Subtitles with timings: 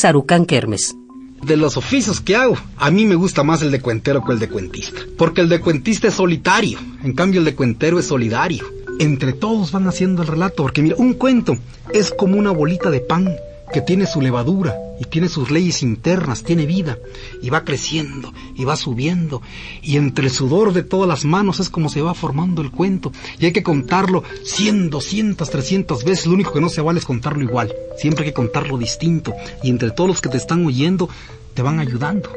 [0.00, 0.94] Sarucán Kermes.
[1.42, 4.38] De los oficios que hago, a mí me gusta más el de cuentero que el
[4.38, 5.00] de cuentista.
[5.16, 8.64] Porque el de cuentista es solitario, en cambio el de cuentero es solidario.
[9.00, 11.58] Entre todos van haciendo el relato, porque mira, un cuento
[11.92, 13.34] es como una bolita de pan
[13.72, 16.98] que tiene su levadura y tiene sus leyes internas, tiene vida
[17.42, 19.42] y va creciendo y va subiendo
[19.82, 23.12] y entre el sudor de todas las manos es como se va formando el cuento
[23.38, 27.04] y hay que contarlo 100, 200, 300 veces, lo único que no se vale es
[27.04, 31.08] contarlo igual, siempre hay que contarlo distinto y entre todos los que te están oyendo
[31.54, 32.30] te van ayudando.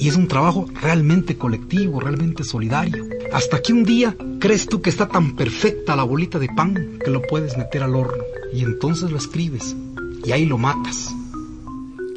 [0.00, 3.04] Y es un trabajo realmente colectivo, realmente solidario.
[3.32, 7.10] Hasta que un día crees tú que está tan perfecta la bolita de pan que
[7.10, 8.22] lo puedes meter al horno.
[8.52, 9.74] Y entonces lo escribes
[10.28, 11.14] y ahí lo matas.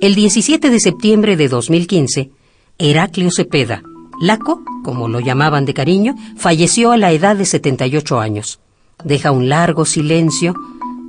[0.02, 2.32] El 17 de septiembre de 2015,
[2.78, 3.84] Heraclio Cepeda,
[4.20, 8.60] Laco, como lo llamaban de cariño, falleció a la edad de 78 años.
[9.06, 10.54] Deja un largo silencio,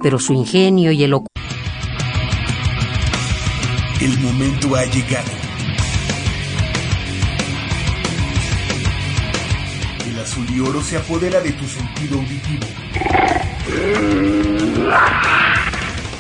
[0.01, 1.15] pero su ingenio y el
[4.01, 5.33] El momento ha llegado.
[10.09, 12.67] El azul y oro se apodera de tu sentido auditivo.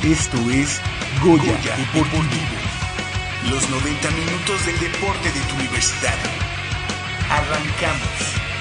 [0.05, 0.81] Esto es
[1.23, 2.27] Goya, Deportivo.
[3.49, 6.19] Los 90 minutos del deporte de tu universidad.
[7.31, 8.52] Arrancamos.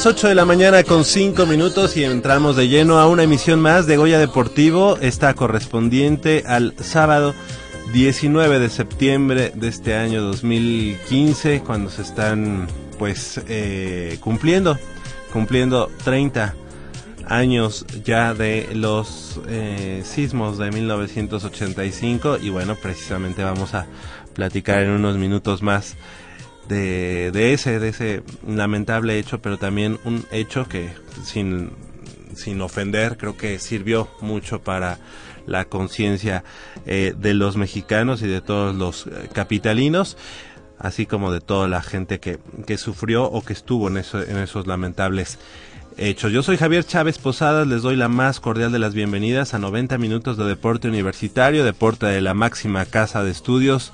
[0.00, 3.60] Las 8 de la mañana con 5 minutos y entramos de lleno a una emisión
[3.60, 7.34] más de Goya Deportivo, esta correspondiente al sábado
[7.92, 12.66] 19 de septiembre de este año 2015, cuando se están
[12.98, 14.78] pues eh, cumpliendo,
[15.34, 16.54] cumpliendo 30
[17.26, 23.84] años ya de los eh, sismos de 1985 y bueno, precisamente vamos a
[24.32, 25.94] platicar en unos minutos más
[26.70, 30.90] de, de ese, de ese lamentable hecho, pero también un hecho que
[31.24, 31.72] sin,
[32.34, 34.98] sin ofender creo que sirvió mucho para
[35.46, 36.44] la conciencia
[36.86, 40.16] eh, de los mexicanos y de todos los eh, capitalinos
[40.78, 44.66] así como de toda la gente que, que sufrió o que estuvo en, en esos
[44.66, 45.38] lamentables
[45.98, 46.32] hechos.
[46.32, 49.98] Yo soy Javier Chávez Posadas, les doy la más cordial de las bienvenidas a 90
[49.98, 53.92] minutos de deporte universitario, deporte de la máxima casa de estudios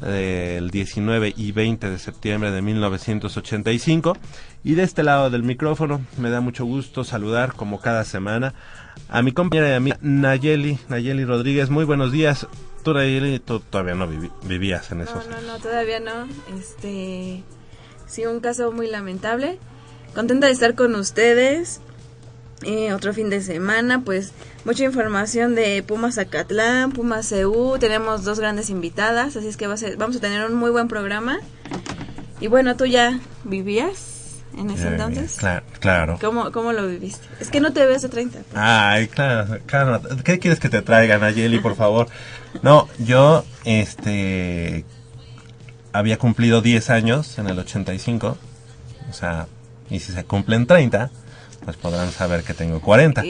[0.00, 4.16] del 19 y 20 de septiembre de 1985.
[4.64, 8.54] Y de este lado del micrófono me da mucho gusto saludar, como cada semana,
[9.08, 11.70] a mi compañera y amiga Nayeli, Nayeli Rodríguez.
[11.70, 12.46] Muy buenos días.
[12.82, 12.94] Tú,
[13.44, 14.08] tú todavía no
[14.42, 16.26] vivías en esos No, no, no, todavía no.
[16.58, 17.42] Este,
[18.06, 19.58] sí, un caso muy lamentable.
[20.14, 21.80] Contenta de estar con ustedes.
[22.62, 24.32] Eh, otro fin de semana, pues
[24.66, 30.16] mucha información de Pumas Zacatlán, Pumas CU, tenemos dos grandes invitadas, así es que vamos
[30.16, 31.40] a tener un muy buen programa.
[32.38, 34.19] Y bueno, ¿tú ya vivías
[34.60, 35.38] en ese entonces?
[35.80, 36.18] Claro.
[36.20, 37.26] ¿Cómo, ¿Cómo, lo viviste?
[37.40, 38.40] Es que no te ves de 30.
[38.54, 40.00] Ay, claro, claro.
[40.24, 42.08] ¿Qué quieres que te traigan, Ayeli, por favor?
[42.62, 44.84] No, yo, este,
[45.92, 48.36] había cumplido 10 años en el 85,
[49.08, 49.46] o sea,
[49.88, 51.10] y si se cumplen 30
[51.64, 53.22] pues podrán saber que tengo 40.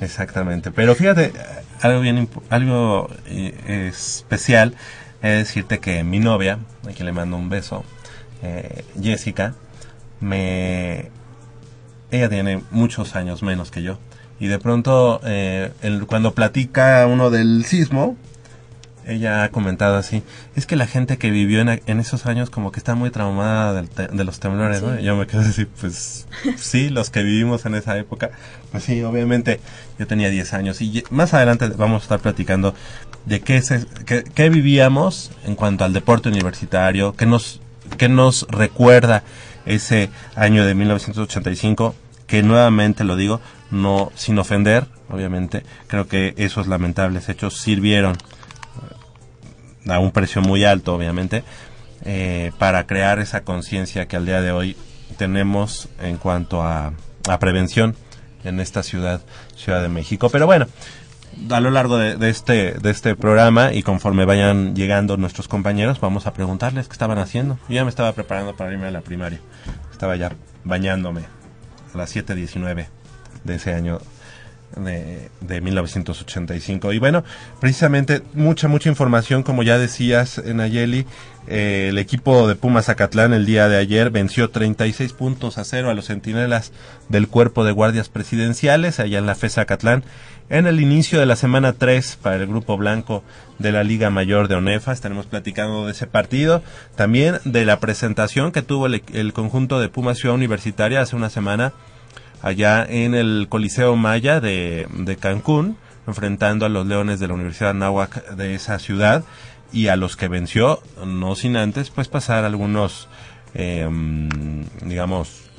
[0.00, 0.72] Exactamente.
[0.72, 1.32] Pero fíjate,
[1.80, 4.74] algo bien algo eh, especial
[5.22, 6.58] es decirte que mi novia,
[6.88, 7.84] a quien le mando un beso,
[8.42, 9.54] eh, Jessica,
[10.20, 11.10] me
[12.10, 13.98] ella tiene muchos años menos que yo.
[14.40, 15.72] Y de pronto, eh,
[16.06, 18.16] cuando platica uno del sismo,
[19.08, 20.22] ella ha comentado así,
[20.54, 23.82] es que la gente que vivió en, en esos años como que está muy traumada
[23.82, 25.00] de los temblores, ¿no?
[25.00, 26.26] yo me quedo así, pues
[26.56, 28.30] sí, los que vivimos en esa época,
[28.70, 29.60] pues sí, obviamente
[29.98, 32.74] yo tenía 10 años y más adelante vamos a estar platicando
[33.24, 37.62] de qué, se, qué, vivíamos en cuanto al deporte universitario, qué nos,
[37.96, 39.24] qué nos recuerda
[39.68, 41.94] ese año de 1985,
[42.26, 48.16] que nuevamente lo digo, no sin ofender, obviamente, creo que esos lamentables hechos sirvieron
[49.86, 51.44] a un precio muy alto, obviamente,
[52.04, 54.76] eh, para crear esa conciencia que al día de hoy
[55.16, 56.92] tenemos en cuanto a,
[57.28, 57.96] a, prevención
[58.44, 59.20] en esta ciudad,
[59.56, 60.28] Ciudad de México.
[60.30, 60.66] Pero bueno,
[61.50, 66.26] a lo largo de, este, de este programa y conforme vayan llegando nuestros compañeros, vamos
[66.26, 67.58] a preguntarles qué estaban haciendo.
[67.68, 69.40] Yo ya me estaba preparando para irme a la primaria.
[69.90, 70.32] Estaba ya
[70.64, 71.22] bañándome
[71.94, 72.86] a las 7.19
[73.44, 74.00] de ese año
[74.76, 76.92] de, de 1985.
[76.92, 77.24] Y bueno,
[77.60, 81.06] precisamente mucha, mucha información, como ya decías, Nayeli,
[81.50, 85.88] eh, el equipo de Pumas Zacatlán el día de ayer venció 36 puntos a cero
[85.88, 86.72] a los centinelas
[87.08, 90.04] del cuerpo de guardias presidenciales allá en la FES Zacatlán
[90.50, 93.22] en el inicio de la semana 3 para el grupo blanco
[93.58, 94.92] de la Liga Mayor de ONEFA.
[94.92, 96.62] Estaremos platicando de ese partido,
[96.96, 101.30] también de la presentación que tuvo el, el conjunto de Pumas Ciudad Universitaria hace una
[101.30, 101.72] semana
[102.42, 108.30] allá en el Coliseo Maya de, Cancún, enfrentando a los Leones de la Universidad Nahuac
[108.34, 109.24] de esa ciudad
[109.72, 113.08] y a los que venció, no sin antes pues pasar algunos,
[113.54, 114.28] em,
[114.82, 115.50] digamos,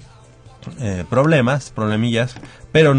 [0.80, 2.36] eh, problemas, problemillas,
[2.72, 2.96] pero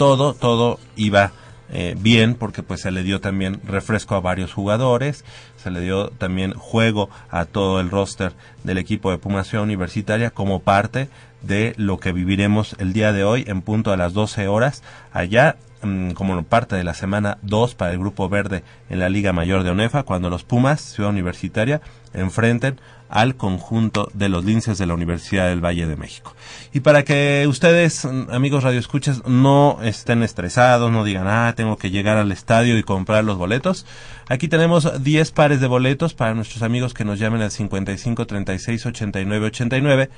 [0.00, 1.32] todo, todo iba
[1.70, 5.26] eh, bien porque pues se le dio también refresco a varios jugadores,
[5.62, 8.32] se le dio también juego a todo el roster
[8.64, 11.10] del equipo de Pumación Universitaria como parte
[11.42, 14.82] de lo que viviremos el día de hoy en punto a las 12 horas
[15.12, 19.32] allá mm, como parte de la semana 2 para el Grupo Verde en la Liga
[19.32, 21.80] Mayor de ONEFA, cuando los Pumas, Ciudad Universitaria,
[22.14, 26.34] enfrenten al conjunto de los linces de la Universidad del Valle de México.
[26.72, 31.90] Y para que ustedes, mm, amigos radioescuchas, no estén estresados, no digan, ah, tengo que
[31.90, 33.84] llegar al estadio y comprar los boletos,
[34.28, 38.86] aquí tenemos 10 pares de boletos para nuestros amigos que nos llamen al 55 36
[38.86, 40.10] 89 89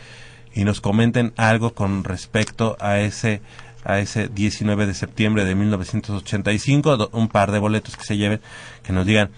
[0.54, 3.40] y nos comenten algo con respecto a ese
[3.85, 8.41] a ese 19 de septiembre de 1985, un par de boletos que se lleven,
[8.83, 9.31] que nos digan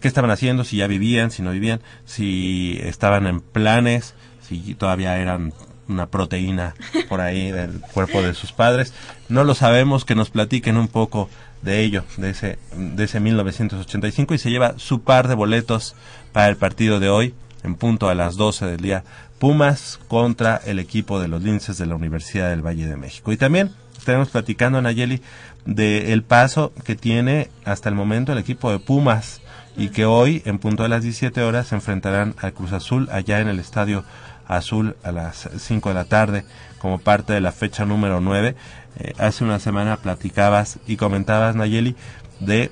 [0.00, 4.14] qué estaban haciendo, si ya vivían, si no vivían, si estaban en planes,
[4.46, 5.52] si todavía eran
[5.88, 6.74] una proteína
[7.08, 8.92] por ahí del cuerpo de sus padres.
[9.28, 11.28] No lo sabemos, que nos platiquen un poco
[11.62, 15.94] de ello, de ese, de ese 1985 y se lleva su par de boletos
[16.32, 19.04] para el partido de hoy en punto a las 12 del día
[19.44, 23.30] Pumas contra el equipo de los linces de la Universidad del Valle de México.
[23.30, 25.20] Y también estaremos platicando, Nayeli,
[25.66, 29.42] del el paso que tiene hasta el momento el equipo de Pumas
[29.76, 33.40] y que hoy, en punto a las 17 horas, se enfrentarán al Cruz Azul allá
[33.40, 34.02] en el Estadio
[34.48, 36.46] Azul a las 5 de la tarde
[36.78, 38.56] como parte de la fecha número 9.
[38.98, 41.96] Eh, hace una semana platicabas y comentabas, Nayeli,
[42.40, 42.70] de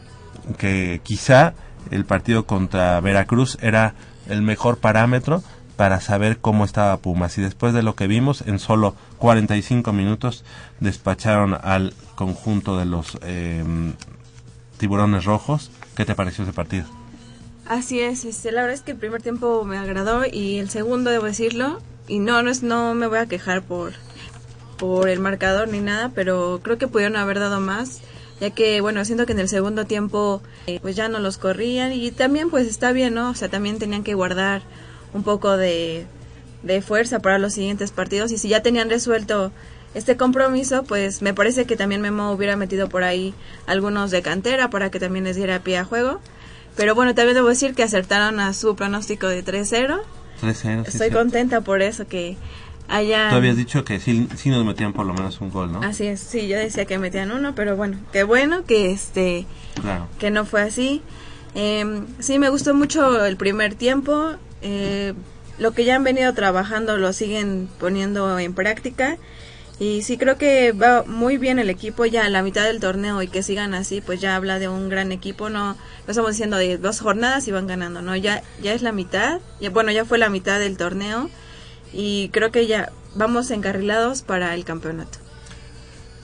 [0.57, 1.53] que quizá
[1.91, 3.95] el partido contra Veracruz era
[4.27, 5.43] el mejor parámetro
[5.77, 7.37] para saber cómo estaba Pumas.
[7.39, 10.45] Y después de lo que vimos, en solo 45 minutos
[10.81, 13.95] despacharon al conjunto de los em,
[14.79, 15.71] tiburones rojos.
[15.97, 16.85] ¿Qué te pareció ese partido?
[17.67, 21.11] Así es, este, la verdad es que el primer tiempo me agradó y el segundo
[21.11, 23.93] debo decirlo y no no es no me voy a quejar por
[24.79, 28.01] por el marcador ni nada, pero creo que pudieron haber dado más,
[28.41, 31.93] ya que bueno, siento que en el segundo tiempo eh, pues ya no los corrían
[31.93, 33.31] y también pues está bien, ¿no?
[33.31, 34.63] O sea, también tenían que guardar
[35.13, 36.07] un poco de
[36.63, 39.53] de fuerza para los siguientes partidos y si ya tenían resuelto
[39.95, 43.35] este compromiso, pues me parece que también Memo hubiera metido por ahí
[43.67, 46.21] algunos de cantera para que también les diera pie a juego.
[46.77, 50.01] Pero bueno, también debo decir que acertaron a su pronóstico de 3-0.
[50.41, 50.89] 3-0.
[50.89, 52.39] Estoy contenta por eso, que
[52.89, 53.29] haya...
[53.29, 55.83] Tú habías dicho que sí, sí nos metían por lo menos un gol, ¿no?
[55.83, 59.45] Así es, sí, yo decía que metían uno, pero bueno, qué bueno que este...
[59.83, 60.09] Claro.
[60.19, 61.03] Que no fue así.
[61.55, 64.37] Eh, sí, me gustó mucho el primer tiempo.
[64.63, 65.15] Eh,
[65.59, 69.19] lo que ya han venido trabajando lo siguen poniendo en práctica.
[69.79, 73.21] Y sí creo que va muy bien el equipo ya a la mitad del torneo
[73.21, 75.77] y que sigan así, pues ya habla de un gran equipo, no,
[76.07, 79.41] estamos diciendo de dos jornadas y van ganando, no, ya, ya es la mitad,
[79.73, 81.31] bueno, ya fue la mitad del torneo
[81.93, 85.19] y creo que ya vamos encarrilados para el campeonato.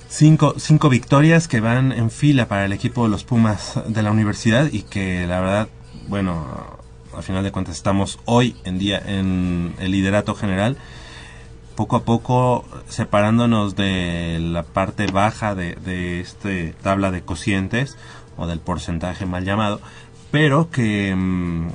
[0.09, 4.13] Cinco, cinco victorias que van en fila para el equipo de los Pumas de la
[4.13, 5.69] universidad y que la verdad,
[6.07, 6.78] bueno,
[7.19, 10.77] al final de cuentas estamos hoy en día en el liderato general
[11.75, 17.97] poco a poco separándonos de la parte baja de, de este tabla de cocientes
[18.37, 19.81] o del porcentaje mal llamado,
[20.31, 21.69] pero que, mm,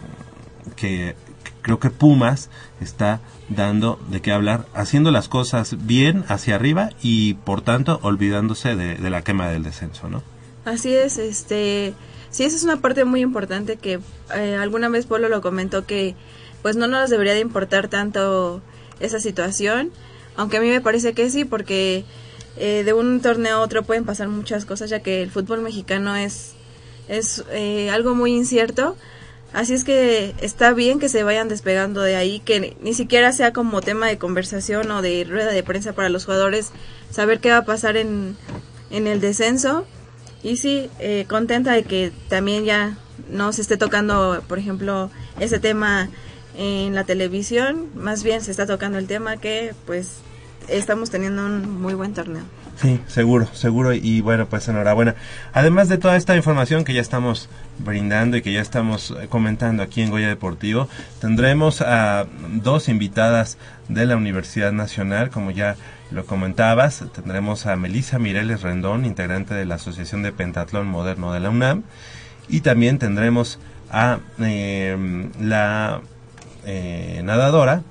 [0.77, 1.15] que
[1.61, 3.19] creo que Pumas está
[3.49, 8.95] dando de qué hablar, haciendo las cosas bien hacia arriba y por tanto olvidándose de,
[8.95, 10.23] de la quema del descenso, ¿no?
[10.65, 11.93] Así es, este,
[12.33, 13.99] sí, esa es una parte muy importante que
[14.35, 16.15] eh, alguna vez Polo lo comentó que
[16.61, 18.61] pues no nos debería de importar tanto
[18.99, 19.91] esa situación,
[20.35, 22.03] aunque a mí me parece que sí, porque
[22.57, 26.15] eh, de un torneo a otro pueden pasar muchas cosas, ya que el fútbol mexicano
[26.15, 26.53] es,
[27.07, 28.95] es eh, algo muy incierto.
[29.51, 33.53] Así es que está bien que se vayan despegando de ahí, que ni siquiera sea
[33.53, 36.71] como tema de conversación o de rueda de prensa para los jugadores,
[37.11, 38.35] saber qué va a pasar en,
[38.89, 39.85] en el descenso.
[40.43, 42.97] Y sí, eh, contenta de que también ya
[43.29, 45.09] no se esté tocando, por ejemplo,
[45.39, 46.09] ese tema
[46.57, 50.17] en la televisión, más bien se está tocando el tema que pues
[50.67, 52.43] estamos teniendo un muy buen torneo.
[52.75, 55.15] Sí, seguro, seguro y bueno, pues enhorabuena.
[55.53, 57.47] Además de toda esta información que ya estamos
[57.79, 60.89] brindando y que ya estamos eh, comentando aquí en Goya Deportivo,
[61.21, 63.57] tendremos a dos invitadas
[63.89, 65.75] de la Universidad Nacional, como ya
[66.13, 71.39] lo comentabas, tendremos a Melisa Mireles Rendón, integrante de la Asociación de Pentatlón Moderno de
[71.39, 71.83] la UNAM,
[72.47, 76.01] y también tendremos a eh, la
[76.65, 77.83] eh, nadadora,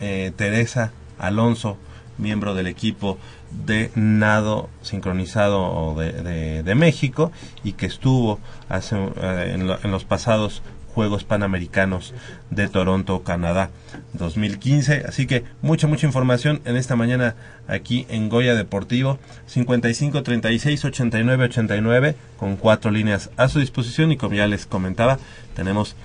[0.00, 1.76] eh, Teresa Alonso,
[2.18, 3.18] miembro del equipo
[3.50, 7.30] de nado sincronizado de, de, México
[7.62, 10.62] y que estuvo hace, eh, en, lo, en, los pasados
[10.96, 12.14] Juegos Panamericanos
[12.48, 13.68] de Toronto, Canadá
[14.14, 15.04] 2015.
[15.06, 17.34] Así que mucha, mucha información en esta mañana
[17.68, 24.16] aquí en Goya Deportivo 55 36 89 89 con cuatro líneas a su disposición y
[24.16, 25.18] como ya les comentaba
[25.54, 25.96] tenemos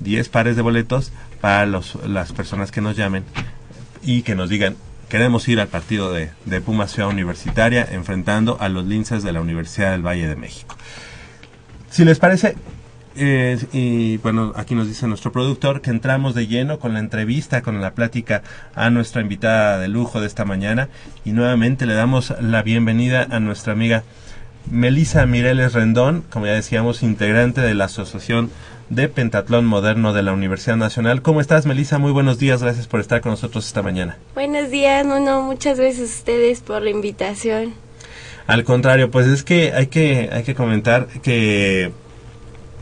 [0.00, 1.12] 10 pares de boletos
[1.42, 3.24] para los, las personas que nos llamen
[4.02, 4.76] y que nos digan
[5.10, 9.42] queremos ir al partido de, de Puma Ciudad Universitaria enfrentando a los linces de la
[9.42, 10.74] Universidad del Valle de México.
[11.90, 12.56] Si les parece,
[13.18, 17.62] eh, y bueno, aquí nos dice nuestro productor que entramos de lleno con la entrevista,
[17.62, 18.42] con la plática
[18.74, 20.88] a nuestra invitada de lujo de esta mañana
[21.24, 24.04] y nuevamente le damos la bienvenida a nuestra amiga
[24.70, 28.50] Melisa Mireles Rendón, como ya decíamos, integrante de la Asociación
[28.90, 31.22] de Pentatlón Moderno de la Universidad Nacional.
[31.22, 31.98] ¿Cómo estás, Melissa?
[31.98, 34.18] Muy buenos días, gracias por estar con nosotros esta mañana.
[34.34, 37.74] Buenos días, no, muchas gracias a ustedes por la invitación.
[38.46, 41.92] Al contrario, pues es que hay que, hay que comentar que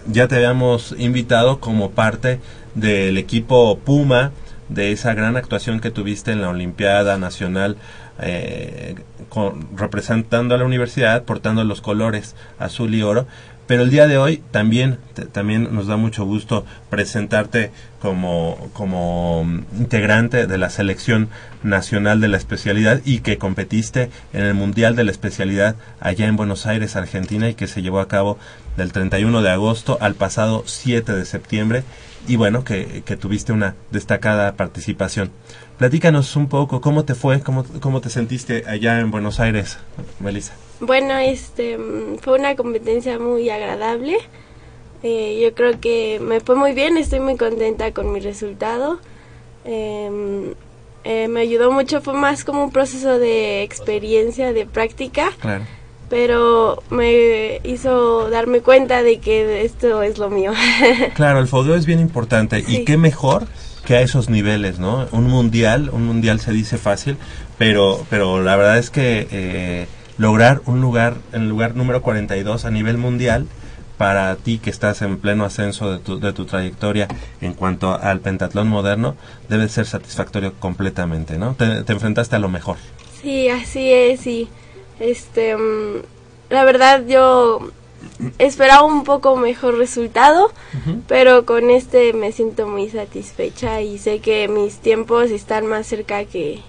[0.08, 2.40] ya te habíamos invitado como parte
[2.74, 4.32] del equipo Puma,
[4.68, 7.76] de esa gran actuación que tuviste en la Olimpiada Nacional
[8.18, 8.96] eh,
[9.76, 13.26] representando a la universidad, portando los colores azul y oro,
[13.66, 14.98] pero el día de hoy también,
[15.32, 17.70] también nos da mucho gusto presentarte
[18.00, 19.44] como, como
[19.78, 21.28] integrante de la selección
[21.62, 26.36] nacional de la especialidad y que competiste en el Mundial de la Especialidad allá en
[26.36, 28.38] Buenos Aires, Argentina, y que se llevó a cabo
[28.76, 31.82] del 31 de agosto al pasado 7 de septiembre
[32.28, 35.30] y bueno, que, que tuviste una destacada participación.
[35.78, 39.78] Platícanos un poco cómo te fue, cómo, cómo te sentiste allá en Buenos Aires,
[40.20, 40.54] Melissa.
[40.80, 41.78] Bueno, este
[42.20, 44.18] fue una competencia muy agradable.
[45.02, 48.98] Eh, yo creo que me fue muy bien, estoy muy contenta con mi resultado.
[49.64, 50.54] Eh,
[51.04, 55.30] eh, me ayudó mucho, fue más como un proceso de experiencia, de práctica.
[55.40, 55.64] Claro.
[56.08, 60.52] pero me hizo darme cuenta de que esto es lo mío.
[61.14, 63.46] Claro, el fogueo es bien importante y qué mejor
[63.84, 65.06] que a esos niveles, ¿no?
[65.12, 67.16] Un mundial, un mundial se dice fácil,
[67.56, 69.86] pero, pero la verdad es que eh,
[70.18, 73.46] lograr un lugar, el lugar número 42 a nivel mundial,
[73.98, 77.08] para ti que estás en pleno ascenso de tu, de tu trayectoria
[77.40, 79.16] en cuanto al pentatlón moderno,
[79.48, 81.54] debe ser satisfactorio completamente, ¿no?
[81.54, 82.76] Te, te enfrentaste a lo mejor.
[83.22, 84.48] Sí, así es, y
[85.00, 86.02] este, mm,
[86.50, 87.70] la verdad yo
[88.38, 90.52] esperaba un poco mejor resultado,
[91.08, 96.24] pero con este me siento muy satisfecha y sé que mis tiempos están más cerca
[96.24, 96.60] que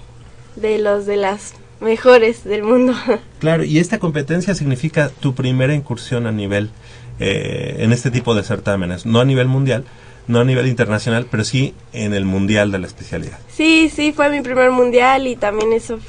[0.56, 2.94] de los de las mejores del mundo.
[3.40, 6.72] Claro, y esta competencia significa tu primera incursión a nivel,
[7.20, 9.86] eh, en este tipo de certámenes, no a nivel mundial,
[10.28, 13.38] no a nivel internacional, pero sí en el mundial de la especialidad.
[13.50, 16.00] Sí, sí, fue mi primer mundial y también eso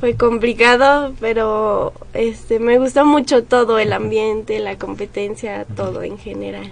[0.00, 6.70] fue complicado, pero este me gustó mucho todo el ambiente, la competencia, todo en general.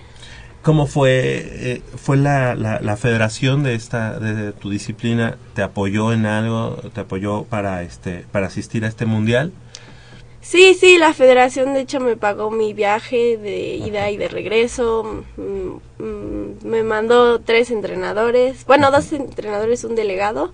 [0.68, 6.12] ¿Cómo fue, eh, fue la, la, la federación de esta, de tu disciplina, te apoyó
[6.12, 9.50] en algo, te apoyó para este, para asistir a este mundial?
[10.42, 15.25] Sí, sí, la federación de hecho me pagó mi viaje de ida y de regreso.
[15.38, 20.50] mm, mm, me mandó tres entrenadores, bueno, dos entrenadores, un delegado.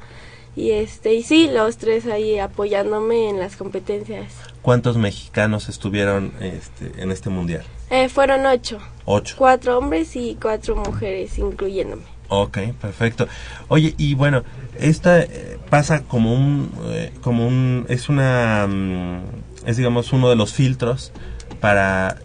[0.55, 4.33] Y este, y sí, los tres ahí apoyándome en las competencias.
[4.63, 7.65] ¿Cuántos mexicanos estuvieron este, en este mundial?
[7.91, 9.35] Eh, fueron ocho, Ocho.
[9.39, 12.03] cuatro hombres y cuatro mujeres, incluyéndome.
[12.29, 13.29] Ok, perfecto.
[13.69, 14.43] Oye, y bueno,
[14.81, 19.21] esta eh, pasa como un, eh, como un, es una, mm,
[19.67, 21.13] es digamos uno de los filtros
[21.61, 22.17] para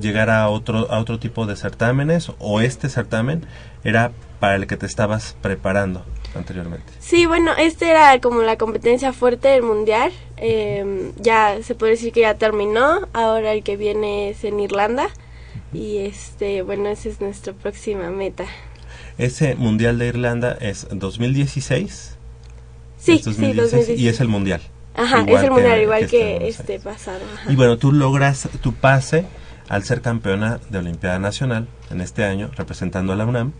[0.00, 3.44] llegar a otro, a otro tipo de certámenes o este certamen
[3.82, 6.04] era para el que te estabas preparando
[6.36, 6.84] anteriormente.
[7.00, 10.12] Sí, bueno, este era como la competencia fuerte del mundial.
[10.36, 13.08] eh, ya se puede decir que ya terminó.
[13.12, 15.08] Ahora el que viene es en Irlanda.
[15.72, 18.44] Y este, bueno, esa es nuestra próxima meta.
[19.18, 22.16] Ese mundial de Irlanda es 2016.
[22.98, 24.00] Sí, es sí, 2016, 2016.
[24.00, 24.60] y es el mundial.
[24.94, 27.20] Ajá, Igual es el mundial, que- igual que que, este, este pasado.
[27.34, 27.52] ajá.
[27.52, 29.24] Y bueno, tú logras tu pase
[29.68, 33.52] al ser campeona de Olimpiada Nacional en este año, representando a la UNAM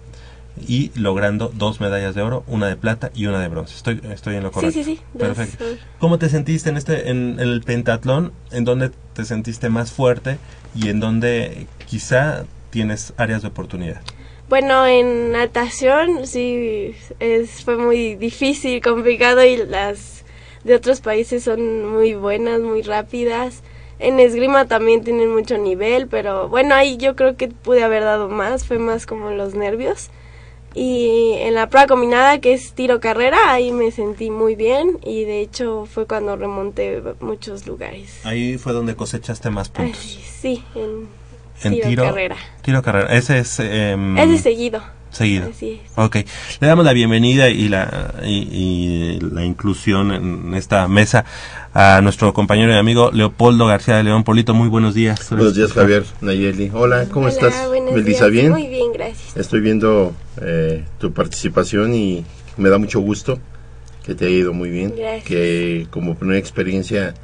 [0.66, 3.74] y logrando dos medallas de oro, una de plata y una de bronce.
[3.76, 4.74] Estoy, estoy en lo Sí, correcto.
[4.78, 5.00] sí, sí.
[5.14, 5.64] dos, Perfecto.
[5.64, 5.78] dos.
[6.00, 8.32] ¿Cómo te sentiste en este en, en el pentatlón?
[8.50, 10.38] ¿En dónde te sentiste más fuerte
[10.74, 14.00] y en dónde quizá tienes áreas de oportunidad?
[14.48, 20.24] Bueno, en natación sí es, fue muy difícil, complicado y las
[20.62, 23.62] de otros países son muy buenas, muy rápidas.
[23.98, 28.28] En esgrima también tienen mucho nivel, pero bueno, ahí yo creo que pude haber dado
[28.28, 30.10] más, fue más como los nervios.
[30.74, 35.24] Y en la prueba combinada, que es tiro carrera, ahí me sentí muy bien y
[35.24, 38.24] de hecho fue cuando remonté muchos lugares.
[38.24, 40.00] Ahí fue donde cosechaste más Ay, puntos.
[40.40, 41.08] sí, en,
[41.62, 42.36] en tiro, tiro carrera.
[42.62, 43.14] Tiro carrera.
[43.16, 44.82] Ese es em, Es de seguido.
[45.10, 45.48] seguido.
[45.50, 45.90] Así es.
[45.96, 46.16] Ok,
[46.60, 51.24] le damos la bienvenida y la, y, y la inclusión en esta mesa
[51.74, 54.24] a nuestro compañero y amigo Leopoldo García de León.
[54.24, 55.28] Polito, muy buenos días.
[55.30, 56.70] Buenos días, Javier, Nayeli.
[56.72, 57.54] Hola, ¿cómo Hola, estás?
[57.92, 58.26] Melissa.
[58.26, 58.50] ¿bien?
[58.50, 59.36] Muy bien, gracias.
[59.36, 62.24] Estoy viendo eh, tu participación y
[62.56, 63.38] me da mucho gusto
[64.04, 64.94] que te haya ido muy bien.
[64.96, 65.24] Gracias.
[65.24, 67.14] Que como primera experiencia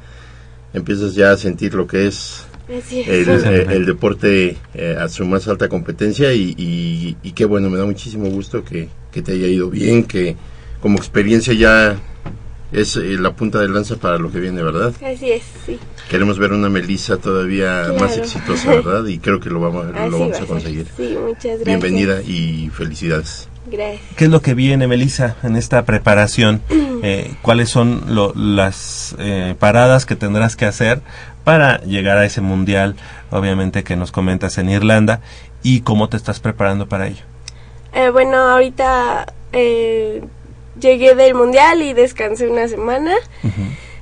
[0.73, 2.46] empiezas ya a sentir lo que es es.
[2.69, 7.69] El, el- el deporte eh, a su más alta competencia y, y- y qué bueno,
[7.69, 10.35] me da muchísimo gusto que, que te haya ido bien, que
[10.81, 11.97] como experiencia ya
[12.71, 14.93] es eh, la punta de lanza para lo que viene, ¿verdad?
[15.03, 15.79] Así es, sí.
[16.09, 17.99] Queremos ver una Melissa todavía Claro.
[17.99, 19.05] más exitosa, ¿verdad?
[19.07, 20.85] Y creo que lo vamos, Así lo vamos va a conseguir.
[20.97, 21.63] Sí, muchas gracias.
[21.65, 23.47] Bienvenida y felicidades.
[23.71, 24.01] Gracias.
[24.17, 26.61] ¿Qué es lo que viene, Melissa, en esta preparación?
[27.03, 31.01] Eh, ¿Cuáles son lo- las eh, paradas que tendrás que hacer
[31.47, 32.97] para llegar a ese mundial,
[33.31, 35.21] obviamente que nos comentas en Irlanda,
[35.63, 37.23] y cómo te estás preparando para ello?
[37.93, 40.23] Eh, bueno, ahorita eh,
[40.77, 43.15] llegué del mundial y descansé una semana.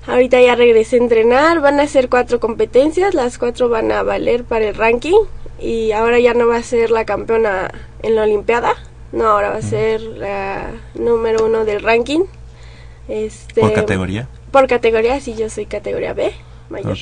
[0.07, 1.61] Ahorita ya regresé a entrenar.
[1.61, 3.13] Van a ser cuatro competencias.
[3.13, 5.19] Las cuatro van a valer para el ranking.
[5.59, 7.69] Y ahora ya no va a ser la campeona
[8.01, 8.73] en la Olimpiada.
[9.11, 12.21] No, ahora va a ser la número uno del ranking.
[13.07, 14.27] Este, ¿Por categoría?
[14.49, 16.33] Por categoría, sí, yo soy categoría B,
[16.69, 16.97] mayor.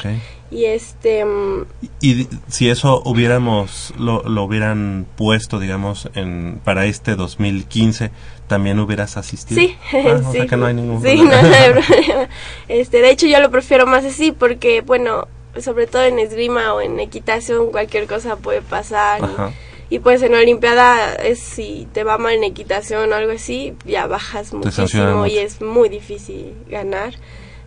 [0.52, 1.65] Y este, mm,
[2.02, 8.12] Y di- si eso hubiéramos, lo, lo hubieran puesto, digamos, en, para este 2015,
[8.47, 9.62] ¿también hubieras asistido?
[9.62, 10.38] Sí, Ah, o sí.
[10.38, 11.41] sea que no hay ningún Sí, problema.
[11.41, 12.30] no, no hay problema.
[12.67, 15.28] Este, de hecho, yo lo prefiero más así porque, bueno,
[15.60, 19.21] sobre todo en esgrima o en equitación, cualquier cosa puede pasar.
[19.21, 19.95] y-.
[19.95, 24.08] Y, pues en Olimpiada, es, si te va mal en equitación o algo así, ya
[24.08, 25.39] bajas muchísimo y mucho.
[25.41, 27.13] es muy difícil ganar.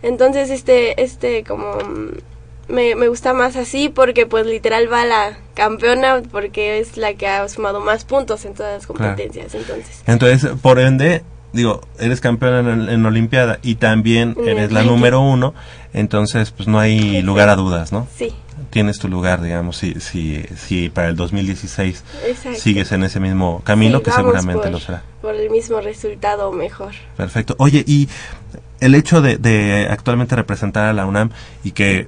[0.01, 5.37] Entonces, este, este como mm, me, me gusta más así porque pues literal va la
[5.53, 9.55] campeona porque es la que ha sumado más puntos en todas las competencias.
[9.55, 14.83] Entonces, Entonces, por ende, digo, eres campeona en, en Olimpiada y también En eres la
[14.83, 15.53] número uno,
[15.93, 18.07] entonces pues no hay lugar a dudas, ¿no?
[18.15, 18.33] sí,
[18.71, 22.59] Tienes tu lugar, digamos, si, si, si para el 2016 exacto.
[22.59, 25.03] sigues en ese mismo camino, Sí, que seguramente por- lo será.
[25.21, 26.93] Por el mismo resultado mejor.
[27.15, 27.55] Perfecto.
[27.59, 28.09] Oye, y
[28.79, 31.31] el hecho de, de actualmente representar a la UNAM
[31.63, 32.07] y que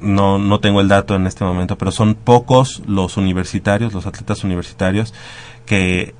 [0.00, 4.44] no, no tengo el dato en este momento, pero son pocos los universitarios, los atletas
[4.44, 5.14] universitarios
[5.66, 6.14] que,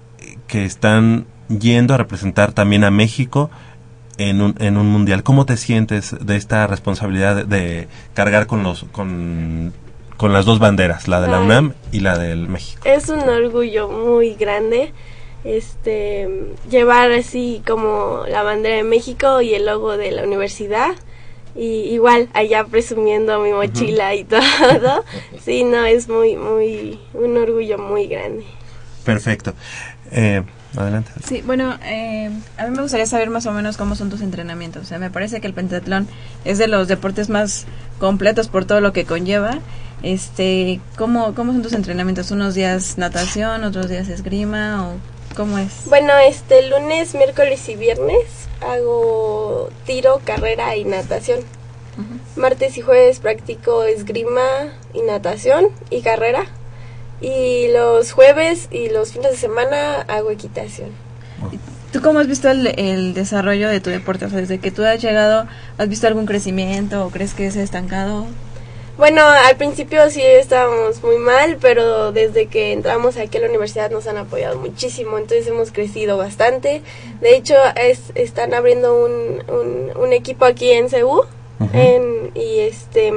[0.46, 3.50] que están yendo a representar también a México
[4.18, 5.22] en un, en un mundial.
[5.22, 9.72] ¿Cómo te sientes de esta responsabilidad de, de cargar con los con,
[10.16, 11.40] con las dos banderas, la de la.
[11.40, 12.82] UNAM y la del México?
[12.84, 14.92] Es un orgullo muy grande
[15.44, 16.28] este
[16.70, 20.92] llevar así como la bandera de México y el logo de la universidad
[21.54, 25.04] y igual allá presumiendo mi mochila y todo.
[25.42, 28.44] Sí, no, es muy muy un orgullo muy grande.
[29.04, 29.54] Perfecto.
[30.12, 30.42] Eh,
[30.76, 31.10] adelante.
[31.24, 34.82] Sí, bueno, eh, a mí me gustaría saber más o menos cómo son tus entrenamientos.
[34.82, 36.06] O sea, me parece que el pentatlón
[36.44, 37.66] es de los deportes más
[37.98, 39.58] completos por todo lo que conlleva.
[40.02, 42.30] Este, ¿cómo, cómo son tus entrenamientos?
[42.30, 44.94] ¿Unos días natación, otros días esgrima o
[45.40, 45.86] cómo es?
[45.86, 48.26] Bueno, este lunes, miércoles y viernes
[48.60, 51.40] hago tiro, carrera y natación.
[52.36, 54.42] Martes y jueves practico esgrima
[54.92, 56.44] y natación y carrera.
[57.22, 60.90] Y los jueves y los fines de semana hago equitación.
[61.90, 64.26] ¿Tú cómo has visto el, el desarrollo de tu deporte?
[64.26, 65.46] O sea, desde que tú has llegado,
[65.78, 68.26] ¿has visto algún crecimiento o crees que se ha estancado?
[69.00, 73.90] Bueno, al principio sí estábamos muy mal, pero desde que entramos aquí a la universidad
[73.90, 76.82] nos han apoyado muchísimo, entonces hemos crecido bastante.
[77.22, 81.22] De hecho, es, están abriendo un, un, un equipo aquí en CEU
[81.72, 83.10] en- y este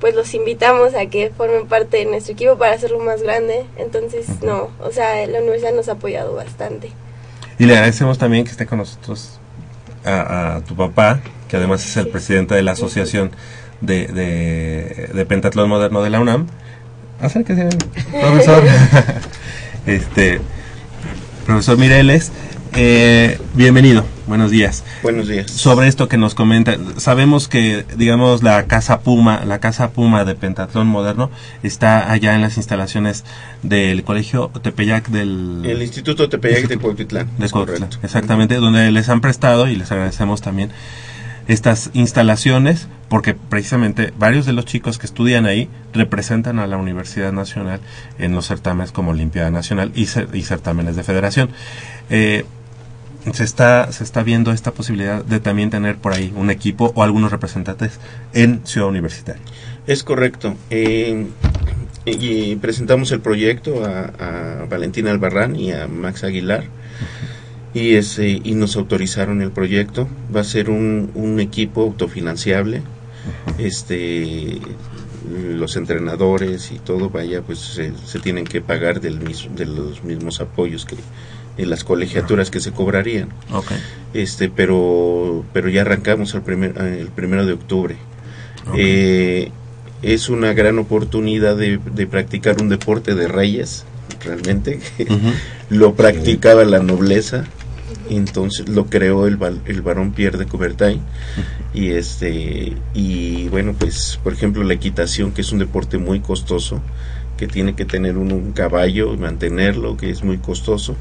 [0.00, 3.64] pues los invitamos a que formen parte de nuestro equipo para hacerlo más grande.
[3.76, 6.90] Entonces, no, o sea, la universidad nos ha apoyado bastante.
[7.58, 9.38] Y le agradecemos también que esté con nosotros
[10.04, 13.30] a, a tu papá, que además es el presidente de la Asociación
[13.80, 16.46] de, de, de Pentatlón Moderno de la UNAM.
[17.20, 17.68] Acérquese,
[18.10, 18.64] profesor.
[19.86, 20.40] este,
[21.46, 22.32] profesor Mireles,
[22.76, 24.82] eh, bienvenido, buenos días.
[25.02, 25.48] Buenos días.
[25.48, 30.34] Sobre esto que nos comenta, sabemos que, digamos, la Casa Puma, la Casa Puma de
[30.34, 31.30] Pentatlón Moderno
[31.62, 33.24] está allá en las instalaciones
[33.62, 35.62] del Colegio Tepeyac del...
[35.64, 37.30] El Instituto Tepeyac de Cuautitlán.
[37.38, 40.70] de Cuautitlán, exactamente, donde les han prestado y les agradecemos también
[41.48, 47.32] estas instalaciones porque precisamente varios de los chicos que estudian ahí representan a la Universidad
[47.32, 47.80] Nacional
[48.18, 51.50] en los certámenes como Olimpiada Nacional y, cer- y certámenes de federación.
[52.10, 52.44] Eh,
[53.32, 57.02] se está se está viendo esta posibilidad de también tener por ahí un equipo o
[57.02, 57.98] algunos representantes
[58.34, 59.40] en Ciudad Universitaria.
[59.86, 60.56] Es correcto.
[60.70, 61.26] Eh,
[62.06, 66.64] y presentamos el proyecto a, a Valentina Albarrán y a Max Aguilar
[67.74, 70.08] y ese y nos autorizaron el proyecto.
[70.34, 72.82] Va a ser un, un equipo autofinanciable.
[73.58, 74.60] Este
[75.56, 80.04] los entrenadores y todo vaya pues se, se tienen que pagar del mismo, de los
[80.04, 80.96] mismos apoyos que
[81.56, 83.78] en las colegiaturas que se cobrarían Okay.
[84.12, 87.96] este pero pero ya arrancamos el primer el primero de octubre
[88.76, 89.50] Eh,
[90.02, 93.84] es una gran oportunidad de, de practicar un deporte de reyes
[94.22, 94.80] realmente
[95.70, 97.44] lo practicaba la nobleza
[98.10, 101.00] entonces lo creó el, el varón Pierre de Coubertin.
[101.72, 106.80] Y este y bueno pues por ejemplo la equitación que es un deporte muy costoso
[107.36, 110.96] que tiene que tener uno un caballo y mantenerlo que es muy costoso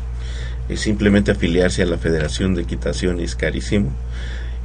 [0.69, 3.91] es simplemente afiliarse a la Federación de Equitación es carísimo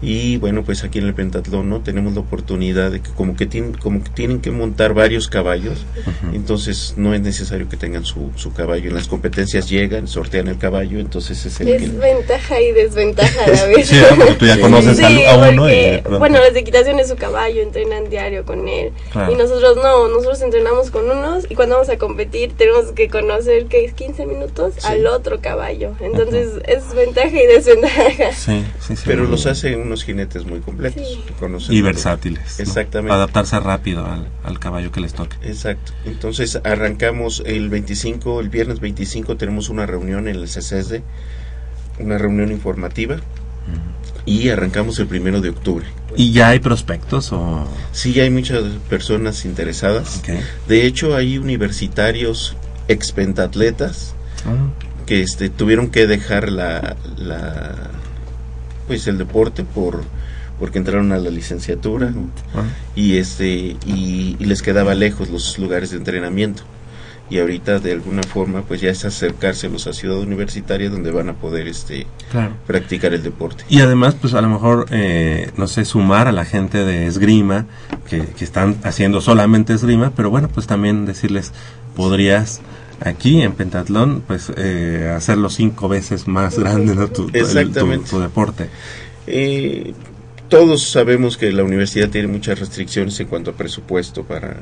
[0.00, 3.46] y bueno pues aquí en el pentatlón no tenemos la oportunidad de que como que
[3.46, 5.84] tienen como que tienen que montar varios caballos
[6.32, 10.58] entonces no es necesario que tengan su, su caballo en las competencias llegan sortean el
[10.58, 13.88] caballo entonces es el Es que ventaja y desventaja a la vez.
[13.88, 17.08] Sí, porque tú ya conoces Sí, a uno y porque, bueno, las de equitación es
[17.08, 18.92] su caballo, entrenan diario con él.
[19.12, 19.32] Claro.
[19.32, 23.66] Y nosotros no, nosotros entrenamos con unos y cuando vamos a competir tenemos que conocer
[23.66, 25.94] que es 15 minutos al otro caballo.
[26.00, 28.32] Entonces es ventaja y desventaja.
[28.32, 29.02] Sí, sí, sí.
[29.06, 31.74] pero los hace unos jinetes muy completos Sí.
[31.74, 32.56] y versátiles.
[32.58, 32.62] ¿no?
[32.62, 33.12] Exactamente.
[33.14, 35.36] Adaptarse rápido al, al caballo que les toque.
[35.42, 35.92] Exacto.
[36.06, 41.00] Entonces arrancamos el 25, el viernes 25 tenemos una reunión en el CCSD,
[41.98, 43.16] una reunión informativa
[44.24, 45.86] y arrancamos el primero de octubre.
[46.16, 47.66] ¿Y ya hay prospectos o...?
[47.92, 50.22] Sí, hay muchas personas interesadas.
[50.68, 52.54] De hecho, hay universitarios
[52.88, 54.14] expentatletas
[54.46, 54.68] Ah,
[55.06, 57.74] que este, tuvieron que dejar la, la
[58.88, 60.02] pues el deporte por
[60.58, 62.12] porque entraron a la licenciatura
[62.96, 66.64] y este y, les quedaba lejos los lugares de entrenamiento.
[67.30, 71.34] Y ahorita de alguna forma pues ya es acercárselos a Ciudad Universitaria donde van a
[71.34, 72.06] poder este
[72.66, 73.64] practicar el deporte.
[73.68, 77.66] Y además pues a lo mejor eh, no sé sumar a la gente de esgrima
[78.08, 81.52] que, que están haciendo solamente esgrima pero bueno pues también decirles
[81.94, 82.62] podrías
[83.00, 87.08] aquí en pentatlón pues eh, hacerlo cinco veces más grande ¿no?
[87.08, 88.10] tu, Exactamente.
[88.10, 88.68] tu, deporte
[89.26, 89.94] eh,
[90.48, 94.56] todos sabemos que la universidad tiene muchas restricciones en cuanto a presupuesto para,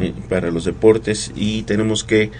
[0.00, 2.30] eh, para los deportes y tenemos que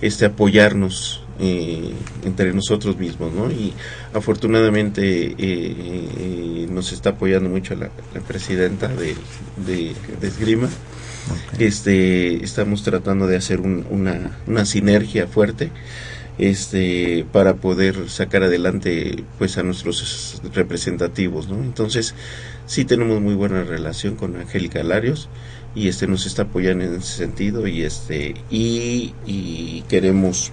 [0.00, 1.92] este apoyarnos eh,
[2.24, 3.50] entre nosotros mismos, ¿no?
[3.50, 3.72] Y
[4.12, 7.88] afortunadamente eh, nos está apoyando mucho la,
[8.26, 9.14] presidenta de,
[9.64, 9.94] de,
[10.26, 10.68] Esgrima.
[11.58, 15.70] Este, estamos tratando de hacer una, una sinergia fuerte
[16.38, 22.14] este para poder sacar adelante pues a nuestros representativos no entonces
[22.64, 25.28] sí tenemos muy buena relación con Angélica Larios
[25.74, 30.50] y este nos está apoyando en ese sentido y este y, y queremos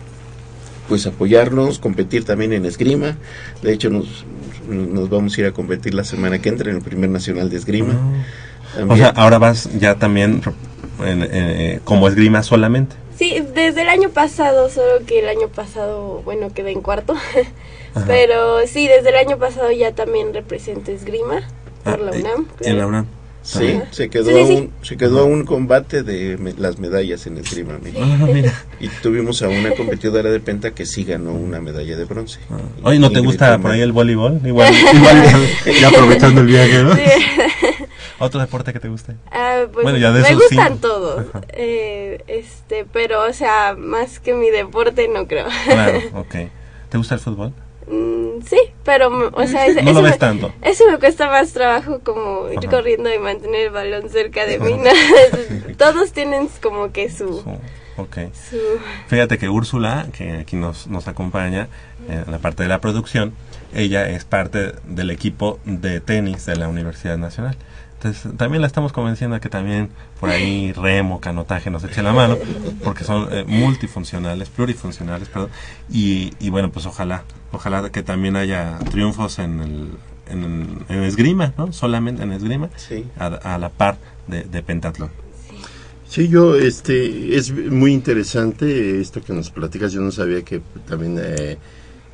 [0.87, 3.17] pues apoyarnos competir también en esgrima.
[3.61, 4.25] De hecho nos
[4.69, 7.55] nos vamos a ir a competir la semana que entra en el primer nacional de
[7.55, 7.97] esgrima
[8.87, 10.41] o sea ahora vas ya también
[11.03, 16.53] eh, como esgrima solamente Sí, desde el año pasado, solo que el año pasado, bueno,
[16.53, 17.15] quedé en cuarto.
[18.05, 21.41] Pero sí, desde el año pasado ya también represento esgrima
[21.83, 22.45] por ah, la eh, UNAM.
[22.61, 23.07] En la UNAM.
[23.41, 27.79] Sí, se quedó, Un, se quedó un combate de las medallas en esgrima.
[27.97, 28.27] Ah,
[28.79, 32.39] y tuvimos a una competidora de penta que sí ganó una medalla de bronce.
[32.51, 32.57] Ah.
[32.83, 34.41] Oye, ¿no te gusta por ahí el voleibol?
[34.45, 35.23] Igual, igual
[35.81, 36.91] ya aprovechando el viaje, ¿no?
[38.19, 39.15] ¿Otro deporte que te guste?
[39.31, 41.25] Ah, pues bueno, ya de me gustan todos.
[41.49, 45.47] Eh, este, pero, o sea, más que mi deporte, no creo.
[45.65, 46.35] Claro, ok.
[46.89, 47.53] ¿Te gusta el fútbol?
[47.87, 50.51] Mm, sí, pero, o sea, no lo ves me, tanto.
[50.61, 54.73] Eso me cuesta más trabajo como ir corriendo y mantener el balón cerca de mí.
[55.77, 57.43] Todos tienen como que su...
[57.97, 58.17] Ok.
[59.07, 61.67] Fíjate que Úrsula, que aquí nos, nos acompaña
[62.07, 63.33] en la parte de la producción,
[63.73, 67.57] ella es parte del equipo de tenis de la Universidad Nacional.
[67.97, 72.13] Entonces, también la estamos convenciendo a que también por ahí remo, canotaje nos eche la
[72.13, 72.37] mano,
[72.83, 75.49] porque son eh, multifuncionales, plurifuncionales, perdón.
[75.91, 79.89] Y, y bueno, pues ojalá, ojalá que también haya triunfos en el,
[80.29, 81.73] en, esgrima, ¿no?
[81.73, 82.69] Solamente en esgrima,
[83.17, 85.09] a, la par de, de pentatlón.
[86.07, 89.91] Sí, yo, este, es muy interesante esto que nos platicas.
[89.91, 91.57] Yo no sabía que también eh,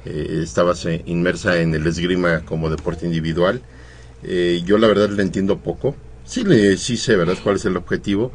[0.05, 3.61] eh, estabas inmersa en el esgrima como deporte individual.
[4.23, 5.95] Eh, yo la verdad le entiendo poco.
[6.25, 8.31] Sí, le, sí sé, ¿verdad?, cuál es el objetivo,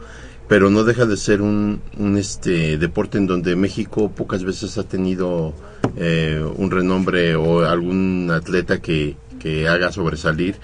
[0.47, 1.81] pero no deja de ser un,
[2.19, 5.55] este deporte en donde México pocas veces ha tenido
[5.97, 10.57] eh, un renombre o algún atleta que, que haga sobresalir.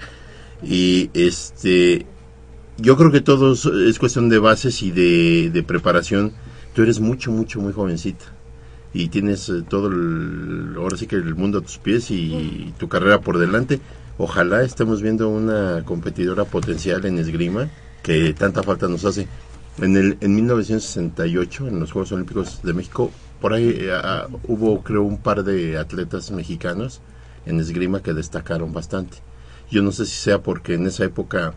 [0.63, 2.05] Y este
[2.77, 6.33] yo creo que todo es cuestión de bases y de, de preparación.
[6.73, 8.25] Tú eres mucho, mucho, muy jovencita
[8.93, 12.87] y tienes eh, todo el, ahora sí que el mundo a tus pies y tu
[12.87, 13.79] carrera por delante
[14.17, 17.69] Ojalá estemos viendo una competidora potencial en esgrima
[18.01, 19.27] que tanta falta nos hace.
[19.81, 23.87] En, el, en 1968, en los Juegos Olímpicos de México, por ahí
[24.47, 27.01] hubo, creo, un par de atletas mexicanos
[27.45, 29.17] en esgrima que destacaron bastante.
[29.69, 31.53] Yo no sé si sea porque en esa época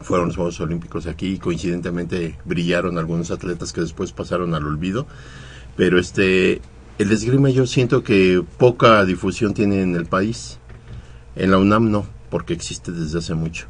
[0.00, 5.06] fueron los Juegos Olímpicos aquí y coincidentemente brillaron algunos atletas que después pasaron al olvido.
[5.76, 6.60] Pero este,
[6.98, 10.59] el esgrima yo siento que poca difusión tiene en el país.
[11.40, 13.66] En la UNAM no, porque existe desde hace mucho.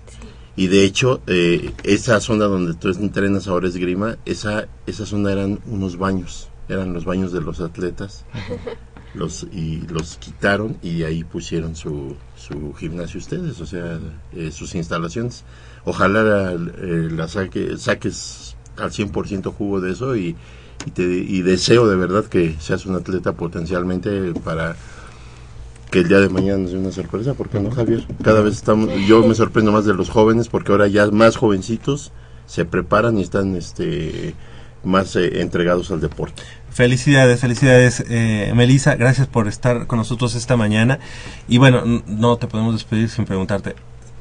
[0.57, 5.61] Y de hecho, eh, esa zona donde tú entrenas ahora esgrima, esa, esa zona eran
[5.67, 8.27] unos baños, eran los baños de los atletas.
[9.15, 14.01] los y los quitaron y ahí pusieron su, su gimnasio ustedes, o sea,
[14.33, 15.45] eh, sus instalaciones.
[15.85, 20.35] Ojalá eh, la saque, saques al 100% jugo de eso y,
[20.87, 24.77] y, te, y deseo de verdad que seas un atleta potencialmente para
[25.91, 28.07] que el día de mañana es una sorpresa, ¿por qué no, Javier?
[28.23, 32.13] Cada vez estamos, yo me sorprendo más de los jóvenes porque ahora ya más jovencitos
[32.47, 34.35] se preparan y están este
[34.83, 36.43] más eh, entregados al deporte.
[36.71, 41.01] Felicidades, felicidades, eh, Melissa, gracias por estar con nosotros esta mañana.
[41.49, 43.75] Y bueno, no te podemos despedir sin preguntarte,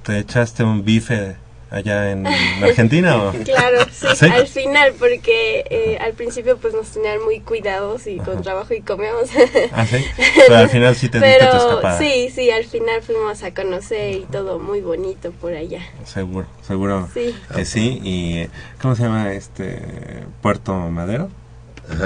[0.04, 1.38] ¿te echaste un bife
[1.70, 3.18] allá en Argentina?
[3.18, 3.34] ¿o?
[3.44, 8.42] Claro, sí, al final, porque eh, al principio pues nos tenían muy cuidados y con
[8.42, 9.30] trabajo y comíamos.
[9.72, 10.04] ¿Ah, sí?
[10.48, 14.60] Pero al final sí te Pero sí, sí, al final fuimos a conocer y todo
[14.60, 15.82] muy bonito por allá.
[16.06, 17.36] Seguro, seguro sí.
[17.56, 18.00] que sí.
[18.04, 18.48] ¿Y
[18.82, 21.30] cómo se llama este Puerto Madero?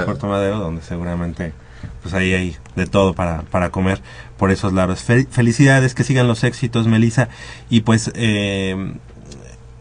[0.06, 1.54] Puerto Madero, donde seguramente
[2.02, 4.02] pues ahí hay de todo para, para comer
[4.38, 5.04] por esos lados.
[5.04, 7.30] felicidades, que sigan los éxitos, Melissa.
[7.70, 8.94] Y pues eh,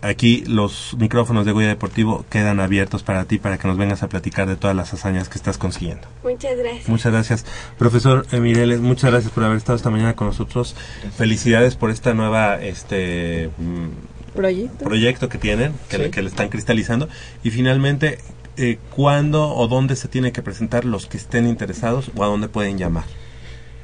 [0.03, 4.09] aquí los micrófonos de Goya Deportivo quedan abiertos para ti, para que nos vengas a
[4.09, 6.07] platicar de todas las hazañas que estás consiguiendo.
[6.23, 6.89] Muchas gracias.
[6.89, 7.47] Muchas gracias.
[7.79, 10.77] Profesor Mireles, muchas gracias por haber estado esta mañana con nosotros.
[11.17, 17.09] Felicidades por esta nueva este mm, proyecto, proyecto que tienen, que, que le están cristalizando.
[17.43, 18.19] Y finalmente,
[18.59, 22.49] eh, cuándo o dónde se tiene que presentar los que estén interesados o a dónde
[22.49, 23.05] pueden llamar.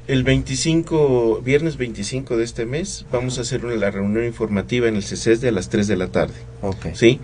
[0.08, 4.96] El 25, viernes 25 de este mes, vamos a hacer una, la reunión informativa en
[4.96, 6.32] el CECES de a las 3 de la tarde.
[6.62, 6.86] Ok.
[6.94, 7.20] ¿Sí?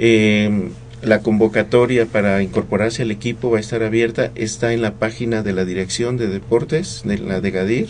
[0.00, 0.70] Eh,
[1.00, 5.52] la convocatoria para incorporarse al equipo va a estar abierta, está en la página de
[5.52, 7.88] la Dirección de Deportes, de la de Gadir,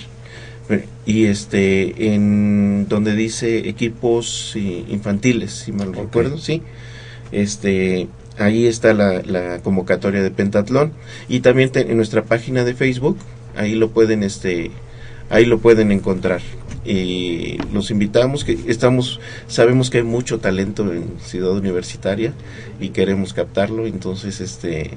[1.06, 6.60] y este, en donde dice equipos infantiles, si mal recuerdo, sí.
[7.32, 10.92] Este, ahí está la, convocatoria de pentatlón
[11.30, 13.16] y también en nuestra página de Facebook
[13.56, 14.70] ahí lo pueden este
[15.30, 16.40] ahí lo pueden encontrar.
[16.84, 22.34] Y los invitamos que estamos sabemos que hay mucho talento en Ciudad Universitaria
[22.78, 24.90] y queremos captarlo entonces este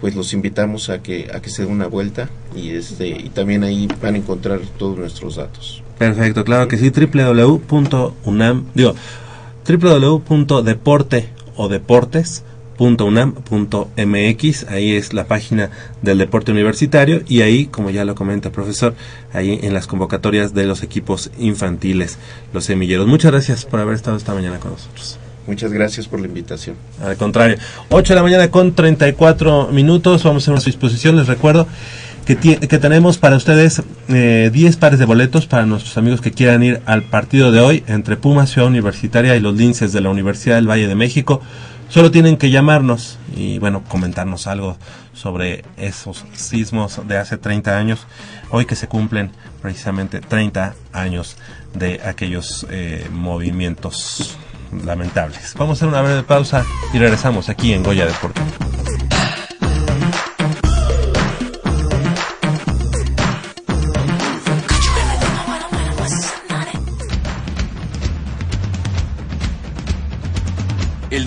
[0.00, 3.62] pues los invitamos a que a que se den una vuelta y este y también
[3.62, 5.82] ahí van a encontrar todos nuestros datos.
[5.98, 8.94] Perfecto claro que sí www.unam digo
[11.56, 12.42] o deportes
[12.78, 15.70] .unam.mx, ahí es la página
[16.02, 18.94] del deporte universitario y ahí, como ya lo comenta el profesor,
[19.32, 22.18] ahí en las convocatorias de los equipos infantiles,
[22.52, 23.06] los semilleros.
[23.06, 25.18] Muchas gracias por haber estado esta mañana con nosotros.
[25.46, 26.76] Muchas gracias por la invitación.
[27.02, 27.56] Al contrario,
[27.88, 31.66] 8 de la mañana con 34 minutos, vamos a nuestra disposición, les recuerdo
[32.26, 36.62] que, que tenemos para ustedes eh, 10 pares de boletos para nuestros amigos que quieran
[36.62, 40.56] ir al partido de hoy entre Pumas, Ciudad Universitaria y los Linces de la Universidad
[40.56, 41.40] del Valle de México.
[41.88, 44.76] Solo tienen que llamarnos y bueno, comentarnos algo
[45.14, 48.06] sobre esos sismos de hace 30 años,
[48.50, 49.30] hoy que se cumplen
[49.62, 51.36] precisamente 30 años
[51.74, 54.36] de aquellos eh, movimientos
[54.84, 55.54] lamentables.
[55.56, 58.67] Vamos a hacer una breve pausa y regresamos aquí en Goya Deportivo.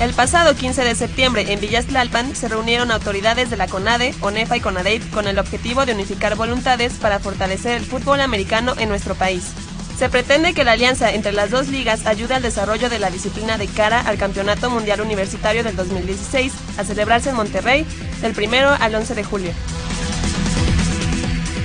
[0.00, 4.56] El pasado 15 de septiembre en Villas Tlalpan se reunieron autoridades de la CONADE, ONEFA
[4.56, 9.14] y CONADEIP con el objetivo de unificar voluntades para fortalecer el fútbol americano en nuestro
[9.14, 9.52] país.
[9.98, 13.58] Se pretende que la alianza entre las dos ligas ayude al desarrollo de la disciplina
[13.58, 17.84] de cara al Campeonato Mundial Universitario del 2016, a celebrarse en Monterrey
[18.22, 19.52] del 1 al 11 de julio.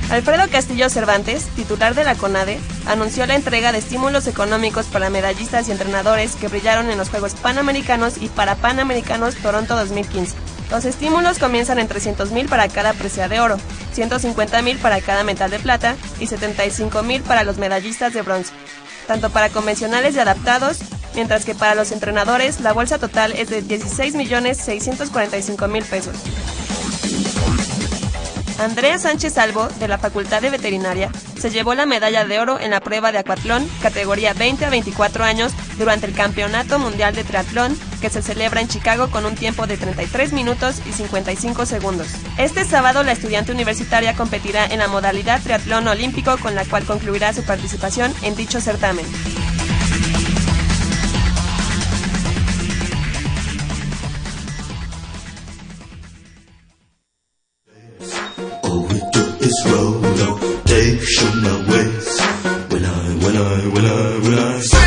[0.10, 5.68] Alfredo Castillo Cervantes, titular de la CONADE, anunció la entrega de estímulos económicos para medallistas
[5.68, 10.36] y entrenadores que brillaron en los Juegos Panamericanos y para Panamericanos Toronto 2015.
[10.70, 13.58] Los estímulos comienzan en 300 mil para cada presea de oro,
[13.94, 18.54] 150 mil para cada metal de plata y 75 mil para los medallistas de bronce,
[19.08, 20.78] tanto para convencionales y adaptados,
[21.16, 26.16] mientras que para los entrenadores la bolsa total es de 16 millones 645 mil pesos.
[28.60, 32.72] Andrea Sánchez Salvo, de la Facultad de Veterinaria, se llevó la medalla de oro en
[32.72, 37.78] la prueba de acuatlón categoría 20 a 24 años durante el Campeonato Mundial de Triatlón
[38.00, 42.08] que se celebra en Chicago con un tiempo de 33 minutos y 55 segundos.
[42.38, 47.34] Este sábado la estudiante universitaria competirá en la modalidad triatlón olímpico con la cual concluirá
[47.34, 49.06] su participación en dicho certamen.
[59.72, 62.20] roll, no, they show no ways.
[62.72, 64.85] When I, when I, when I, when I.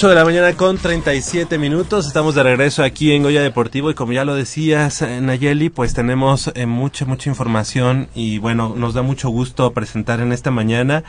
[0.00, 2.06] 8 de la mañana con 37 minutos.
[2.06, 5.92] Estamos de regreso aquí en Goya Deportivo y como ya lo decías, eh, Nayeli, pues
[5.92, 11.04] tenemos eh, mucha, mucha información y bueno, nos da mucho gusto presentar en esta mañana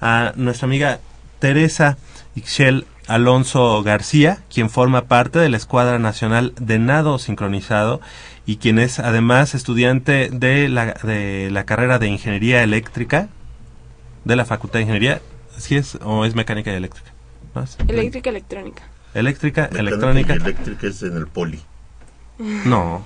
[0.00, 0.98] a nuestra amiga
[1.38, 1.98] Teresa
[2.34, 8.00] Ixchel Alonso García, quien forma parte de la Escuadra Nacional de Nado Sincronizado
[8.44, 13.28] y quien es además estudiante de la, de la carrera de Ingeniería Eléctrica
[14.24, 15.22] de la Facultad de Ingeniería.
[15.58, 17.11] ¿Sí es o es mecánica y eléctrica?
[17.54, 17.76] ¿No es?
[17.88, 18.82] Eléctrica, electrónica.
[19.14, 20.34] Eléctrica, Mecánica electrónica.
[20.34, 21.60] y eléctrica es en el poli.
[22.64, 23.04] No.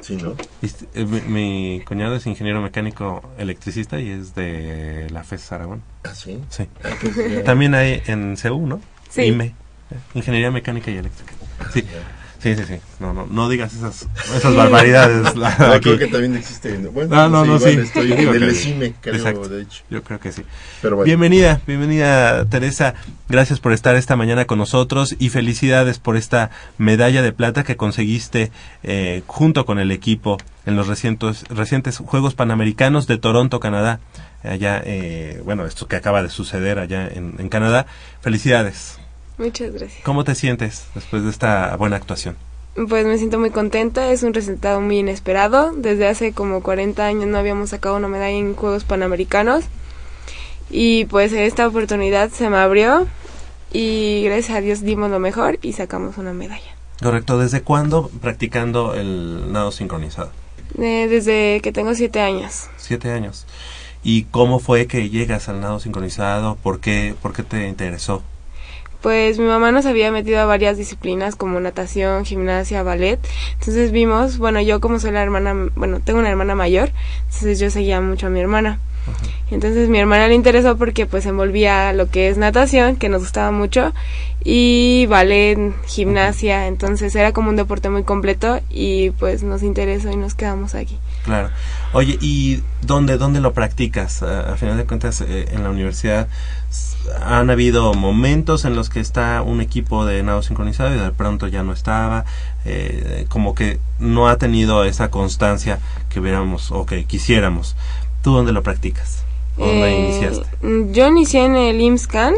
[0.00, 0.34] Sí, ¿no?
[0.62, 5.82] Ist- eh, Mi, mi cuñado es ingeniero mecánico electricista y es de la FES Aragón.
[6.02, 6.40] Ah, sí.
[6.48, 6.66] Sí.
[6.82, 7.44] Ah, pues.
[7.44, 8.80] También hay en CEU, ¿no?
[9.10, 9.22] Sí.
[9.26, 9.54] IME.
[10.14, 11.32] Ingeniería mecánica y eléctrica.
[11.72, 11.84] Sí.
[12.42, 12.74] Sí, sí, sí.
[12.98, 15.32] No, no, no digas esas, esas barbaridades.
[15.42, 15.80] No, aquí.
[15.84, 16.76] creo que también existe.
[16.76, 17.78] Bueno, no, no, igual sí.
[17.78, 19.48] Estoy en el creo, Exacto.
[19.48, 19.84] de hecho.
[19.90, 20.42] Yo creo que sí.
[20.80, 21.06] Pero bueno.
[21.06, 22.94] Bienvenida, bienvenida Teresa.
[23.28, 27.76] Gracias por estar esta mañana con nosotros y felicidades por esta medalla de plata que
[27.76, 28.50] conseguiste
[28.82, 34.00] eh, junto con el equipo en los recientes, recientes Juegos Panamericanos de Toronto, Canadá.
[34.42, 37.86] Allá, eh, bueno, esto que acaba de suceder allá en, en Canadá.
[38.20, 38.98] Felicidades.
[39.38, 40.02] Muchas gracias.
[40.04, 42.36] ¿Cómo te sientes después de esta buena actuación?
[42.88, 45.72] Pues me siento muy contenta, es un resultado muy inesperado.
[45.72, 49.64] Desde hace como 40 años no habíamos sacado una medalla en Juegos Panamericanos.
[50.70, 53.06] Y pues esta oportunidad se me abrió
[53.72, 56.76] y gracias a Dios dimos lo mejor y sacamos una medalla.
[57.02, 60.30] Correcto, ¿desde cuándo practicando el nado sincronizado?
[60.78, 62.68] Eh, desde que tengo 7 años.
[62.78, 63.46] Siete años.
[64.02, 66.56] ¿Y cómo fue que llegas al nado sincronizado?
[66.56, 68.22] ¿Por qué, por qué te interesó?
[69.02, 73.18] Pues mi mamá nos había metido a varias disciplinas como natación, gimnasia, ballet.
[73.54, 76.92] Entonces vimos, bueno, yo como soy la hermana, bueno, tengo una hermana mayor,
[77.24, 78.78] entonces yo seguía mucho a mi hermana.
[79.50, 83.50] Entonces mi hermana le interesó porque pues envolvía lo que es natación, que nos gustaba
[83.50, 83.92] mucho,
[84.44, 90.16] y ballet, gimnasia, entonces era como un deporte muy completo y pues nos interesó y
[90.16, 90.96] nos quedamos aquí.
[91.24, 91.50] Claro.
[91.92, 94.22] Oye, ¿y dónde, dónde lo practicas?
[94.22, 96.26] A, a final de cuentas, eh, en la universidad
[97.20, 101.48] han habido momentos en los que está un equipo de nado sincronizado y de pronto
[101.48, 102.24] ya no estaba,
[102.64, 107.76] eh, como que no ha tenido esa constancia que hubiéramos o que quisiéramos.
[108.22, 109.24] ¿Tú dónde lo practicas?
[109.58, 110.46] ¿O ¿Dónde Eh, iniciaste?
[110.92, 112.34] Yo inicié en el IMSS-CAN,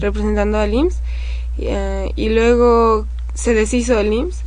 [0.00, 1.00] representando al IMSS,
[1.58, 4.44] y, eh, y luego se deshizo el IMSS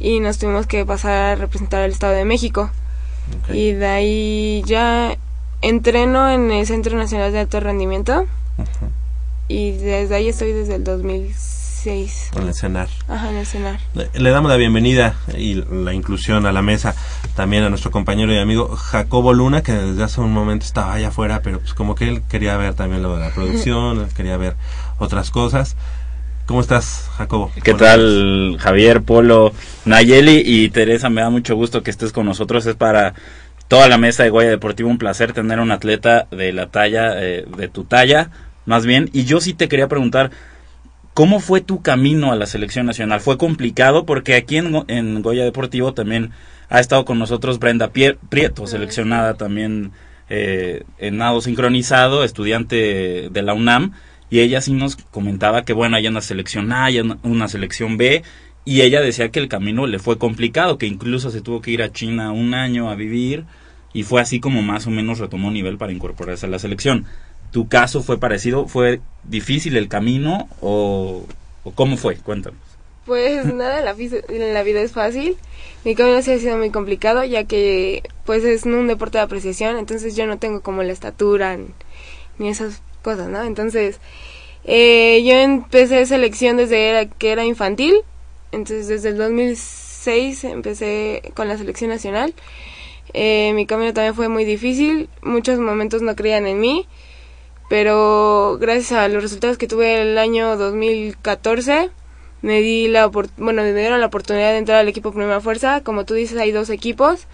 [0.00, 2.70] y nos tuvimos que pasar a representar al Estado de México.
[3.52, 5.16] Y de ahí ya
[5.62, 8.26] entreno en el Centro Nacional de Alto Rendimiento
[9.48, 12.30] y desde ahí estoy desde el 2006.
[12.34, 12.88] En el cenar.
[13.08, 13.78] Ajá, en el CENAR.
[13.94, 16.96] Le le damos la bienvenida y la inclusión a la mesa
[17.36, 21.08] también a nuestro compañero y amigo Jacobo Luna, que desde hace un momento estaba allá
[21.08, 24.56] afuera, pero pues como que él quería ver también lo de la producción, quería ver
[24.98, 25.76] otras cosas.
[26.46, 27.50] ¿Cómo estás, Jacobo?
[27.64, 29.52] ¿Qué tal, Javier, Polo,
[29.84, 31.10] Nayeli y Teresa?
[31.10, 32.64] Me da mucho gusto que estés con nosotros.
[32.66, 33.14] Es para
[33.66, 37.44] toda la mesa de Goya Deportivo un placer tener un atleta de la talla, eh,
[37.56, 38.30] de tu talla,
[38.64, 39.10] más bien.
[39.12, 40.30] Y yo sí te quería preguntar,
[41.14, 43.20] ¿cómo fue tu camino a la selección nacional?
[43.20, 44.06] ¿Fue complicado?
[44.06, 46.30] Porque aquí en, en Goya Deportivo también
[46.68, 49.90] ha estado con nosotros Brenda Pier- Prieto, seleccionada también
[50.28, 53.94] eh, en nado sincronizado, estudiante de la UNAM,
[54.30, 58.22] y ella sí nos comentaba que bueno, hay una selección A, hay una, selección B,
[58.64, 61.82] y ella decía que el camino le fue complicado, que incluso se tuvo que ir
[61.82, 63.44] a China un año a vivir,
[63.92, 67.06] y fue así como más o menos retomó nivel para incorporarse a la selección.
[67.52, 68.66] ¿Tu caso fue parecido?
[68.66, 71.24] ¿Fue difícil el camino o,
[71.74, 72.16] cómo fue?
[72.16, 72.60] Cuéntanos.
[73.06, 75.36] Pues nada, la, vida es fácil.
[75.84, 79.78] Mi camino sí ha sido muy complicado, ya que pues es un deporte de apreciación,
[79.78, 81.56] entonces yo no tengo como la estatura
[82.38, 82.82] ni esas
[83.12, 84.00] Entonces,
[84.64, 87.94] eh, yo empecé selección desde que era infantil,
[88.52, 92.34] entonces desde el 2006 empecé con la selección nacional.
[93.14, 96.86] Eh, mi camino también fue muy difícil, muchos momentos no creían en mí,
[97.68, 101.90] pero gracias a los resultados que tuve el año 2014
[102.42, 105.80] me di la bueno me dieron la oportunidad de entrar al equipo Primera Fuerza.
[105.82, 107.26] Como tú dices hay dos equipos.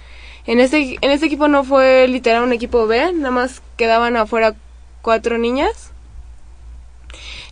[0.47, 4.55] En este en este equipo no fue literal un equipo B nada más quedaban afuera
[5.03, 5.91] cuatro niñas.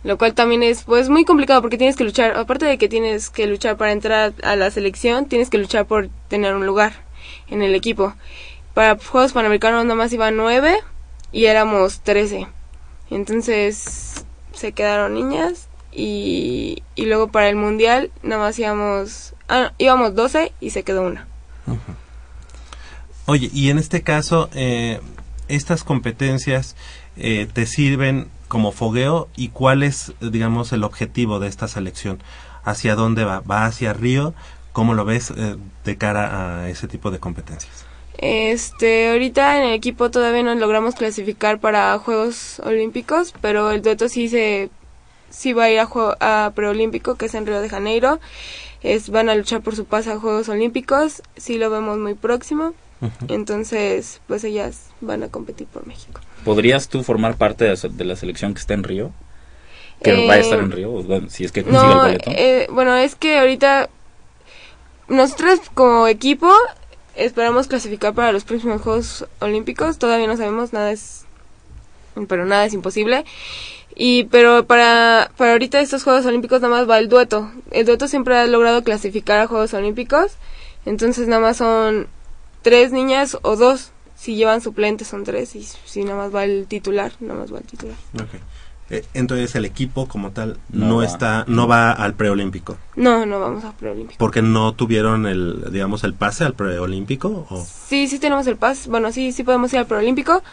[0.03, 3.29] Lo cual también es pues muy complicado porque tienes que luchar aparte de que tienes
[3.29, 6.93] que luchar para entrar a la selección tienes que luchar por tener un lugar
[7.47, 8.15] en el equipo.
[8.73, 10.79] Para Juegos Panamericanos nada más iban nueve
[11.31, 12.47] y éramos trece.
[13.11, 20.15] Entonces se quedaron niñas y, y luego para el mundial nada más íbamos ah, íbamos
[20.15, 21.27] 12 y se quedó una.
[23.25, 24.99] Oye, y en este caso, eh,
[25.47, 26.75] estas competencias
[27.17, 32.19] eh, te sirven como fogueo y cuál es, digamos, el objetivo de esta selección.
[32.63, 33.39] ¿Hacia dónde va?
[33.39, 34.33] ¿Va hacia Río?
[34.71, 37.85] ¿Cómo lo ves eh, de cara a ese tipo de competencias?
[38.17, 44.09] Este, ahorita en el equipo todavía no logramos clasificar para Juegos Olímpicos, pero el dueto
[44.09, 44.69] sí se
[45.31, 48.19] sí va a ir a, juego, a preolímpico, que es en Río de Janeiro.
[48.83, 52.73] Es, van a luchar por su pase a Juegos Olímpicos, sí lo vemos muy próximo.
[53.29, 56.21] Entonces, pues ellas van a competir por México.
[56.45, 59.11] ¿Podrías tú formar parte de la selección que está en Río?
[60.03, 60.89] ¿Que Eh, va a estar en Río?
[60.89, 62.31] Bueno, si es que consigue el boleto.
[62.31, 63.89] eh, bueno, es que ahorita
[65.07, 66.51] nosotros como equipo
[67.15, 69.97] esperamos clasificar para los próximos Juegos Olímpicos.
[69.99, 71.25] Todavía no sabemos, nada es,
[72.27, 73.25] pero nada es imposible.
[73.95, 77.51] Y pero para para ahorita estos Juegos Olímpicos nada más va el dueto.
[77.71, 80.33] El dueto siempre ha logrado clasificar a Juegos Olímpicos.
[80.85, 82.07] Entonces nada más son
[82.63, 83.90] tres niñas o dos.
[84.21, 87.57] Si llevan suplentes son tres y si nada más va el titular, nada más va
[87.57, 87.95] el titular.
[88.91, 91.05] Eh, entonces el equipo como tal No no, va.
[91.05, 92.77] está, no va al preolímpico.
[92.95, 94.19] No, no vamos a preolímpico.
[94.19, 97.47] Porque no tuvieron el, digamos, el pase al preolímpico.
[97.49, 97.65] ¿o?
[97.65, 98.87] Sí, sí tenemos el pas.
[98.87, 100.43] Bueno, sí, sí podemos ir al preolímpico,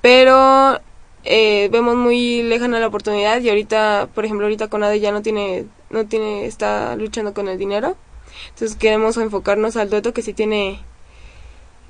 [0.00, 0.78] pero
[1.24, 5.66] eh, vemos muy lejana la oportunidad y ahorita, por ejemplo, ahorita Conade ya no tiene,
[5.90, 7.96] no tiene, está luchando con el dinero.
[8.50, 10.78] Entonces queremos enfocarnos al dueto que sí tiene.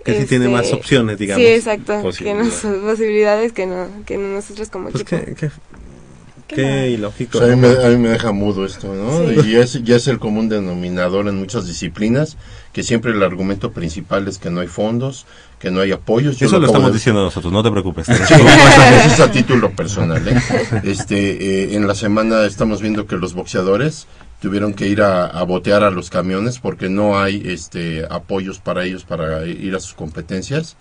[0.05, 1.45] Que sí tiene este, más opciones, digamos.
[1.45, 1.97] Sí, exacto.
[1.97, 2.65] Que Posibilidades.
[2.65, 5.25] nos, posibilidades que no, que no nosotros como Pues equipo.
[5.25, 5.51] qué, qué,
[6.47, 7.39] qué ilógico.
[7.39, 9.29] O sea, a, mí me, a mí me deja mudo esto, ¿no?
[9.29, 9.49] Sí.
[9.49, 12.37] Y ya es, ya es el común denominador en muchas disciplinas,
[12.73, 15.27] que siempre el argumento principal es que no hay fondos,
[15.59, 16.39] que no hay apoyos.
[16.39, 18.07] Yo Eso lo estamos de- diciendo nosotros, no te preocupes.
[18.07, 20.27] Sí, eso es a título personal.
[20.29, 20.37] ¿eh?
[20.85, 24.07] Este, eh, en la semana estamos viendo que los boxeadores
[24.41, 28.85] tuvieron que ir a, a botear a los camiones porque no hay este, apoyos para
[28.85, 30.77] ellos para ir a sus competencias.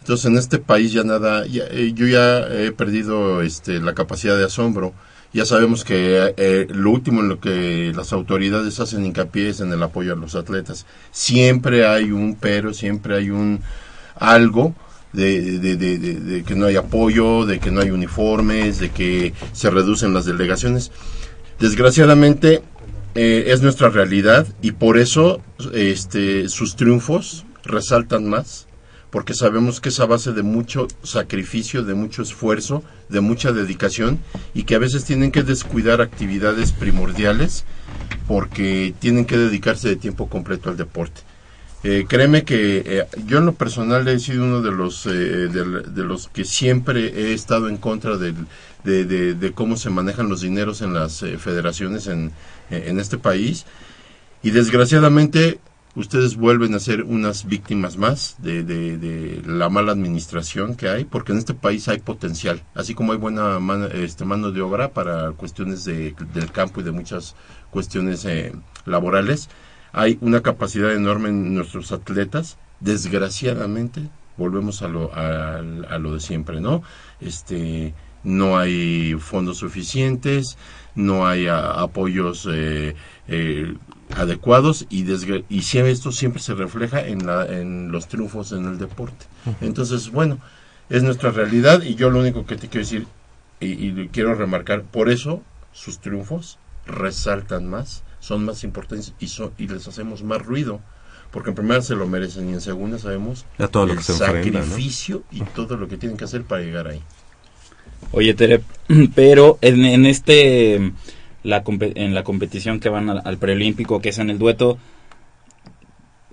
[0.00, 4.36] Entonces en este país ya nada, ya, eh, yo ya he perdido este, la capacidad
[4.36, 4.94] de asombro.
[5.32, 9.72] Ya sabemos que eh, lo último en lo que las autoridades hacen hincapié es en
[9.72, 10.86] el apoyo a los atletas.
[11.12, 13.60] Siempre hay un pero, siempre hay un
[14.20, 14.74] algo
[15.12, 20.26] de, que no hay apoyo, de que no hay uniformes, de que se reducen las
[20.26, 20.92] delegaciones.
[21.58, 22.62] Desgraciadamente
[23.14, 25.42] eh, es nuestra realidad y por eso
[25.72, 28.66] este, sus triunfos resaltan más,
[29.10, 34.20] porque sabemos que es a base de mucho sacrificio, de mucho esfuerzo, de mucha dedicación
[34.54, 37.64] y que a veces tienen que descuidar actividades primordiales
[38.28, 41.22] porque tienen que dedicarse de tiempo completo al deporte.
[41.82, 45.10] Eh, créeme que eh, yo en lo personal he sido uno de los eh,
[45.48, 48.34] de, los que siempre he estado en contra de,
[49.54, 52.32] cómo se manejan los dineros en las eh, federaciones en,
[52.70, 53.64] eh, en este país.
[54.42, 55.58] Y desgraciadamente
[55.94, 61.32] ustedes vuelven a ser unas víctimas más de, de- la mala administración que hay porque
[61.32, 65.32] en este país hay potencial así como hay buena mano, este, mano de obra para
[65.32, 67.34] cuestiones de- del campo y de muchas
[67.70, 68.26] cuestiones
[68.86, 69.48] laborales
[69.92, 72.56] hay una capacidad enorme en nuestros atletas.
[72.80, 76.82] Desgraciadamente, volvemos a lo, a, a lo de siempre, ¿no?
[77.20, 77.92] Este,
[78.24, 80.56] no hay fondos suficientes,
[80.94, 82.94] no hay a- apoyos eh,
[83.28, 83.74] eh,
[84.16, 85.04] adecuados y,
[85.48, 89.26] y esto siempre se refleja en, la, en los triunfos en el deporte.
[89.60, 90.38] Entonces, bueno,
[90.88, 93.06] es nuestra realidad y yo lo único que te quiero decir
[93.60, 99.50] y, y quiero remarcar, por eso sus triunfos resaltan más, son más importantes y, son,
[99.58, 100.80] y les hacemos más ruido.
[101.30, 104.04] Porque en primera se lo merecen y en segunda sabemos Ya todo lo el que
[104.04, 104.64] se enfrenta, ¿no?
[104.64, 107.00] sacrificio y todo lo que tienen que hacer para llegar ahí.
[108.12, 108.62] Oye, Tere,
[109.14, 110.92] pero en, en este
[111.44, 114.78] la en la competición que van al, al preolímpico, que es en el dueto,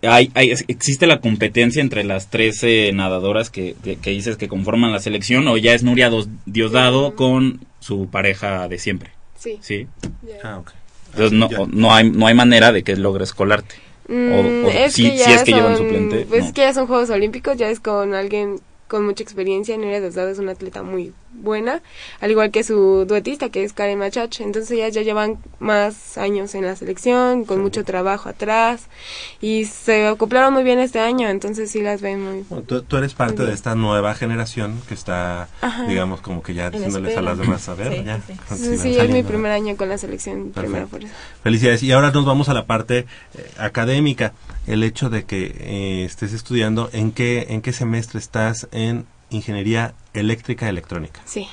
[0.04, 4.92] hay, hay, existe la competencia entre las 13 nadadoras que, que, que dices que conforman
[4.92, 9.12] la selección, o ya es Nuria Dos- Diosdado con su pareja de siempre.
[9.38, 9.58] Sí.
[9.62, 9.88] Sí.
[10.44, 10.72] Ah, ok.
[11.20, 13.76] Entonces no, no hay no hay manera de que logres colarte.
[14.10, 14.32] Mm,
[14.66, 16.48] o es si- que si es que llevan suplente, Pues no.
[16.48, 19.78] es que ya son Juegos Olímpicos, ya es con alguien con mucha experiencia.
[19.78, 21.82] Nuria Diosdado es una atleta muy buena,
[22.20, 24.40] al igual que su duetista, que es Karen Machach.
[24.42, 28.88] Entonces ellas ya llevan más años en la selección, con mucho trabajo atrás,
[29.42, 32.46] y se acoplaron muy bien este año, entonces sí las ven muy...
[32.50, 35.84] Bueno, tú, tú eres parte de esta nueva generación que está, Ajá.
[35.88, 38.22] digamos, como que ya diciéndoles a las demás, a ver, Sí, ya.
[38.56, 38.98] sí, sí.
[38.98, 40.90] es mi primer año con la selección, primera Perfecto.
[40.90, 41.14] por eso.
[41.44, 41.84] Felicidades.
[41.84, 43.00] Y ahora nos vamos a la parte
[43.36, 44.34] eh, académica.
[44.68, 49.94] El hecho de que eh, estés estudiando, ¿en qué, ¿en qué semestre estás en Ingeniería
[50.14, 51.22] Eléctrica Electrónica?
[51.26, 51.48] Sí,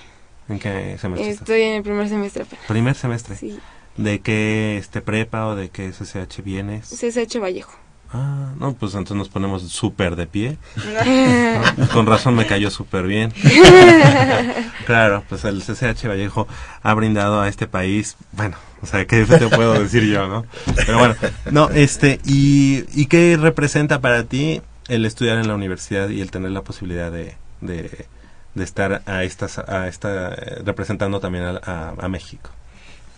[0.48, 2.58] ¿En qué semestre estoy en el primer semestre apenas.
[2.60, 2.68] estás?
[2.68, 3.36] Primer semestre.
[3.36, 3.58] Sí,
[3.96, 6.88] ¿De qué este prepa o de qué SSH vienes?
[6.88, 7.78] CSH Vallejo.
[8.16, 10.56] Ah, no, pues entonces nos ponemos súper de pie.
[11.04, 11.86] ¿no?
[11.92, 13.32] Con razón me cayó súper bien.
[14.86, 16.46] claro, pues el CCH Vallejo
[16.82, 20.44] ha brindado a este país, bueno, o sea, ¿qué te puedo decir yo, no?
[20.86, 21.16] Pero bueno,
[21.50, 26.30] no, este, ¿y, y qué representa para ti el estudiar en la universidad y el
[26.30, 28.06] tener la posibilidad de, de,
[28.54, 30.30] de estar a estas, a esta,
[30.64, 32.50] representando también a, a- a México?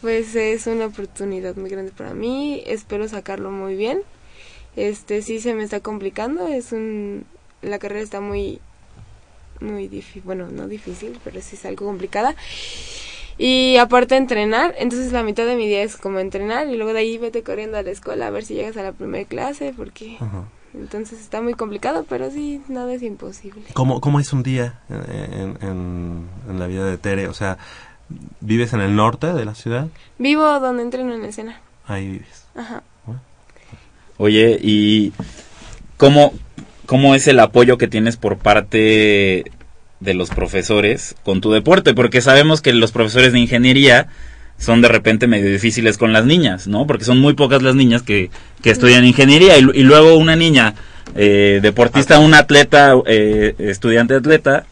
[0.00, 3.98] Pues es una oportunidad muy grande para mí, espero sacarlo muy bien.
[4.76, 7.24] Este sí se me está complicando, es un
[7.62, 8.60] la carrera está muy
[9.60, 12.36] muy difícil, bueno, no difícil, pero sí es algo complicada.
[13.38, 17.00] Y aparte entrenar, entonces la mitad de mi día es como entrenar y luego de
[17.00, 20.16] ahí vete corriendo a la escuela a ver si llegas a la primera clase porque
[20.20, 20.44] Ajá.
[20.72, 23.62] entonces está muy complicado, pero sí, nada es imposible.
[23.74, 27.28] ¿Cómo, cómo es un día en, en, en la vida de Tere?
[27.28, 27.58] O sea,
[28.40, 29.88] ¿vives en el norte de la ciudad?
[30.18, 31.60] Vivo donde entreno en escena.
[31.86, 32.46] Ahí vives.
[32.54, 32.82] Ajá.
[34.18, 35.12] Oye, ¿y
[35.96, 36.32] cómo,
[36.86, 39.44] cómo es el apoyo que tienes por parte
[40.00, 41.94] de los profesores con tu deporte?
[41.94, 44.08] Porque sabemos que los profesores de ingeniería
[44.58, 46.86] son de repente medio difíciles con las niñas, ¿no?
[46.86, 48.30] Porque son muy pocas las niñas que,
[48.62, 50.74] que estudian ingeniería y, y luego una niña
[51.14, 54.64] eh, deportista, un atleta, eh, estudiante atleta,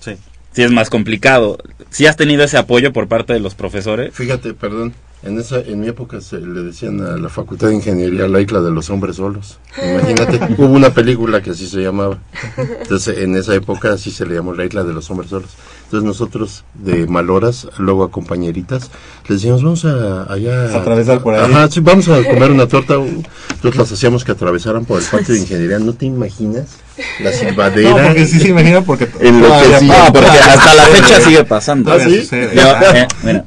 [0.00, 0.16] Sí.
[0.52, 1.58] sí es más complicado.
[1.90, 4.12] ¿Sí has tenido ese apoyo por parte de los profesores?
[4.14, 4.92] Fíjate, perdón,
[5.22, 8.60] en esa en mi época se le decían a la Facultad de Ingeniería la isla
[8.60, 9.58] de los hombres solos.
[9.76, 12.18] Imagínate, hubo una película que así se llamaba.
[12.56, 15.50] Entonces, en esa época así se le llamó la isla de los hombres solos.
[15.84, 18.90] Entonces, nosotros de Maloras, luego a compañeritas,
[19.28, 21.50] les decíamos, vamos a allá Atravesar por ahí.
[21.50, 22.94] Ajá, sí, vamos a comer una torta.
[22.94, 25.78] Entonces las hacíamos que atravesaran por el patio de ingeniería.
[25.80, 26.76] ¿No te imaginas?
[27.20, 27.90] La silbadera.
[27.90, 30.06] No, porque sí se imagina porque Enloquecía.
[30.06, 31.92] Ah, porque hasta la fecha sigue pasando.
[31.92, 32.28] ¿Ah, sí?
[32.30, 33.44] Yo, eh, mira,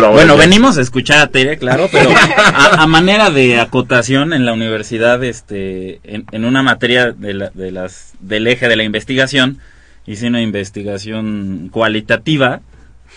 [0.00, 2.10] Pero Bueno, ya- venimos a escuchar a Tere, claro, pero
[2.54, 7.50] a, a manera de acotación en la universidad, este, en, en una materia de, la-
[7.54, 9.58] de las del eje de la investigación,
[10.06, 12.60] hice una investigación cualitativa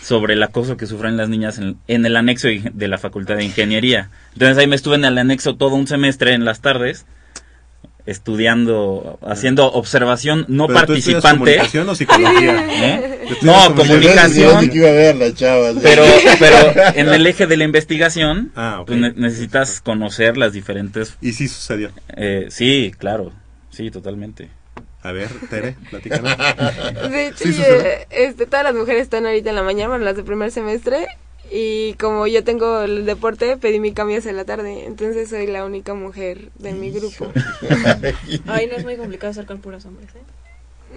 [0.02, 3.44] sobre el acoso que sufren las niñas en, en el anexo de la Facultad de
[3.44, 4.10] Ingeniería.
[4.34, 7.06] Entonces ahí me estuve en el anexo todo un semestre en las tardes
[8.10, 11.30] estudiando, haciendo observación no ¿Pero tú participante.
[11.40, 12.68] comunicación o psicología?
[12.70, 13.20] ¿eh?
[13.30, 14.70] ¿Estudias No, comunicación?
[14.74, 15.76] iba a ver a las chavas.
[15.82, 16.04] Pero,
[16.40, 16.56] pero
[16.96, 18.88] en el eje de la investigación, Ah, ok.
[18.88, 21.16] pues, ne- necesitas conocer las diferentes...
[21.22, 21.92] Y sí sucedió.
[22.16, 23.32] eh, sí, claro,
[23.70, 24.50] sí, totalmente.
[25.02, 26.36] A ver, Tere, platícanos.
[27.10, 28.06] De hecho, Sí, sucede.
[28.10, 31.08] este, todas las mujeres están ahorita en la mañana, bueno, las de primer semestre,
[31.52, 35.66] y como yo tengo el deporte, pedí mi cambio hacia la tarde, entonces soy la
[35.66, 37.32] única mujer de mi grupo.
[38.48, 40.20] Ay, no es muy complicado estar con puros hombres, ¿eh?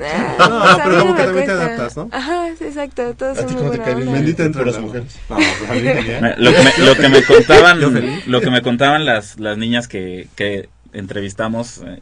[0.01, 2.09] Ah, No, pues, pero como que también te adaptas, ¿no?
[2.13, 4.13] Ajá, sí, exacto, todos ¿A son muy buena onda.
[4.13, 5.17] Bendita entre Puras las mujeres.
[5.29, 7.81] No, pues Lo que me, lo que me contaban,
[8.27, 12.01] lo que me contaban las, las niñas que, que entrevistamos eh,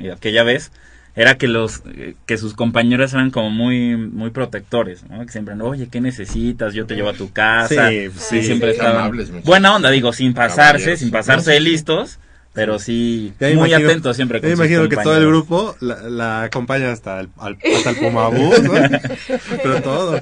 [0.00, 0.72] eh, aquella vez,
[1.20, 1.82] era que los
[2.26, 5.26] que sus compañeros eran como muy muy protectores, ¿no?
[5.26, 6.74] Que siempre, oye, ¿qué necesitas?
[6.74, 7.88] Yo te llevo a tu casa.
[7.90, 8.78] Sí, Sí, sí, siempre sí.
[8.78, 10.98] estaban Amables, buena onda, digo, sin pasarse, Caballeros.
[11.00, 12.18] sin pasarse de listos,
[12.54, 16.42] pero sí muy imagino- atentos siempre con Me imagino que todo el grupo la, la
[16.44, 18.72] acompaña hasta el, al- hasta el Pumabús, ¿no?
[19.62, 20.20] Pero todo.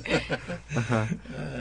[0.74, 1.08] Ajá.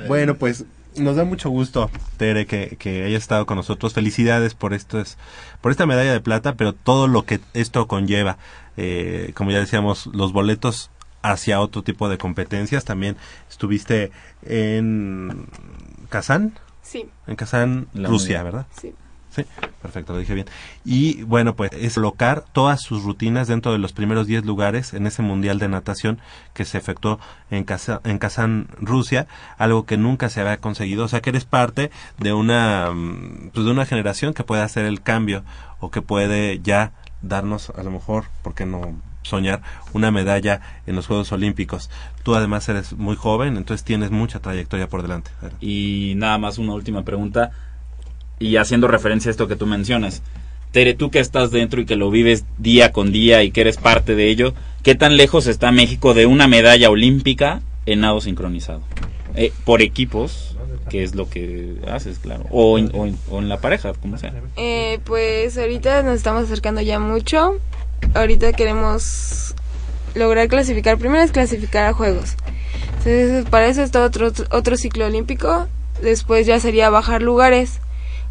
[0.08, 0.64] Bueno, pues
[0.98, 3.94] nos da mucho gusto, Tere, que, que hayas estado con nosotros.
[3.94, 5.18] Felicidades por esto es,
[5.62, 8.38] por esta medalla de plata, pero todo lo que esto conlleva.
[8.78, 10.92] Eh, como ya decíamos, los boletos
[11.22, 12.86] hacia otro tipo de competencias.
[12.86, 13.18] También
[13.50, 14.12] estuviste
[14.44, 15.48] en
[16.10, 18.44] Kazán, Sí, en Kazán, La Rusia.
[18.44, 18.68] ¿verdad?
[18.80, 18.94] sí.
[19.82, 20.48] Perfecto, lo dije bien.
[20.84, 25.08] Y bueno, pues es colocar todas sus rutinas dentro de los primeros 10 lugares en
[25.08, 26.20] ese mundial de natación
[26.54, 27.20] que se efectuó
[27.52, 29.28] en, Kaza- en Kazán, Rusia,
[29.58, 31.06] algo que nunca se había conseguido.
[31.06, 34.86] O sea, que eres parte de una, mm, pues de una generación que puede hacer
[34.86, 35.44] el cambio
[35.80, 38.96] o que puede ya darnos, a lo mejor, ¿por qué no?
[39.24, 39.62] soñar
[39.94, 41.90] una medalla en los Juegos Olímpicos.
[42.22, 45.32] Tú además eres muy joven, entonces tienes mucha trayectoria por delante.
[45.60, 47.50] Y nada más una última pregunta.
[48.40, 50.22] Y haciendo referencia a esto que tú mencionas.
[50.72, 53.78] Tere, tú que estás dentro y que lo vives día con día y que eres
[53.78, 58.82] parte de ello, ¿qué tan lejos está México de una medalla olímpica en nado sincronizado?
[59.36, 60.58] Eh, por equipos,
[60.90, 62.46] que es lo que haces, claro.
[62.52, 64.34] O en, la pareja, como sea.
[64.58, 67.58] Eh, pues ahorita nos estamos acercando ya mucho.
[68.14, 69.56] Ahorita queremos
[70.14, 70.98] lograr clasificar.
[70.98, 72.36] Primero es clasificar a Juegos.
[72.98, 75.68] Entonces, para eso está otro, otro ciclo olímpico.
[76.02, 77.80] Después ya sería bajar lugares.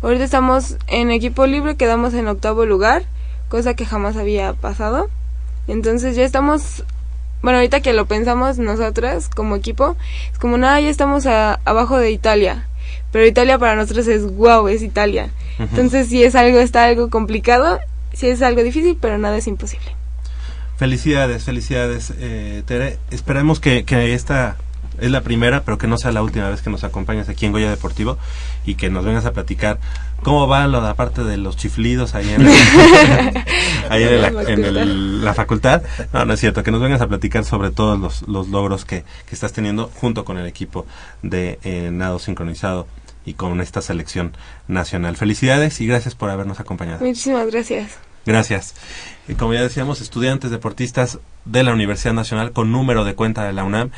[0.05, 3.03] Ahorita estamos en equipo libre, quedamos en octavo lugar,
[3.49, 5.09] cosa que jamás había pasado.
[5.67, 6.85] Entonces ya estamos,
[7.43, 9.97] bueno, ahorita que lo pensamos nosotras como equipo,
[10.31, 12.67] es como nada, ya estamos a- abajo de Italia.
[13.13, 15.31] Pero Italia para nosotros es wow, es Italia.
[15.59, 17.79] Entonces sí es algo, está algo complicado
[18.13, 19.87] sí es algo difícil, pero nada es imposible.
[20.77, 22.99] Felicidades, felicidades, eh, Tere.
[23.11, 24.57] Esperemos que, que esta
[25.01, 27.53] es la primera, pero que no sea la última vez que nos acompañes aquí en
[27.53, 28.19] Goya Deportivo
[28.65, 29.79] y que nos vengas a platicar
[30.23, 32.47] cómo va lo de parte de los chiflidos ahí en,
[33.91, 35.83] ahí en, la, en el- la facultad.
[36.13, 39.05] No, no es cierto, que nos vengas a platicar sobre todos los, los logros que,
[39.27, 40.87] que estás teniendo junto con el equipo
[41.23, 42.87] de eh, nado sincronizado
[43.27, 44.37] y con esta selección
[44.69, 45.17] nacional.
[45.17, 47.05] Felicidades y gracias por habernos acompañado.
[47.05, 47.99] Muchísimas gracias.
[48.27, 48.75] Gracias.
[49.29, 53.53] Y como ya decíamos, estudiantes deportistas de la Universidad Nacional con número de cuenta de
[53.53, 53.91] la UNAM.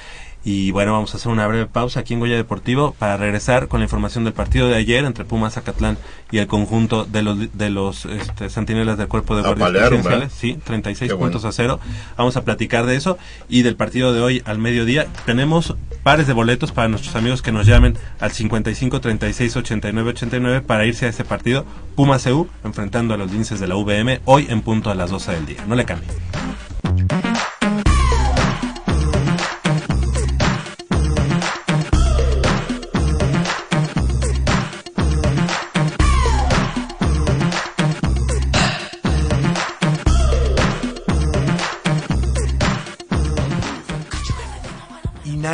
[0.48, 3.80] Y bueno, vamos a hacer una breve pausa aquí en Goya Deportivo para regresar con
[3.80, 5.98] la información del partido de ayer entre Pumas Zacatlán
[6.30, 10.04] y el conjunto de los de los este, centinelas del cuerpo de guardias presidenciales.
[10.04, 10.32] ¿verdad?
[10.32, 11.32] Sí, 36 Qué bueno.
[11.32, 11.80] puntos a cero.
[12.16, 13.18] Vamos a platicar de eso
[13.48, 15.08] y del partido de hoy al mediodía.
[15.24, 15.74] Tenemos
[16.04, 20.86] pares de boletos para nuestros amigos que nos llamen al 55 36 89 89 para
[20.86, 21.66] irse a ese partido.
[21.96, 25.32] Pumas CU enfrentando a los linces de la VM hoy en punto a las 12
[25.32, 25.64] del día.
[25.66, 26.06] No le cambie.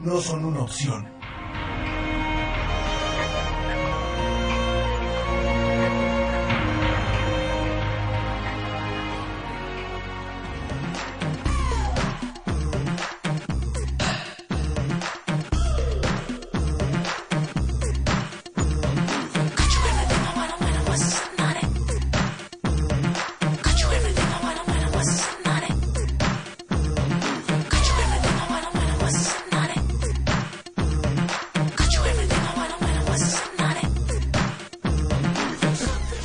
[0.00, 1.17] no son una opción.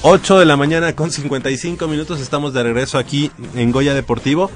[0.06, 4.52] Ocho de la mañana con 55 minutos estamos de regreso aquí en Goya Deportivo.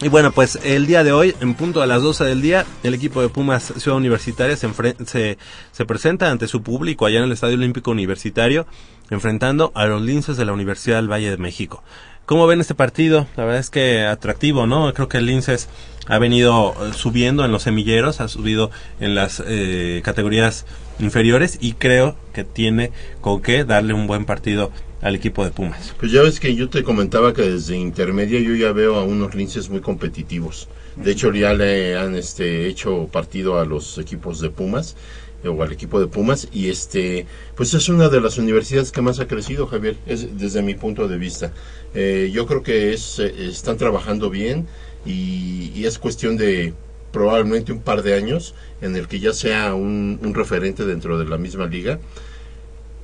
[0.00, 2.94] Y bueno, pues el día de hoy, en punto a las 12 del día, el
[2.94, 4.68] equipo de Pumas Ciudad Universitaria se,
[5.06, 5.38] se,
[5.72, 8.64] se presenta ante su público allá en el Estadio Olímpico Universitario,
[9.10, 11.82] enfrentando a los linces de la Universidad del Valle de México.
[12.24, 13.26] ¿Cómo ven este partido?
[13.36, 14.92] La verdad es que atractivo, ¿no?
[14.94, 15.68] Creo que el Linces
[16.06, 18.70] ha venido eh, subiendo en los semilleros, ha subido
[19.00, 20.66] en las eh, categorías
[20.98, 22.90] inferiores y creo que tiene
[23.20, 24.70] con qué darle un buen partido
[25.00, 25.94] al equipo de Pumas.
[25.98, 29.34] Pues ya ves que yo te comentaba que desde intermedia yo ya veo a unos
[29.34, 30.68] linces muy competitivos.
[30.96, 34.96] De hecho ya le han este hecho partido a los equipos de Pumas
[35.44, 39.00] eh, o al equipo de Pumas y este pues es una de las universidades que
[39.02, 41.52] más ha crecido Javier es desde mi punto de vista
[41.94, 44.66] Eh, yo creo que es eh, están trabajando bien
[45.06, 46.74] y, y es cuestión de
[47.12, 51.38] probablemente un par de años en el que ya sea un, referente dentro de la
[51.38, 51.98] misma liga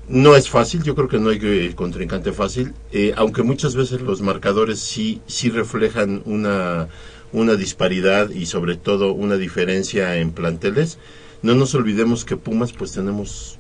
[0.06, 4.02] no es fácil, yo creo que no hay eh, contrincante fácil, eh, aunque muchas veces
[4.02, 6.88] los marcadores sí, sí reflejan una,
[7.32, 10.98] una disparidad y sobre todo una diferencia en planteles.
[11.42, 13.58] No nos olvidemos que Pumas pues tenemos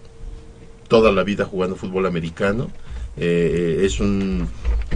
[0.88, 2.70] toda la vida jugando fútbol americano.
[3.16, 4.48] Eh, es un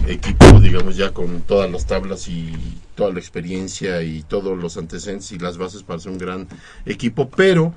[0.06, 2.52] equipo, digamos, ya con todas las tablas y
[2.98, 6.48] toda la experiencia y todos los antecedentes y las bases para ser un gran
[6.84, 7.72] equipo, pero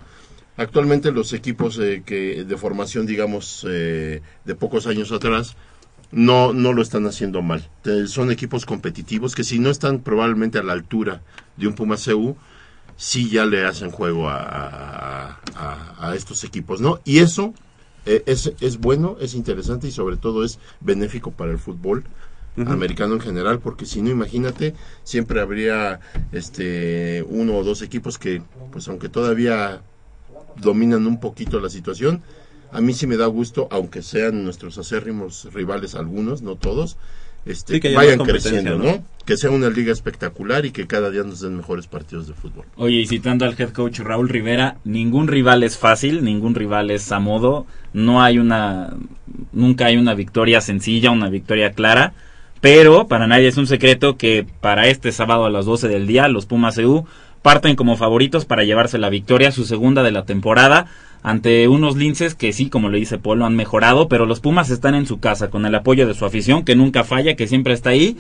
[0.57, 5.55] actualmente los equipos eh, que de formación, digamos, eh, de pocos años atrás,
[6.11, 7.69] no, no lo están haciendo mal.
[7.86, 11.22] Eh, son equipos competitivos que si no están probablemente a la altura
[11.55, 12.36] de un Pumas CU,
[12.97, 16.99] sí ya le hacen juego a, a- estos equipos, ¿no?
[17.05, 17.53] Y eso
[18.07, 22.03] eh, es, es bueno, es interesante y sobre todo es benéfico para el fútbol
[22.58, 24.74] americano en general, porque si no, imagínate,
[25.04, 25.99] siempre habría
[26.32, 28.41] este uno o dos equipos que,
[28.72, 29.82] pues aunque todavía
[30.58, 32.22] dominan un poquito la situación,
[32.72, 36.97] a mí sí me da gusto, aunque sean nuestros acérrimos rivales algunos, no todos,
[37.45, 38.84] este, Sí, que vayan creciendo, ¿no?
[38.84, 39.06] ¿no?
[39.26, 42.66] Que sea una liga espectacular y que cada día nos den mejores partidos de fútbol.
[42.76, 47.12] Oye, y citando al head coach Raúl Rivera, ningún rival es fácil, ningún rival es
[47.12, 48.95] a modo, no hay una,
[49.52, 52.14] nunca hay una victoria sencilla, una victoria clara,
[52.62, 56.28] pero para nadie es un secreto que para este sábado a las 12 del día
[56.28, 57.05] los Pumas EU
[57.41, 60.86] parten como favoritos para llevarse la victoria, su segunda de la temporada,
[61.24, 64.93] ante unos linces que sí, como le dice Polo, han mejorado, pero los Pumas están
[64.93, 67.89] en su casa con el apoyo de su afición, que nunca falla, que siempre está
[67.89, 68.18] ahí,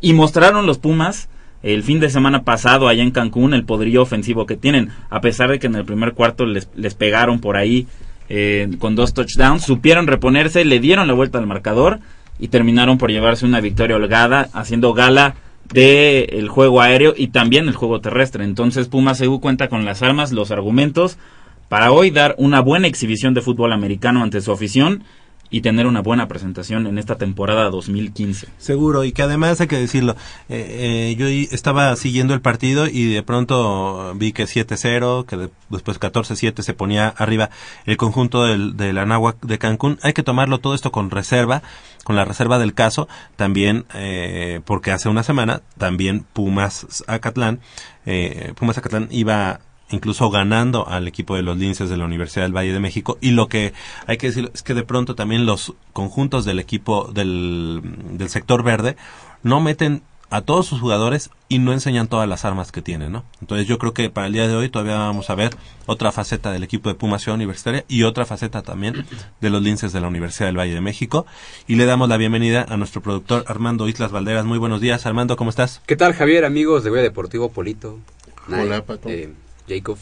[0.00, 1.28] y mostraron los Pumas
[1.62, 5.50] el fin de semana pasado allá en Cancún el poderío ofensivo que tienen, a pesar
[5.50, 7.86] de que en el primer cuarto les, les pegaron por ahí
[8.28, 11.98] eh, con dos touchdowns, supieron reponerse, le dieron la vuelta al marcador
[12.40, 15.36] y terminaron por llevarse una victoria holgada, haciendo gala
[15.72, 18.44] de el juego aéreo y también el juego terrestre.
[18.44, 21.18] Entonces Pumas EU cuenta con las armas, los argumentos
[21.68, 25.04] para hoy dar una buena exhibición de fútbol americano ante su afición
[25.50, 28.48] y tener una buena presentación en esta temporada 2015.
[28.58, 30.16] Seguro, y que además hay que decirlo,
[30.48, 36.00] eh, eh, yo estaba siguiendo el partido y de pronto vi que 7-0, que después
[36.00, 37.50] 14-7 se ponía arriba
[37.84, 39.98] el conjunto del, del Anáhuac de Cancún.
[40.02, 41.62] Hay que tomarlo todo esto con reserva,
[42.04, 47.60] con la reserva del caso, también eh, porque hace una semana también Pumas Acatlán,
[48.06, 52.56] eh, Pumas Acatlán iba incluso ganando al equipo de los linces de la Universidad del
[52.56, 53.18] Valle de México.
[53.20, 53.72] Y lo que
[54.06, 57.82] hay que decir es que de pronto también los conjuntos del equipo del,
[58.12, 58.96] del sector verde
[59.42, 63.24] no meten a todos sus jugadores y no enseñan todas las armas que tienen, ¿no?
[63.40, 65.50] Entonces yo creo que para el día de hoy todavía vamos a ver
[65.86, 69.04] otra faceta del equipo de Puma Ciudad Universitaria y otra faceta también
[69.40, 71.26] de los linces de la Universidad del Valle de México.
[71.66, 74.44] Y le damos la bienvenida a nuestro productor Armando Islas Valderas.
[74.44, 75.82] Muy buenos días, Armando, ¿cómo estás?
[75.86, 77.98] ¿Qué tal, Javier, amigos de Goya Deportivo Polito?
[78.48, 79.08] Hola, Paco.
[79.08, 79.32] Eh,
[79.68, 79.98] Jacob.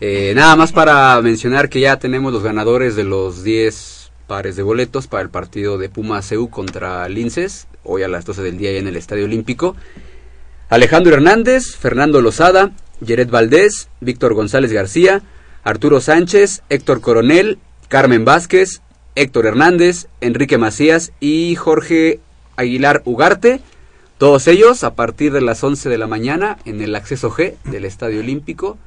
[0.00, 4.01] Eh, nada más para mencionar que ya tenemos los ganadores de los 10
[4.32, 8.40] pares de boletos para el partido de Puma CEU contra Linces, hoy a las 12
[8.40, 9.76] del día en el Estadio Olímpico.
[10.70, 12.70] Alejandro Hernández, Fernando Lozada,
[13.06, 15.20] Jared Valdés, Víctor González García,
[15.64, 17.58] Arturo Sánchez, Héctor Coronel,
[17.88, 18.80] Carmen Vázquez,
[19.16, 22.18] Héctor Hernández, Enrique Macías y Jorge
[22.56, 23.60] Aguilar Ugarte.
[24.16, 27.84] Todos ellos a partir de las 11 de la mañana en el acceso G del
[27.84, 28.78] Estadio Olímpico,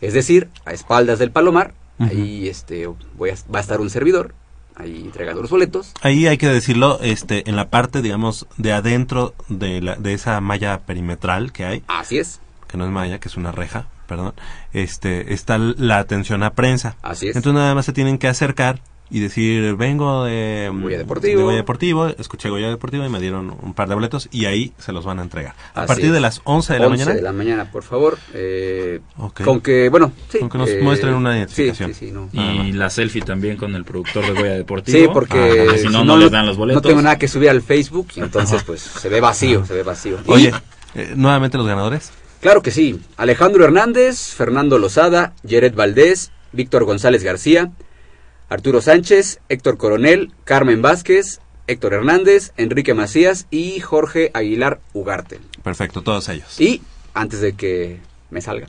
[0.00, 1.74] es decir, a espaldas del Palomar.
[1.98, 2.88] Ahí este,
[3.18, 4.34] voy a, va a estar un servidor,
[4.76, 5.92] ahí entregando los boletos.
[6.02, 10.40] Ahí hay que decirlo, este, en la parte, digamos, de adentro de, la, de esa
[10.40, 11.82] malla perimetral que hay.
[11.86, 12.40] Así es.
[12.68, 14.34] Que no es malla, que es una reja, perdón.
[14.72, 16.96] Este, está la atención a prensa.
[17.02, 17.36] Así es.
[17.36, 18.80] Entonces nada más se tienen que acercar
[19.14, 21.38] y decir, vengo de Goya Deportivo.
[21.38, 24.72] de Goya Deportivo, escuché Goya Deportivo y me dieron un par de boletos y ahí
[24.78, 25.54] se los van a entregar.
[25.72, 26.12] A Así partir es.
[26.14, 27.14] de las 11 de la 11 mañana.
[27.16, 28.18] de la mañana, por favor.
[28.32, 29.42] eh, Ok.
[29.44, 30.40] Con que, bueno, sí.
[30.40, 31.94] Con que nos eh, muestren una identificación.
[31.94, 32.28] Sí, sí, no.
[32.32, 34.98] Y la selfie también con el productor de Goya Deportivo.
[34.98, 36.82] Sí, porque Ah, si no, no les dan los boletos.
[36.82, 39.84] No tengo nada que subir al Facebook, y entonces pues se ve vacío, se ve
[39.84, 40.18] vacío.
[40.26, 40.52] Y- Oye,
[40.96, 42.10] eh, nuevamente los ganadores.
[42.40, 42.98] Claro que sí.
[43.16, 47.70] Alejandro Hernández, Fernando Lozada, Jared Valdés, Víctor González García,
[48.48, 55.40] Arturo Sánchez, Héctor Coronel, Carmen Vázquez, Héctor Hernández, Enrique Macías y Jorge Aguilar Ugarte.
[55.62, 56.60] Perfecto, todos ellos.
[56.60, 56.82] Y
[57.14, 58.68] antes de que me salga.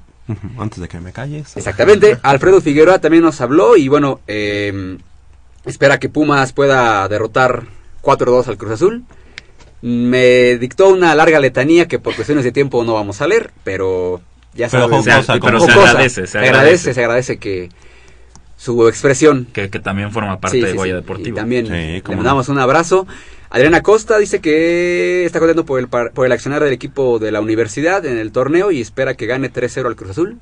[0.57, 1.55] Antes de que me calles.
[1.57, 2.17] Exactamente.
[2.23, 4.97] Alfredo Figueroa también nos habló y bueno, eh,
[5.65, 7.63] espera que Pumas pueda derrotar
[8.01, 9.03] 4-2 al Cruz Azul.
[9.81, 14.21] Me dictó una larga letanía que por cuestiones de tiempo no vamos a leer, pero
[14.55, 15.25] ya Pero sabes.
[15.25, 16.93] Se- pero como- se agradece, se Se agradece, agradece.
[16.93, 17.69] se agradece que
[18.57, 19.47] su expresión.
[19.53, 21.01] Que, que también forma parte Sí, de sí, Goya sí.
[21.01, 21.29] Deportivo.
[21.29, 22.15] Y también Sí, le no.
[22.15, 23.05] mandamos un abrazo.
[23.49, 27.31] Adriana Costa dice que está contento por el, par- por el accionar del equipo de
[27.31, 30.37] la universidad en el torneo y espera que gane 3-0 al Cruz Azul.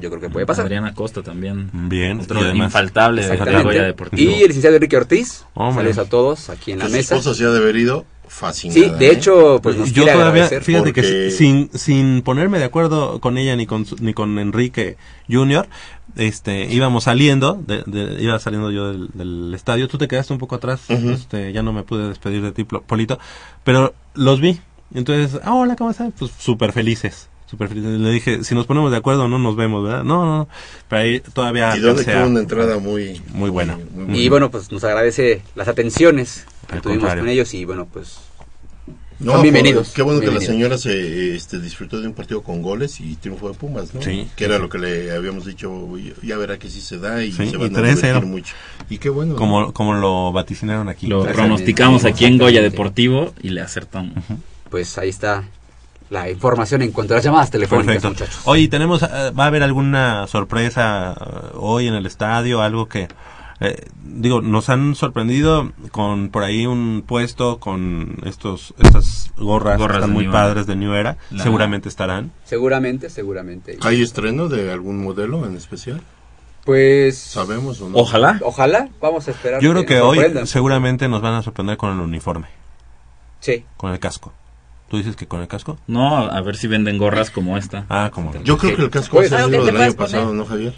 [0.00, 0.64] Yo creo que puede pasar.
[0.64, 1.68] Adriana Costa también.
[1.72, 3.64] Bien, Otro y además- infaltable de Exactamente.
[3.64, 4.30] Goya Deportivo.
[4.32, 5.44] Y el licenciado Enrique Ortiz.
[5.54, 5.84] Hombre.
[5.92, 7.14] Saludos a todos aquí en la Que su mesa.
[7.16, 8.80] esposa se ha de haber ido fascinada.
[8.80, 9.12] Sí, de ¿eh?
[9.12, 13.66] hecho, pues nos yo todavía, fíjate que sin, sin ponerme de acuerdo con ella ni
[13.66, 14.96] con, su- ni con Enrique
[15.30, 15.68] Junior,
[16.16, 20.38] este, íbamos saliendo, de, de- iba saliendo yo del, del estadio, tú te quedaste un
[20.38, 21.10] poco atrás, Ujú.
[21.10, 23.18] este, ya no me pude despedir de ti, Polito,
[23.64, 24.60] pero los vi,
[24.94, 26.12] entonces, ah, hola, ¿cómo están?
[26.12, 27.28] Pues súper felices.
[27.50, 28.00] Súper felices.
[28.00, 30.04] Le dije, si nos ponemos de acuerdo no nos vemos, ¿verdad?
[30.04, 30.48] No, no, no.
[30.88, 33.78] Pero ahí todavía Y donde alcancé tuvo a- una entrada muy, Muy buena.
[33.94, 37.22] muy Y bueno, pues nos agradece las atenciones que tuvimos contrario.
[37.24, 38.16] con ellos y bueno, pues
[39.22, 43.00] No, bienvenidos, Qué bueno que la señora se este, disfrutó de un partido con goles
[43.00, 44.02] y triunfo de Pumas, ¿no?
[44.02, 44.28] Sí.
[44.34, 45.72] Que era lo que le habíamos dicho,
[46.22, 47.94] ya verá que sí se da y Sí, se y van a 3-0.
[47.96, 48.54] divertir mucho.
[48.90, 49.34] Y qué bueno.
[49.34, 49.38] ¿no?
[49.38, 51.06] Como, como lo vaticinaron aquí.
[51.06, 52.62] Lo pronosticamos aquí en Goya.
[52.62, 54.12] Deportivo y le acertamos.
[54.70, 55.44] pues ahí está
[56.10, 58.24] la información en cuanto a las llamadas telefónicas, Perfecto.
[58.24, 58.42] muchachos.
[58.44, 59.06] Oye, tenemos, eh,
[59.38, 63.08] va a haber alguna sorpresa eh, hoy en el estadio, algo que,
[63.64, 69.82] eh, digo, nos han sorprendido con por ahí un puesto con estos, estas gorras, que
[69.82, 70.42] Gorras están muy New Era.
[70.42, 72.32] padres de New Era, La- seguramente estarán.
[72.44, 73.78] Seguramente, seguramente.
[73.82, 76.00] ¿Hay estreno de algún modelo en especial?
[76.64, 77.98] Pues ¿Sabemos o no?
[77.98, 78.38] Ojalá.
[78.44, 79.60] ojalá, vamos a esperar.
[79.60, 80.46] Yo creo que hoy sorprendan.
[80.46, 82.46] seguramente nos van a sorprender con el uniforme.
[83.40, 83.64] Sí.
[83.76, 84.32] Con el casco.
[84.88, 85.78] ¿Tú dices que con el casco?
[85.86, 87.86] No, a ver si venden gorras como esta.
[87.88, 90.32] Ah, como Yo creo que el casco Pues, es el que te del año pasado.
[90.34, 90.74] ¿no, Javier?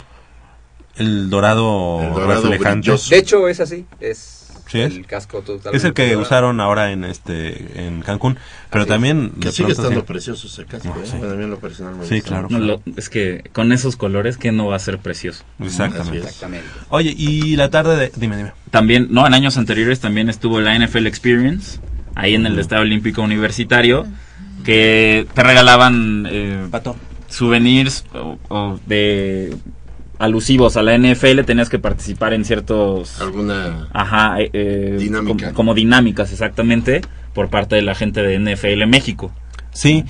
[0.97, 2.89] El dorado, El dorado reflejante.
[2.89, 3.09] brilloso.
[3.09, 3.85] De hecho, es así.
[3.99, 4.95] Es Sí es.
[4.95, 5.77] el casco totalmente.
[5.77, 6.21] Es el que dorado.
[6.23, 8.37] usaron ahora en este en Cancún,
[8.71, 8.95] pero Así es.
[8.95, 10.07] también Que de sigue pronto estando sí.
[10.07, 11.05] precioso ese casco, No, ¿eh?
[11.05, 11.17] sí.
[11.19, 12.29] Bueno, a mí en lo personal me Sí, gusta.
[12.29, 12.47] claro.
[12.49, 15.43] No, lo- es que con esos colores, que no va a ser precioso?
[15.59, 16.17] Exactamente.
[16.17, 16.23] Es.
[16.25, 16.67] Exactamente.
[16.89, 18.51] Oye, y la tarde de dime, dime.
[18.71, 21.79] También, no, en años anteriores también estuvo la NFL Experience,
[22.15, 24.07] ahí en el Estadio Olímpico Universitario,
[24.63, 26.95] que te regalaban eh, Pato.
[27.27, 29.55] souvenirs o, o de
[30.19, 33.19] alusivos a la NFL, tenías que participar en ciertos...
[33.21, 33.87] Alguna...
[33.93, 35.45] Ajá, eh, eh, Dinámica.
[35.47, 37.01] Como, como dinámicas, exactamente,
[37.33, 39.31] por parte de la gente de NFL México.
[39.71, 40.05] Sí,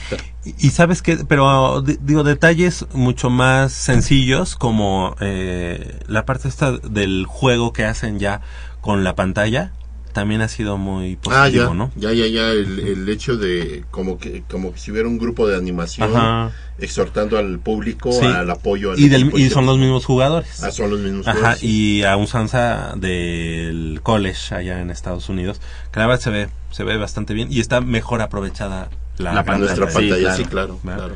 [0.46, 6.48] y y sabes que, pero di- digo, detalles mucho más sencillos como eh, la parte
[6.48, 8.42] esta del juego que hacen ya
[8.82, 9.72] con la pantalla,
[10.16, 11.92] también ha sido muy Ah, positivo, ya, ¿no?
[11.96, 15.46] ya, ya, ya, el, el hecho de como que como que si hubiera un grupo
[15.48, 16.52] de animación Ajá.
[16.80, 18.26] exhortando al público Sí.
[18.26, 20.64] al apoyo al Y, del, y son los mismos jugadores.
[20.64, 22.00] Ah, son los mismos Ajá, jugadores, sí.
[22.00, 25.60] y a usanza del college allá en Estados Unidos,
[25.92, 29.44] que la verdad se ve, se ve bastante bien y está mejor aprovechada la, La
[29.44, 30.50] gran nuestra Sí, pantalla, sí, claro.
[30.50, 31.00] claro, ¿verdad?
[31.08, 31.16] claro.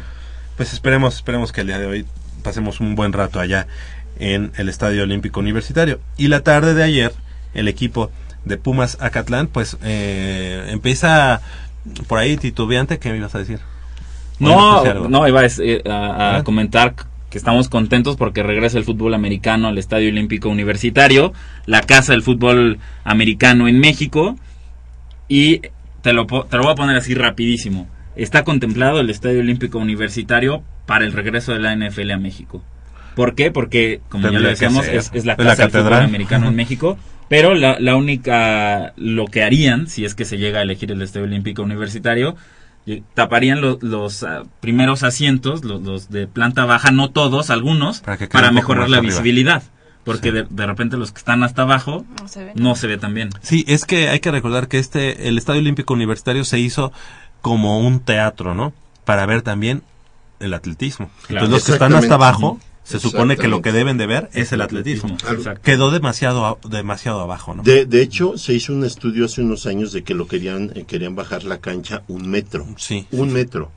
[0.57, 2.05] Pues esperemos, esperemos que el día de hoy
[2.43, 3.65] pasemos un buen rato allá
[4.19, 6.01] en el Estadio Olímpico Universitario.
[6.17, 7.13] Y la tarde de ayer,
[7.53, 8.11] el equipo
[8.45, 11.41] de Pumas Acatlán, pues eh, empieza
[12.07, 13.59] por ahí titubeante, ¿qué me ibas a decir?
[14.41, 16.43] ¿O ibas a No, no, iba a, eh, a- a ¿Ah?
[16.43, 16.95] comentar
[17.29, 21.31] que estamos contentos porque regresa el fútbol americano al Estadio Olímpico Universitario,
[21.65, 24.35] la casa del fútbol americano en México,
[25.27, 25.61] y
[26.01, 27.87] te lo, te lo voy a poner así rapidísimo.
[28.15, 32.63] Está contemplado el Estadio Olímpico Universitario para el regreso de la NFL a México.
[33.15, 33.51] ¿Por qué?
[33.51, 36.97] Porque, como ya lo decíamos, es, es la casa del fútbol americano en México.
[37.30, 41.01] Pero la, la única, lo que harían, si es que se llega a elegir el
[41.01, 42.36] Estadio Olímpico Universitario,
[42.86, 47.99] y taparían lo- los ah, primeros asientos, los, los de planta baja, no todos, algunos,
[48.01, 49.13] Para para mejorar la arriba.
[49.13, 49.63] visibilidad.
[50.05, 52.51] Porque de, de repente los que están hasta abajo No se ve.
[52.55, 53.30] no se ve tan bien.
[53.41, 56.91] Sí, es que hay que recordar que este, el Estadio Olímpico Universitario se hizo
[57.41, 58.73] como un teatro, ¿no?
[59.05, 59.84] Para ver también
[60.39, 61.11] el atletismo.
[61.27, 61.45] Claro.
[61.45, 62.59] Entonces los que están hasta abajo.
[62.89, 65.15] Se supone que lo que deben de ver es el atletismo.
[65.29, 65.61] Exacto.
[65.63, 67.63] Quedó demasiado, a- demasiado abajo, ¿no?
[67.63, 70.85] De, de hecho, se hizo un estudio hace unos años de que lo querían eh,
[70.85, 72.65] querían bajar la cancha un metro.
[72.77, 73.07] Sí.
[73.11, 73.71] Un metro.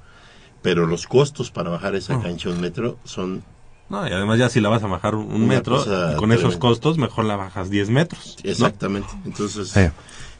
[0.62, 2.22] Pero los costos para bajar esa Oh.
[2.22, 3.42] cancha un metro son
[3.88, 5.84] No, y además ya si la vas a bajar un, metro,
[6.16, 8.36] con esos costos, mejor la bajas 10 metros.
[8.42, 8.50] ¿no?
[8.50, 9.08] Exactamente.
[9.26, 9.80] Entonces, Sí.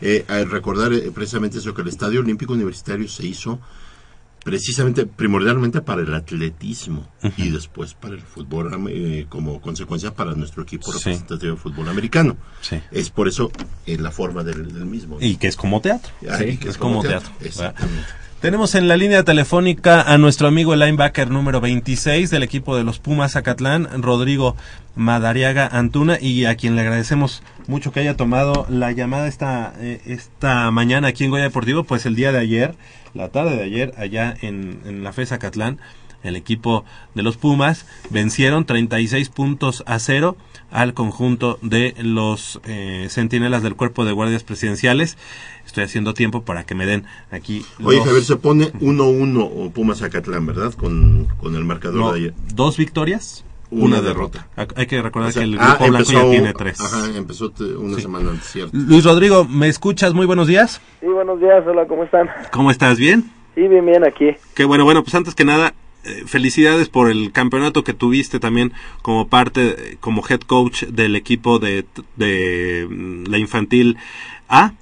[0.01, 3.59] eh, al recordar eh, precisamente eso, que el Estadio Olímpico Universitario se hizo
[4.45, 10.63] precisamente, primordialmente para el atletismo y después para el fútbol, eh, como consecuencia para nuestro
[10.63, 10.99] equipo Sí.
[10.99, 12.37] representativo de fútbol americano.
[12.61, 12.81] Sí.
[12.91, 13.51] Es por eso
[13.87, 15.19] eh, la forma del, del mismo.
[15.21, 16.13] Y que es como teatro.
[16.29, 18.05] Ah, sí, y que es como teatro, Exactamente.
[18.41, 22.83] Tenemos en la línea telefónica a nuestro amigo el linebacker número 26 del equipo de
[22.83, 24.57] los Pumas Zacatlán, Rodrigo
[24.97, 30.01] Madariaga Antuna, y a quien le agradecemos mucho que haya tomado la llamada esta, eh,
[30.07, 32.75] esta mañana aquí en Goya Deportivo, pues el día de ayer,
[33.15, 35.79] la tarde de ayer, allá en, en la FE Zacatlán,
[36.23, 36.85] el equipo
[37.17, 40.37] de los Pumas vencieron 36 puntos a cero
[40.71, 45.19] al conjunto de los eh, centinelas del cuerpo de guardias presidenciales.
[45.67, 47.65] Estoy haciendo tiempo para que me den aquí.
[47.83, 50.73] Oye, los- Javier, se pone 1-1 o Pumas Zacatlán, ¿verdad?
[50.75, 52.35] Con, con el marcador no, de ayer.
[52.55, 54.47] dos victorias, Una una, derrota.
[54.57, 54.75] derrota.
[54.81, 56.81] Hay que recordar O sea, que el ah, grupo blanco ya empezó- tiene tres.
[56.81, 58.03] Ajá, empezó una Sí.
[58.03, 58.77] semana antes, cierto.
[58.77, 60.13] Luis Rodrigo, ¿me escuchas?
[60.15, 60.81] Muy buenos días.
[61.01, 62.29] Sí, buenos días, hola, ¿cómo están?
[62.53, 62.99] ¿Cómo estás?
[62.99, 63.31] ¿Bien?
[63.55, 64.31] Sí, bien, bien, aquí.
[64.55, 68.73] Qué bueno, bueno, pues antes que nada, eh, felicidades por el campeonato que tuviste también
[69.03, 71.85] como parte, como head coach del equipo de,
[72.17, 73.97] de mm, la infantil
[74.49, 74.73] A.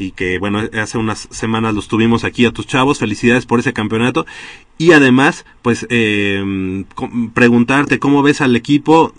[0.00, 3.00] Y que bueno, hace unas semanas los tuvimos aquí a tus chavos.
[3.00, 4.26] Felicidades por ese campeonato.
[4.78, 6.84] Y además, pues eh,
[7.34, 9.12] preguntarte cómo ves al equipo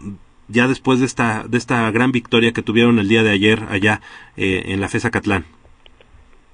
[0.48, 4.00] ya después de esta, de esta gran victoria que tuvieron el día de ayer allá
[4.38, 5.46] eh, en la FESA Catlán.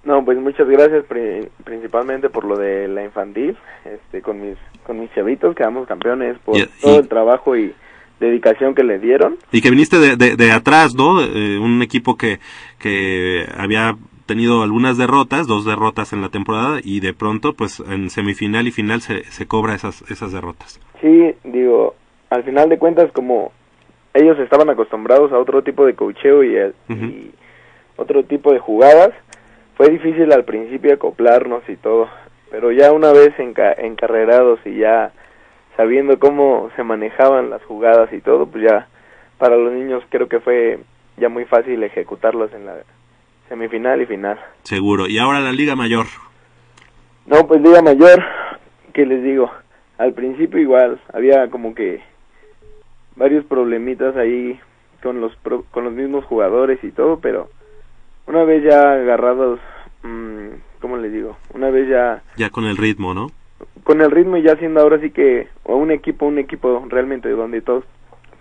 [0.04, 3.56] No, pues muchas gracias pri- principalmente por lo de la infantil,
[3.86, 7.74] este, con mis, con mis chavitos, quedamos campeones por Y- todo y- el trabajo y
[8.20, 9.38] dedicación que le dieron.
[9.52, 11.22] Y que viniste de, de, de atrás, ¿no?
[11.22, 12.40] Eh, un equipo que,
[12.80, 13.96] que había
[14.26, 18.72] tenido algunas derrotas, dos derrotas en la temporada, y de pronto, pues en semifinal y
[18.72, 20.80] final se, se cobra esas, esas derrotas.
[21.02, 21.96] Sí, digo,
[22.30, 23.52] al final de cuentas como
[24.14, 27.06] ellos estaban acostumbrados a otro tipo de cocheo y, el- Ujú.
[27.06, 27.32] y
[27.98, 29.12] otro tipo de jugadas,
[29.78, 32.08] fue difícil al principio acoplarnos y todo,
[32.50, 35.12] pero ya una vez enca- encarrerados y ya
[35.76, 38.88] sabiendo cómo se manejaban las jugadas y todo, pues ya
[39.38, 40.80] para los niños creo que fue
[41.18, 42.76] ya muy fácil ejecutarlas en la
[43.50, 44.40] semifinal y final.
[44.64, 45.08] Seguro.
[45.08, 46.06] Y ahora la Liga Mayor.
[47.26, 48.24] No, pues Liga Mayor,
[48.94, 49.52] ¿qué les digo?
[49.98, 52.02] Al principio igual, había como que
[53.16, 54.60] varios problemitas ahí
[55.02, 57.50] con los pro- con los mismos jugadores y todo, pero
[58.28, 59.60] una vez ya agarrados,
[60.04, 60.48] mm,
[60.82, 61.38] ¿cómo les digo?
[61.54, 63.28] Una vez ya Ya con el ritmo, ¿no?
[63.84, 67.30] con el ritmo y ya siendo ahora sí que o un equipo, un equipo realmente
[67.30, 67.84] donde todos,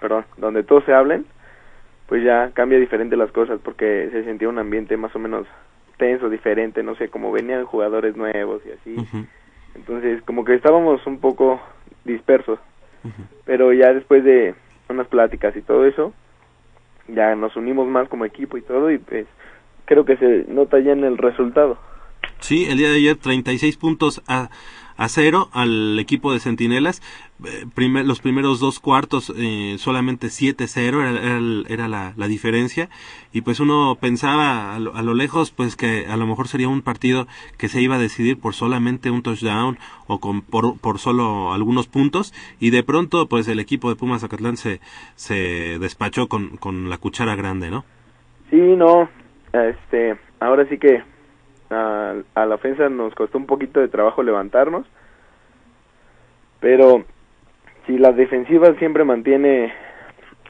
[0.01, 1.27] perdón, donde todos se hablen,
[2.15, 5.49] pues ya cambia diferente las cosas porque se sentía un ambiente más o menos
[5.97, 9.27] tenso, diferente, no sé, como venían jugadores nuevos y así.
[9.75, 11.61] Entonces, como que estábamos un poco
[12.05, 12.61] dispersos.
[13.45, 14.55] Pero ya después de
[14.89, 16.13] unas pláticas y todo eso,
[17.09, 19.27] ya nos unimos más como equipo y todo y pues
[19.85, 21.79] creo que se nota ya en el resultado.
[22.39, 24.51] Sí, el día de ayer 36 puntos a,
[24.97, 27.03] a cero al equipo de Centinelas.
[27.45, 32.89] Eh, primer- los primeros dos cuartos eh, solamente 7-0 era, era la, la diferencia.
[33.33, 36.69] Y pues uno pensaba a lo, a lo lejos pues que a lo mejor sería
[36.69, 37.27] un partido
[37.59, 41.89] que se iba a decidir por solamente un touchdown o con, por, por solo algunos
[41.89, 42.33] puntos.
[42.61, 44.81] Y de pronto pues el equipo de Pumas Zacatlán se,
[45.17, 47.85] se despachó con, con la cuchara grande, ¿no?
[48.51, 49.09] Sí, no,
[49.53, 51.03] este, ahora sí que
[51.75, 54.87] a, a la ofensa nos costó un poquito de trabajo levantarnos,
[56.61, 57.05] pero
[57.87, 59.73] si la defensiva siempre mantiene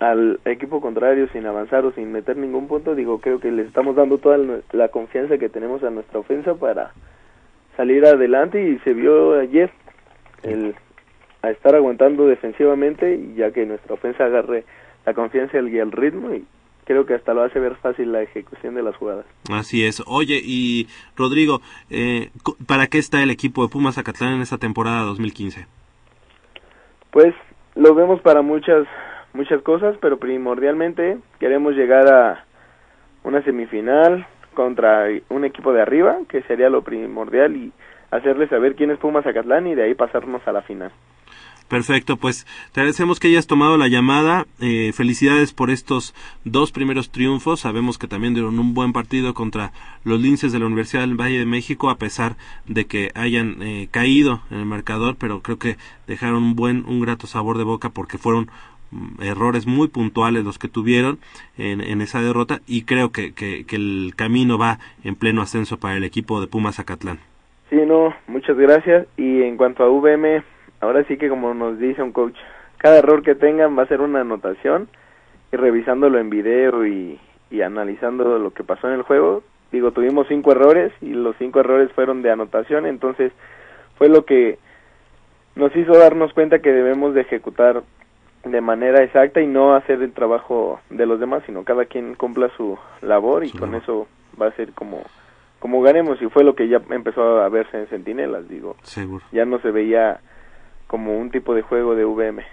[0.00, 3.96] al equipo contrario sin avanzar o sin meter ningún punto, digo, creo que le estamos
[3.96, 4.38] dando toda
[4.72, 6.92] la- confianza que tenemos a nuestra ofensa para
[7.76, 9.70] salir adelante y se vio ayer
[10.42, 10.74] el
[11.42, 14.64] a estar aguantando defensivamente ya que nuestra ofensa agarre
[15.04, 16.44] la confianza y el ritmo y
[16.84, 19.26] creo que hasta lo hace ver fácil la ejecución de las jugadas.
[19.50, 20.02] Así es.
[20.06, 21.60] Oye, y Rodrigo,
[21.90, 22.30] eh,
[22.66, 25.66] ¿para qué está el equipo de Pumas Zacatlán en esta temporada 2015?
[27.10, 27.34] Pues
[27.74, 28.86] lo vemos para muchas
[29.32, 32.44] muchas cosas, pero primordialmente queremos llegar a
[33.24, 37.72] una semifinal contra un equipo de arriba, que sería lo primordial y
[38.10, 40.92] hacerle saber quién es Pumas Zacatlán y de ahí pasarnos a la final.
[41.68, 44.46] Perfecto, pues te agradecemos que hayas tomado la llamada.
[44.60, 47.60] Eh, felicidades por estos dos primeros triunfos.
[47.60, 49.72] Sabemos que también dieron un buen partido contra
[50.04, 52.36] los linces de la Universidad del Valle de México, a pesar
[52.66, 57.00] de que hayan eh, caído en el marcador, pero creo que dejaron un buen, un
[57.00, 58.50] grato sabor de boca porque fueron
[58.90, 61.18] mm, errores muy puntuales los que tuvieron
[61.56, 65.96] en, en esa derrota y creo que, que, el camino va en pleno ascenso para
[65.96, 67.20] el equipo de Pumas Zacatlán.
[67.70, 69.06] Sí, no, muchas gracias.
[69.16, 70.44] Y en cuanto a VM,
[70.84, 72.36] ahora sí que como nos dice un coach,
[72.78, 74.88] cada error que tengan va a ser una anotación
[75.52, 77.18] y revisándolo en video y,
[77.50, 81.60] y analizando lo que pasó en el juego, digo, tuvimos cinco errores y los cinco
[81.60, 83.32] errores fueron de anotación, entonces
[83.96, 84.58] fue lo que
[85.56, 87.82] nos hizo darnos cuenta que debemos de ejecutar
[88.44, 92.50] de manera exacta y no hacer el trabajo de los demás, sino cada quien cumpla
[92.56, 94.06] su labor y con eso
[94.40, 95.02] va a ser como
[95.60, 96.20] como ganemos.
[96.20, 99.24] Y fue lo que ya empezó a verse en Centinelas, digo, Seguro.
[99.32, 100.20] ya no se veía
[100.94, 102.44] como un tipo de juego de VM.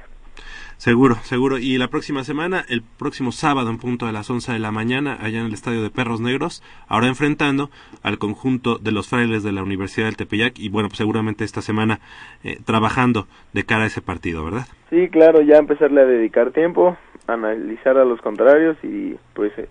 [0.77, 1.59] Seguro, seguro.
[1.59, 5.15] Y la próxima semana, el próximo sábado en punto de las 11 de la mañana,
[5.21, 7.69] allá en el Estadio de Perros Negros, ahora enfrentando
[8.01, 11.61] al conjunto de los frailes de la Universidad del Tepeyac y bueno, pues seguramente esta
[11.61, 11.99] semana
[12.43, 14.65] eh, trabajando de cara a ese partido, ¿verdad?
[14.89, 19.69] Sí, claro, ya empezarle a dedicar tiempo, analizar a los contrarios y pues eh,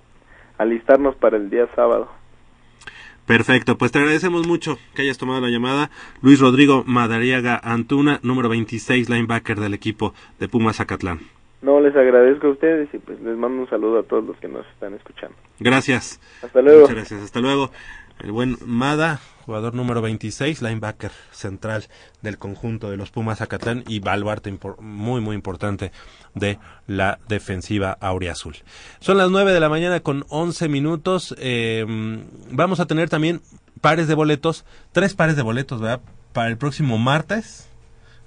[0.58, 2.19] alistarnos para el día sábado.
[3.30, 5.90] Perfecto, pues te agradecemos mucho que hayas tomado la llamada.
[6.20, 11.20] Luis Rodrigo Madariaga Antuna, número 26, linebacker del equipo de Pumas Zacatlán.
[11.62, 14.48] No, les agradezco a ustedes y pues les mando un saludo a todos los que
[14.48, 15.36] nos están escuchando.
[15.60, 16.20] Gracias.
[16.42, 16.80] Hasta luego.
[16.80, 17.22] Muchas gracias.
[17.22, 17.70] Hasta luego.
[18.18, 21.86] El buen Mada, jugador número 26, linebacker central
[22.22, 25.92] del conjunto de los Pumas Zacatlán y baluarte muy, muy importante
[26.34, 28.56] de la defensiva auriazul.
[29.00, 31.34] Son las 9 de la mañana con 11 minutos.
[31.38, 31.84] Eh,
[32.50, 33.40] vamos a tener también
[33.80, 36.00] pares de boletos, tres pares de boletos, ¿verdad?
[36.32, 37.68] Para el próximo martes,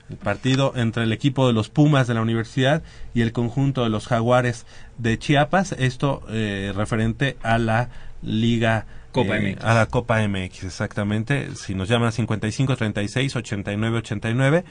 [0.10, 2.84] el partido entre el equipo de los Pumas de la universidad
[3.14, 4.66] y el conjunto de los Jaguares
[4.98, 5.74] de Chiapas.
[5.74, 7.90] Esto eh, referente a la
[8.22, 9.64] Liga Copa eh, MX.
[9.64, 11.56] A la Copa MX, exactamente.
[11.56, 14.66] Si nos llaman a 55 36 89 89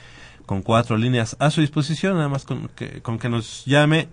[0.44, 4.08] con cuatro líneas a su disposición, nada más con que, con que nos llame,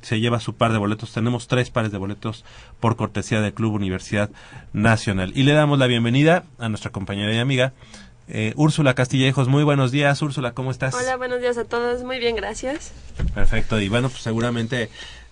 [0.00, 1.12] se lleva su par de boletos.
[1.12, 2.44] Tenemos tres pares de boletos
[2.80, 4.30] por cortesía del Club Universidad
[4.72, 5.32] Nacional.
[5.36, 7.74] Y le damos la bienvenida a nuestra compañera y amiga,
[8.28, 9.48] eh, Úrsula Castillejos.
[9.48, 10.94] Muy buenos días, Úrsula, ¿cómo estás?
[10.94, 12.02] Hola, buenos días a todos.
[12.02, 12.92] Muy bien, gracias.
[13.34, 14.88] Perfecto, y bueno, pues seguramente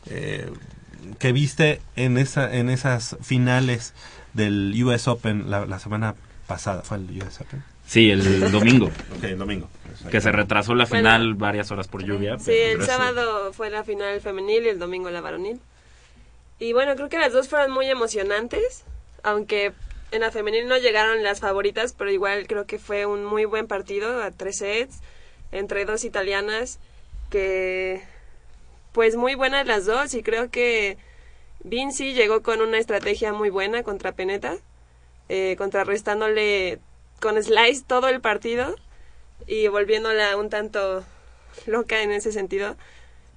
[0.07, 0.51] eh,
[1.19, 3.95] que viste en esa en esas finales
[4.35, 6.15] del US Open la, la semana
[6.47, 7.63] pasada, fue el US Open.
[7.87, 8.87] Sí, el domingo.
[9.17, 9.69] Ok, el domingo.
[10.11, 10.97] Que se retrasó la Bueno.
[11.09, 12.39] final varias horas por lluvia.
[12.39, 15.61] Sí, el sábado fue la final femenil y el domingo la varonil.
[16.59, 18.85] Y bueno, creo que las dos fueron muy emocionantes.
[19.25, 19.73] aunque
[20.11, 23.67] en la femenil no llegaron las favoritas, pero igual creo que fue un muy buen
[23.67, 25.01] partido a tres sets
[25.53, 26.79] entre dos italianas
[27.31, 28.03] que
[28.93, 30.99] pues muy buenas las dos y creo que
[31.65, 34.57] Vinci llegó con una estrategia muy buena contra Peneta,
[35.29, 36.81] eh, contrarrestándole
[37.21, 38.75] con Slice todo el partido
[39.47, 41.05] y volviéndola un tanto
[41.67, 42.77] loca en ese sentido.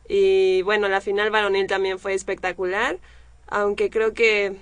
[0.08, 2.98] Y bueno, la final varonil también fue espectacular,
[3.48, 4.56] aunque creo que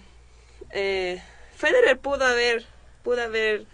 [0.71, 1.21] eh,
[1.55, 2.65] Federer pudo haber,
[3.03, 3.65] pudo haber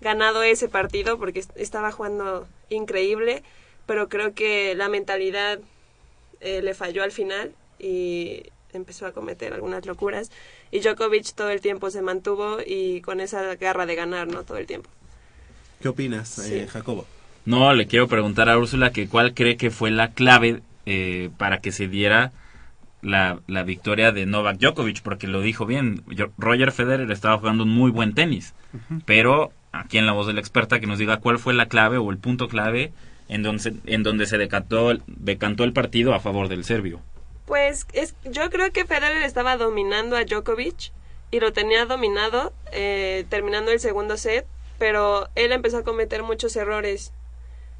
[0.00, 3.42] ganado ese partido porque estaba jugando increíble,
[3.84, 5.60] pero creo que la mentalidad
[6.40, 8.44] eh, le falló al final y
[8.76, 10.30] empezó a cometer algunas locuras.
[10.70, 14.44] Y Djokovic todo el tiempo se mantuvo y con esa garra de ganar, ¿no?
[14.44, 14.90] Todo el tiempo.
[15.80, 17.06] ¿Qué opinas, eh, Jacobo?
[17.44, 21.60] No, le quiero preguntar a Úrsula que cuál cree que fue la clave eh, para
[21.60, 22.32] que se diera
[23.02, 26.02] la, la, victoria de Novak Djokovic, porque lo dijo bien,
[26.38, 28.54] Roger Federer estaba jugando un muy buen tenis,
[29.04, 31.98] pero aquí en la voz de la experta que nos diga cuál fue la clave
[31.98, 32.92] o el punto clave
[33.28, 37.00] en donde, en donde se decantó, decantó el partido a favor del serbio.
[37.46, 40.92] Pues es, yo creo que Federer estaba dominando a Djokovic
[41.30, 44.46] y lo tenía dominado eh, terminando el segundo set,
[44.78, 47.12] pero él empezó a cometer muchos errores.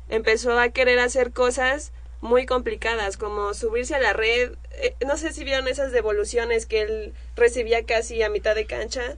[0.08, 4.52] Empezó a querer hacer cosas muy complicadas, como subirse a la red.
[4.80, 9.16] Eh, no sé si vieron esas devoluciones que él recibía casi a mitad de cancha.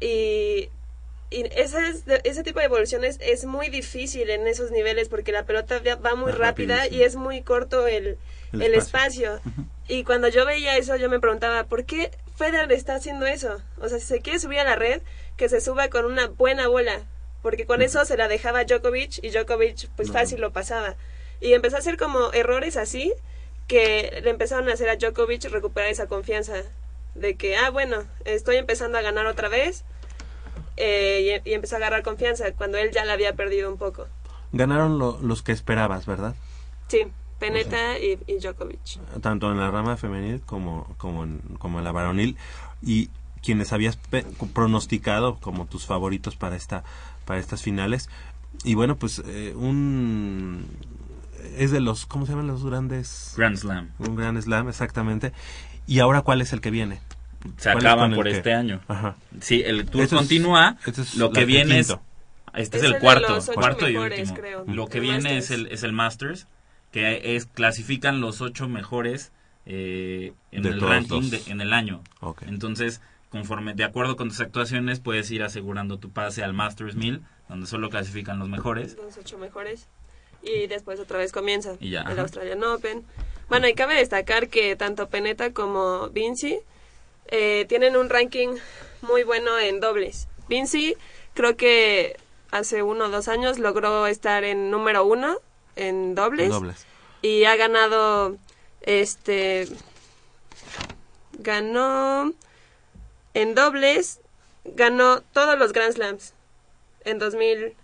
[0.00, 0.70] Y
[1.28, 6.14] y ese tipo de evoluciones es muy difícil en esos niveles porque la pelota va
[6.14, 8.16] muy rápida y es muy corto el,
[8.60, 9.40] el, espacio.
[9.88, 13.60] Y cuando yo veía eso, yo me preguntaba, ¿por qué Federer está haciendo eso?
[13.80, 15.02] O sea, si se quiere subir a la red,
[15.36, 17.02] que se suba con una buena bola,
[17.42, 20.96] porque con eso se la dejaba Djokovic y Djokovic pues fácil lo pasaba.
[21.40, 23.12] Y empezó a hacer como errores así
[23.68, 26.62] que le empezaron a hacer a Djokovic recuperar esa confianza
[27.14, 29.84] de que, ah, bueno, estoy empezando a ganar otra vez
[30.76, 34.06] eh, y, empezó a agarrar confianza cuando él ya la había perdido un poco.
[34.52, 36.34] Ganaron los que esperabas, ¿verdad?
[36.88, 37.06] Sí,
[37.38, 39.20] Peneta y, Djokovic.
[39.20, 42.36] Tanto en la rama femenil como, como, en, como en la varonil.
[42.82, 43.10] Y
[43.42, 43.98] quienes habías
[44.54, 46.84] pronosticado como tus favoritos para, esta,
[47.24, 48.08] para estas finales.
[48.64, 50.66] Y bueno, pues eh, un...
[51.56, 53.34] Es de los, ¿cómo se llaman los grandes?
[53.36, 53.90] Grand Slam.
[53.98, 55.32] Un Grand Slam, exactamente.
[55.86, 57.00] ¿Y ahora cuál es el que viene?
[57.56, 58.80] se acaban por este año.
[59.40, 60.76] Sí, el tour continúa.
[61.16, 61.94] lo que viene es
[62.54, 64.34] este es, el, cuarto, cuarto y último.
[64.66, 66.46] Lo que viene es el es el Masters,
[66.96, 69.30] que es clasifican los ocho mejores
[69.66, 72.02] eh, en el ranking en el año.
[72.46, 77.20] Entonces, conforme de acuerdo con tus actuaciones, puedes ir asegurando tu pase al Masters 1000,
[77.50, 78.96] donde solo clasifican los mejores.
[78.96, 79.88] Los ocho mejores.
[80.42, 83.04] Y después otra vez comienza el Australian Open.
[83.50, 86.60] Bueno, y cabe destacar que tanto Peneta como Vinci
[87.26, 88.56] eh, tienen un ranking
[89.02, 90.28] muy bueno en dobles.
[90.48, 90.94] Vinci
[91.34, 92.16] creo que
[92.52, 95.36] hace uno o dos años logró estar en número uno
[95.76, 96.86] en dobles,
[97.22, 98.36] y ha ganado
[98.82, 99.68] este
[101.38, 102.32] ganó
[103.34, 104.20] en dobles
[104.64, 106.32] ganó todos los Grand Slams
[107.04, 107.74] en 2000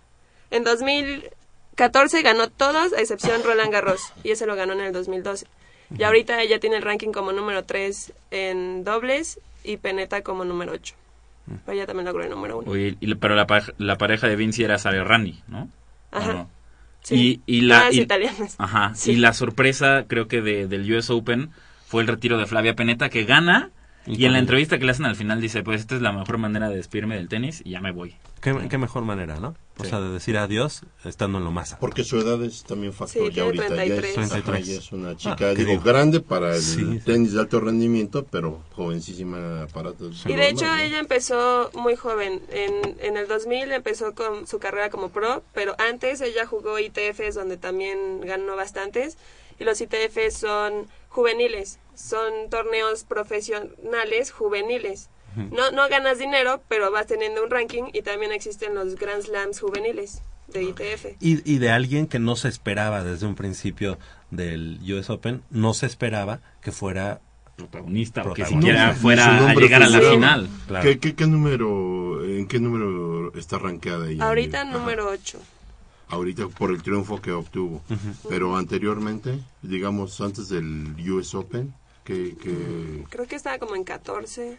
[0.51, 5.45] en 2014 ganó todos a excepción Roland Garros y ese lo ganó en el 2012
[5.97, 10.73] y ahorita ella tiene el ranking como número 3 en dobles y Peneta como número
[10.73, 10.95] 8.
[11.45, 11.71] Mm.
[11.71, 13.17] ella también logró el número 1.
[13.19, 13.45] pero la,
[13.77, 15.69] la, pareja de Vinci era Sara Rani, ¿no?
[16.11, 16.47] Ajá.
[17.03, 17.41] Sí.
[17.45, 18.07] Y, la, y,
[18.57, 18.93] Ajá.
[19.05, 21.51] Y la sorpresa, creo que de, del US Open
[21.85, 23.71] fue el retiro de Flavia Peneta, que gana
[24.05, 26.37] y, en la entrevista que le hacen al final dice, pues esta es la mejor
[26.37, 28.15] manera de despedirme del tenis y ya me voy.
[28.41, 29.55] Qué, mejor manera, ¿no?
[29.77, 33.31] O sea, de decir adiós estando en lo más Porque su edad es también factor
[33.31, 33.83] ya ahorita.
[33.83, 39.67] Ya es, una ah, chica, digo, grande para el tenis de alto rendimiento, pero jovencísima
[39.73, 39.91] para
[40.25, 42.41] Y de hecho ella empezó muy joven.
[42.49, 47.35] En, en el 2000 empezó con su carrera como pro, pero antes ella jugó ITFs
[47.35, 49.17] donde también ganó bastantes.
[49.59, 55.09] Y los ITFs son juveniles son torneos profesionales juveniles.
[55.35, 59.59] No, no ganas dinero, pero vas teniendo un ranking y también existen los Grand Slams
[59.59, 61.05] juveniles de ITF.
[61.19, 63.97] Y, y de alguien que no se esperaba desde un principio
[64.31, 67.21] del US Open, no se esperaba que fuera
[67.55, 70.49] protagonista, o que siquiera fuera a llegar a la final.
[70.81, 74.27] ¿Qué, qué, número, ¿En qué número está rankeada ella?
[74.27, 75.39] Ahorita número 8
[76.13, 77.81] ahorita por el triunfo que obtuvo.
[78.29, 81.73] Pero anteriormente, digamos antes del US Open,
[82.03, 82.35] que,
[83.09, 84.57] Creo que estaba como en 14.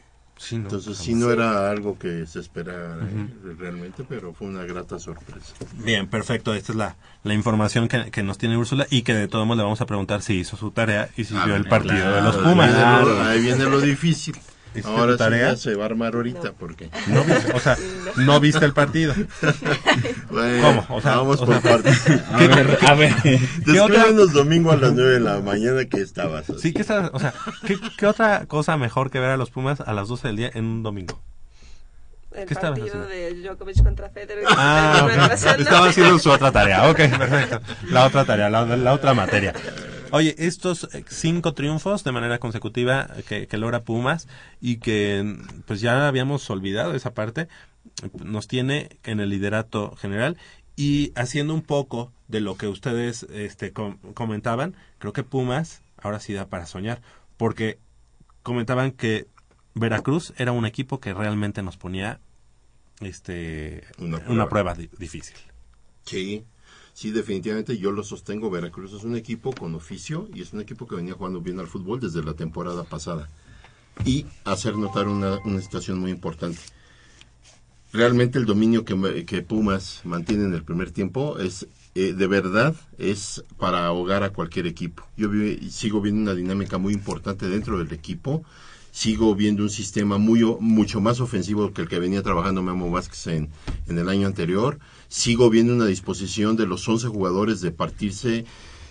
[0.50, 5.54] Entonces sí no era algo que se esperaba eh, realmente, pero fue una grata sorpresa.
[5.74, 6.54] Bien, perfecto.
[6.54, 9.62] Esta es la, la información que, nos tiene Úrsula y que de todos modos le
[9.64, 12.74] vamos a preguntar si hizo su tarea y si vio el partido de los Pumas.
[12.74, 14.36] Ahí viene, lo, difícil.
[14.74, 15.50] ¿Hiciste Ahora tu tarea?
[15.50, 16.90] sí ya se va a armar ahorita porque...
[17.06, 17.76] No viste, o sea,
[18.16, 19.14] no viste el partido.
[20.30, 20.96] Bueno, ¿Cómo?
[20.96, 22.02] O sea, vamos o por partes.
[22.32, 23.14] a ver, a ver.
[23.22, 26.46] ¿Qué otra- Descúbrenos domingo a las 9 de la mañana que estabas.
[26.58, 27.32] Sí, ¿qué, está- o sea,
[27.66, 30.50] ¿qué, qué otra cosa mejor que ver a los Pumas a las 12 del día
[30.54, 31.20] en un domingo?
[32.32, 33.08] El ¿Qué estabas partido haciendo?
[33.36, 34.44] de Djokovic contra Federer.
[34.48, 35.28] Ah, Del ok.
[35.28, 35.62] Barcelona.
[35.62, 36.90] estaba haciendo su otra tarea.
[36.90, 37.60] Ok, perfecto.
[37.90, 39.52] La otra tarea, la, la otra materia.
[40.14, 44.28] Oye, estos eh, cinco triunfos de manera consecutiva que, que logra Pumas
[44.60, 45.36] y que
[45.66, 47.48] pues ya habíamos olvidado esa parte,
[48.24, 50.36] nos tiene en el liderato general
[50.76, 56.20] y haciendo un poco de lo que ustedes este, com- comentaban, creo que Pumas ahora
[56.20, 57.02] sí da para soñar,
[57.36, 57.78] porque
[58.44, 59.26] comentaban que
[59.74, 62.20] Veracruz era un equipo que realmente nos ponía
[63.00, 64.48] este Una una prueba.
[64.48, 65.34] prueba, di- difícil.
[66.04, 66.44] Sí,
[66.94, 68.50] sí, definitivamente yo lo sostengo.
[68.50, 71.66] Veracruz es un equipo con oficio y es un equipo que venía jugando bien al
[71.66, 73.28] fútbol desde la temporada pasada.
[74.06, 76.60] Y hacer notar una, una situación muy importante.
[77.92, 82.74] Realmente el dominio que, que Pumas mantiene en el primer tiempo es eh, de verdad
[82.98, 85.04] es para ahogar a cualquier equipo.
[85.16, 85.28] Yo
[85.70, 88.42] sigo viendo una dinámica muy importante dentro del equipo.
[88.90, 93.28] Sigo viendo un sistema muy, mucho más ofensivo que el que venía trabajando Memo Vázquez
[93.28, 93.48] en,
[93.86, 94.80] en el año anterior.
[95.14, 98.46] Sigo viendo una disposición de los 11 jugadores de partirse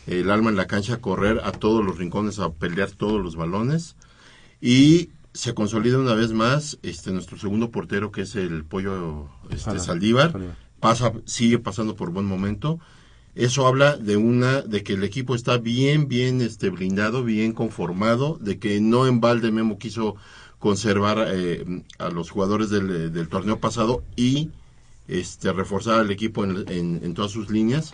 [0.07, 3.35] el alma en la cancha, a correr a todos los rincones, a pelear todos los
[3.35, 3.97] balones.
[4.61, 9.77] Y se consolida una vez más este nuestro segundo portero, que es el pollo este,
[9.79, 10.33] Saldívar.
[10.79, 12.79] Pasa, sigue pasando por buen momento.
[13.35, 18.37] Eso habla de una, de que el equipo está bien, bien este blindado, bien conformado,
[18.39, 20.15] de que no en balde Memo quiso
[20.57, 24.51] conservar eh, a los jugadores del, del torneo pasado y
[25.07, 27.93] este reforzar al equipo en, en- en todas sus líneas.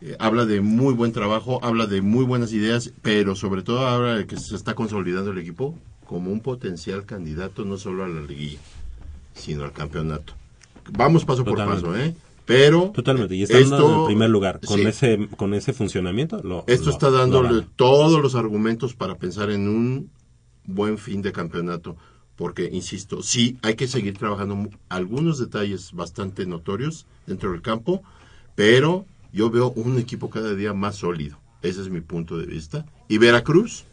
[0.00, 4.16] Eh, habla de muy buen trabajo, habla de muy buenas ideas, pero sobre todo habla
[4.16, 8.20] de que se está consolidando el equipo como un potencial candidato no solo a la
[8.20, 8.58] liguilla,
[9.34, 10.34] sino al campeonato.
[10.92, 11.82] Vamos paso Totalmente.
[11.82, 12.14] por paso, ¿eh?
[12.44, 14.84] Pero Totalmente, y esto- en el primer lugar con sí.
[14.84, 19.66] ese con ese funcionamiento, lo, Esto lo- está dándole todos los argumentos para pensar en
[19.66, 20.10] un
[20.66, 21.96] buen fin de campeonato.
[22.36, 28.02] Porque, insisto, sí hay que seguir trabajando algunos detalles bastante notorios dentro del campo,
[28.54, 31.38] pero yo veo un equipo cada día más sólido.
[31.62, 32.84] Ese es mi punto de vista.
[33.08, 33.84] Y Veracruz,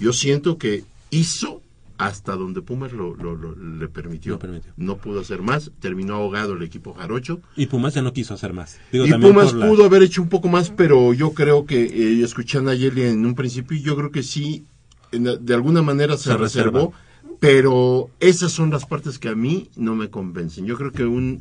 [0.00, 1.62] yo siento que hizo
[1.98, 4.34] hasta donde Pumas lo, lo- lo- le permitió.
[4.76, 7.40] No pudo hacer más, terminó ahogado el equipo jarocho.
[7.56, 8.78] Y Pumas ya no quiso hacer más.
[8.92, 12.22] Digo, y Pumas la- pudo haber hecho un poco más, pero yo creo que, eh,
[12.22, 14.66] escuché a Nayeli en un principio, yo creo que sí,
[15.12, 17.00] en- de alguna manera se, Se reservó, reserva.
[17.40, 20.66] Pero esas son las partes que a mí no me convencen.
[20.66, 21.38] Yo creo que un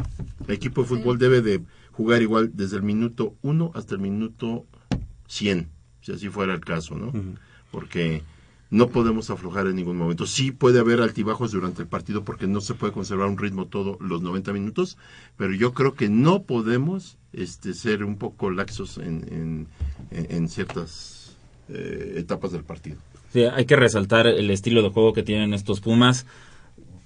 [0.47, 1.61] equipo de fútbol debe de
[1.91, 4.65] jugar igual desde el minuto 1 hasta el minuto
[5.27, 5.69] 100,
[6.01, 7.11] si así fuera el caso, ¿no?
[7.71, 8.23] Porque
[8.71, 10.25] no podemos aflojar en ningún momento.
[10.25, 13.97] Sí puede haber altibajos durante el partido porque no se puede conservar un ritmo todo
[14.01, 14.97] los 90 minutos,
[15.37, 19.67] pero yo creo que no podemos este, ser un poco laxos en, en,
[20.11, 21.35] en- en ciertas
[21.69, 22.97] eh, etapas del partido.
[23.35, 26.25] Hay que resaltar el estilo de juego que tienen estos Pumas,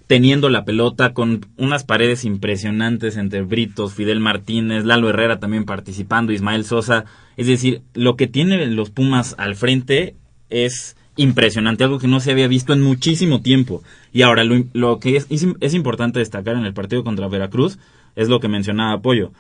[0.08, 6.32] teniendo la pelota con unas paredes impresionantes entre Britos, Fidel Martínez, Lalo Herrera también participando,
[6.32, 7.06] Ismael Sosa.
[7.38, 10.16] Es decir, lo que tienen los Pumas al frente
[10.50, 13.84] es impresionante, algo que no se había visto en muchísimo tiempo.
[14.14, 17.78] Y ahora lo, lo que es, es, es importante destacar en el partido contra Veracruz
[18.16, 19.32] es lo que mencionaba Pollo.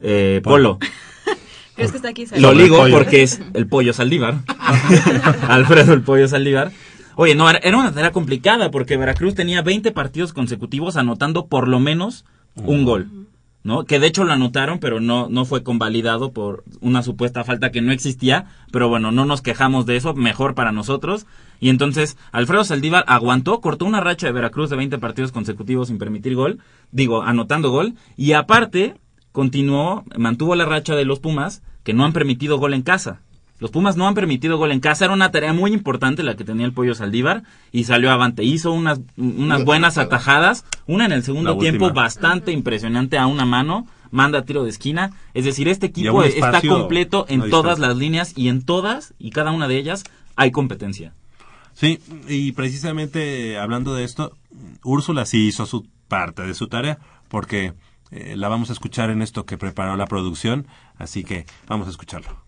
[0.00, 0.78] Eh, Polo.
[1.78, 2.26] ¿Crees que está aquí?
[2.38, 4.34] Lo ligo porque es el pollo Saldívar.
[5.48, 6.72] Alfredo el pollo Saldívar.
[7.16, 11.68] Oye, no, era- era una tarea complicada porque Veracruz tenía 20 partidos consecutivos anotando por
[11.68, 12.24] lo menos
[12.56, 13.08] un gol.
[13.64, 13.84] ¿No?
[13.84, 17.82] Que de hecho lo anotaron, pero no, no fue convalidado por una supuesta falta que
[17.82, 18.46] no existía.
[18.72, 21.26] Pero bueno, no nos quejamos de eso, mejor para nosotros.
[21.60, 25.98] Y entonces, Alfredo Saldívar aguantó, cortó una racha de Veracruz de 20 partidos consecutivos sin
[25.98, 26.60] permitir gol.
[26.92, 27.94] Digo, anotando gol.
[28.16, 28.94] Y aparte,
[29.38, 33.20] continuó, mantuvo la racha de los Pumas, que no han permitido gol en casa.
[33.60, 36.42] Los Pumas no han permitido gol en casa, era una tarea muy importante la que
[36.42, 38.42] tenía el Pollo Saldívar y salió avante.
[38.42, 43.86] Hizo unas, unas buenas atajadas, una en el segundo tiempo bastante impresionante a una mano,
[44.10, 45.12] manda tiro de esquina.
[45.34, 49.52] Es decir, este equipo está completo en todas las líneas y en todas y cada
[49.52, 50.02] una de ellas
[50.34, 51.14] hay competencia.
[51.74, 54.32] Sí, y precisamente hablando de esto,
[54.82, 56.98] Úrsula sí hizo su parte de su tarea,
[57.28, 57.74] porque
[58.10, 60.66] eh, la vamos a escuchar en esto que preparó la producción,
[60.96, 62.42] así que vamos a escucharlo.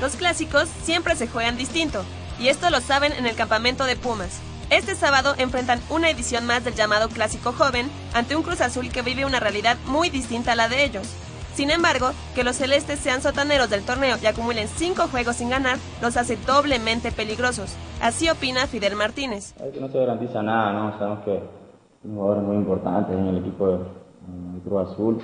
[0.00, 2.04] Los clásicos siempre se juegan distinto,
[2.38, 4.40] y esto lo saben en el campamento de Pumas.
[4.70, 9.02] Este sábado enfrentan una edición más del llamado Clásico Joven ante un Cruz Azul que
[9.02, 11.08] vive una realidad muy distinta a la de ellos.
[11.54, 15.76] Sin embargo, que los celestes sean sotaneros del torneo y acumulen cinco juegos sin ganar
[16.00, 17.76] los hace doblemente peligrosos.
[18.00, 19.54] Así opina Fidel Martínez.
[19.78, 20.98] No se garantiza nada, ¿no?
[20.98, 25.18] Sabemos que hay jugadores muy importantes en el equipo de, en el Cruz Azul,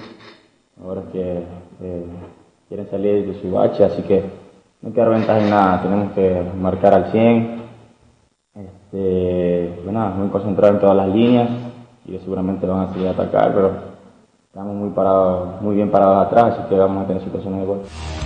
[0.77, 1.43] jugadores que
[1.83, 2.07] eh,
[2.69, 4.21] quieren salir de su bache, así que
[4.83, 7.57] no hay que dar ventaja en nada, tenemos que marcar al 100.
[8.55, 11.51] Este, pues nada, muy concentrado en todas las líneas
[12.05, 13.96] y seguramente van a seguir a atacar, pero
[14.57, 17.83] estamos muy parados, muy bien parados atrás, así que vamos a tener situaciones de gol.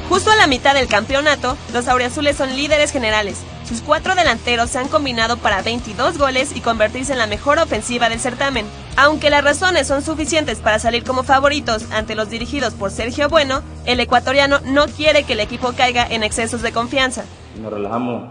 [0.09, 3.45] Justo a la mitad del campeonato, los auriazules son líderes generales.
[3.65, 8.09] Sus cuatro delanteros se han combinado para 22 goles y convertirse en la mejor ofensiva
[8.09, 8.65] del certamen.
[8.97, 13.63] Aunque las razones son suficientes para salir como favoritos ante los dirigidos por Sergio Bueno,
[13.85, 17.25] el ecuatoriano no quiere que el equipo caiga en excesos de confianza.
[17.57, 18.23] Si nos relajamos,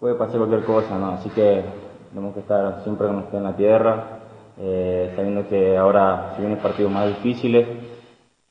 [0.00, 1.12] puede pasar cualquier cosa, ¿no?
[1.12, 1.66] Así que
[2.08, 4.23] tenemos que estar siempre con los en la tierra,
[4.58, 7.66] eh, sabiendo que ahora se vienen partidos más difíciles,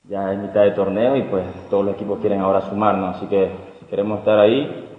[0.04, 3.52] ya es mitad de torneo y pues todos los equipos quieren ahora sumarnos, así que
[3.80, 4.90] si queremos estar ahí,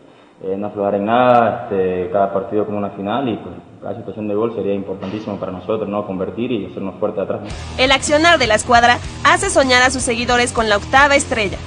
[0.43, 4.29] eh, no aflojar en nada, este, cada partido como una final y pues cada situación
[4.29, 6.07] de gol sería importantísimo para nosotros, ¿no?
[6.07, 7.41] Convertir y hacernos fuerte atrás.
[7.79, 11.59] El accionar de la escuadra hace soñar a sus seguidores con la octava estrella.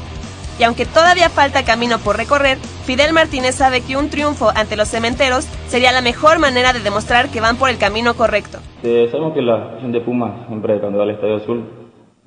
[0.59, 4.87] Y aunque todavía falta camino por recorrer, Fidel Martínez sabe que un triunfo ante los
[4.87, 8.57] cementeros sería la mejor manera de demostrar que van por el camino correcto.
[8.81, 11.63] Sabemos que la afición de Pumas, siempre cuando va al Estadio Azul,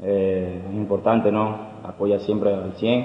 [0.02, 1.70] eh, es importante, ¿no?
[1.82, 3.00] Apoya siempre al 100,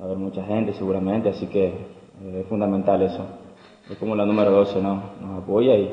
[0.00, 3.24] va a haber mucha gente seguramente, así que eh, es fundamental eso.
[3.88, 5.02] Es como la número 12, ¿no?
[5.20, 5.90] Nos apoya y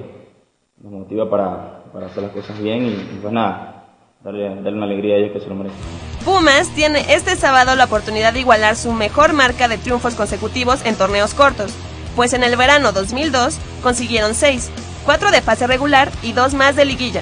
[0.81, 3.76] nos motiva para, para hacer las cosas bien y, y pues nada,
[4.23, 5.79] darle, una alegría a que se lo merecen.
[6.25, 10.95] Pumas tiene este sábado la oportunidad de igualar su mejor marca de triunfos consecutivos en
[10.95, 11.71] torneos cortos,
[12.15, 14.69] pues en el verano 2002 consiguieron 6,
[15.05, 17.21] 4 de fase regular y 2 más de liguilla.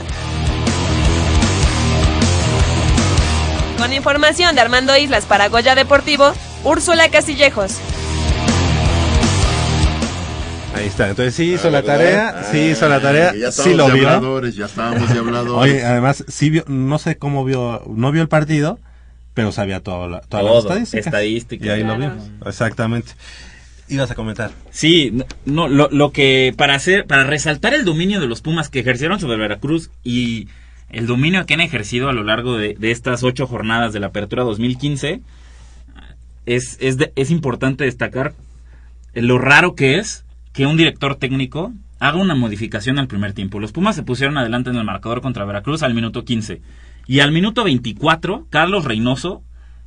[3.77, 6.31] Con información de Armando Islas para Goya Deportivo,
[6.63, 7.77] Úrsula Castillejos.
[10.75, 13.93] Ahí está, entonces sí hizo la tarea, sí hizo la tarea, ya sí lo de
[13.93, 14.07] vio.
[14.09, 15.73] habladores, ya estábamos de habladores.
[15.73, 18.77] Oye, además, sí vio, no sé cómo vio, no vio el partido,
[19.33, 21.05] pero sabía toda la, todas las Todo, estadísticas.
[21.07, 21.67] estadísticas.
[21.67, 22.13] Y ahí lo vio,
[22.45, 23.13] exactamente.
[23.87, 24.51] Ibas a comentar.
[24.71, 28.67] Sí, no, no, lo, lo que para hacer, para resaltar el dominio de los Pumas
[28.69, 30.49] que ejercieron sobre Veracruz y
[30.89, 34.07] el dominio que han ejercido a lo largo de, de estas ocho jornadas de la
[34.07, 35.21] Apertura 2015,
[36.45, 38.33] es, es, de- es importante destacar
[39.13, 40.24] lo raro que es
[40.55, 43.59] que un director técnico haga una modificación al primer tiempo.
[43.59, 46.61] Los Pumas se pusieron adelante en el marcador contra Veracruz al minuto 15.
[47.07, 49.43] Y al minuto 24, Carlos Reynoso,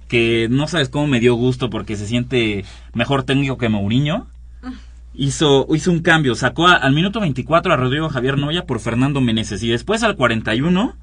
[0.08, 4.28] que no sabes cómo me dio gusto porque se siente mejor técnico que Mourinho,
[5.14, 6.34] hizo, hizo un cambio.
[6.34, 9.62] Sacó al minuto 24 a Rodrigo Javier Noya por Fernando Meneses.
[9.62, 10.96] Y después al 41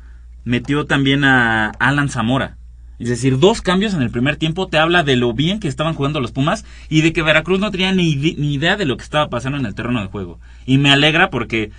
[0.43, 2.57] metió también a Alan Zamora.
[2.99, 5.93] Es decir, dos cambios en el primer tiempo te habla de lo bien que estaban
[5.93, 9.03] jugando los Pumas y de que Veracruz no tenía ni, ni idea de lo que
[9.03, 10.39] estaba pasando en el terreno de juego.
[10.65, 11.72] Y me alegra porque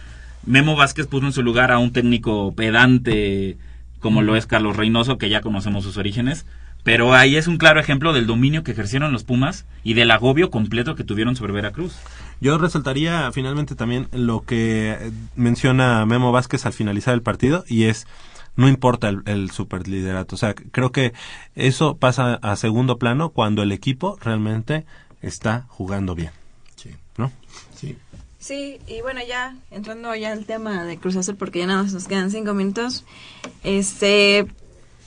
[0.45, 3.57] Memo Vázquez puso en su lugar a un técnico pedante
[3.99, 6.47] como lo es Carlos Reynoso, que ya conocemos sus orígenes.
[6.85, 10.51] Pero ahí es un claro ejemplo del dominio que ejercieron los Pumas y del agobio
[10.53, 11.97] completo que tuvieron sobre Veracruz.
[12.41, 18.07] Yo resaltaría finalmente también lo que menciona Memo Vázquez al finalizar el partido y es
[18.57, 20.35] no importa el, el superliderato.
[20.35, 21.13] O sea, creo que
[21.55, 24.85] eso pasa a segundo plano cuando el equipo realmente
[25.23, 26.31] está jugando bien.
[26.77, 26.91] Sí.
[27.17, 27.31] ¿No?
[27.75, 27.97] Sí.
[28.39, 31.93] Sí, y bueno, ya entrando ya al tema de Cruz Azul, porque ya nada más
[31.93, 33.05] nos quedan cinco minutos.
[33.65, 34.47] Este,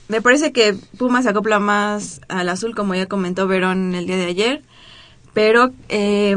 [0.08, 4.16] me parece que Pumas se acopla más al azul, como ya comentó Verón el día
[4.16, 4.62] de ayer.
[5.32, 6.36] Pero, eh,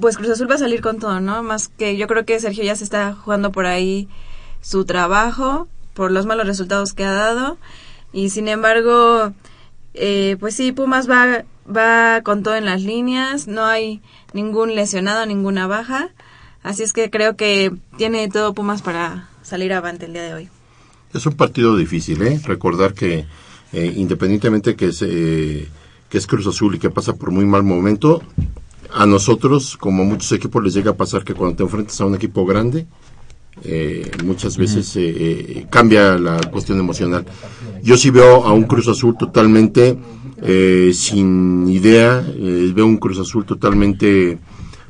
[0.00, 1.42] pues Cruz Azul va a salir con todo, ¿no?
[1.42, 4.08] Más que yo creo que Sergio ya se está jugando por ahí
[4.62, 7.58] su trabajo, por los malos resultados que ha dado.
[8.12, 9.32] Y sin embargo,
[9.94, 14.00] eh, pues sí, Pumas va, va con todo en las líneas, no hay
[14.32, 16.10] ningún lesionado, ninguna baja,
[16.62, 20.48] así es que creo que tiene todo Pumas para salir avante el día de hoy.
[21.12, 22.40] Es un partido difícil, ¿eh?
[22.44, 23.26] Recordar que
[23.72, 25.68] eh, independientemente que es, eh,
[26.08, 28.22] que es Cruz Azul y que pasa por muy mal momento,
[28.94, 32.06] a nosotros, como a muchos equipos, les llega a pasar que cuando te enfrentas a
[32.06, 32.86] un equipo grande,
[33.64, 37.24] eh, muchas veces eh, eh, cambia la cuestión emocional.
[37.82, 39.98] Yo sí veo a un Cruz Azul totalmente
[40.42, 44.38] eh, sin idea, eh, veo un Cruz Azul totalmente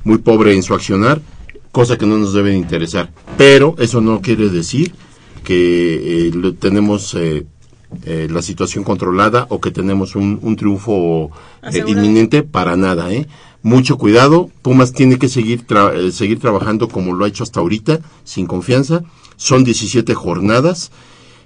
[0.04, 1.20] muy pobre en su accionar,
[1.72, 3.10] cosa que no nos debe de interesar.
[3.36, 4.92] Pero eso no quiere decir
[5.44, 7.44] que eh, lo- tenemos eh,
[8.30, 11.30] la situación controlada o que tenemos un, un triunfo
[11.62, 13.26] eh, inminente para nada, ¿eh?
[13.62, 15.64] Mucho cuidado, Pumas tiene que seguir
[15.94, 19.02] eh, seguir trabajando como lo ha hecho hasta ahorita, sin confianza.
[19.36, 20.90] Son 17 jornadas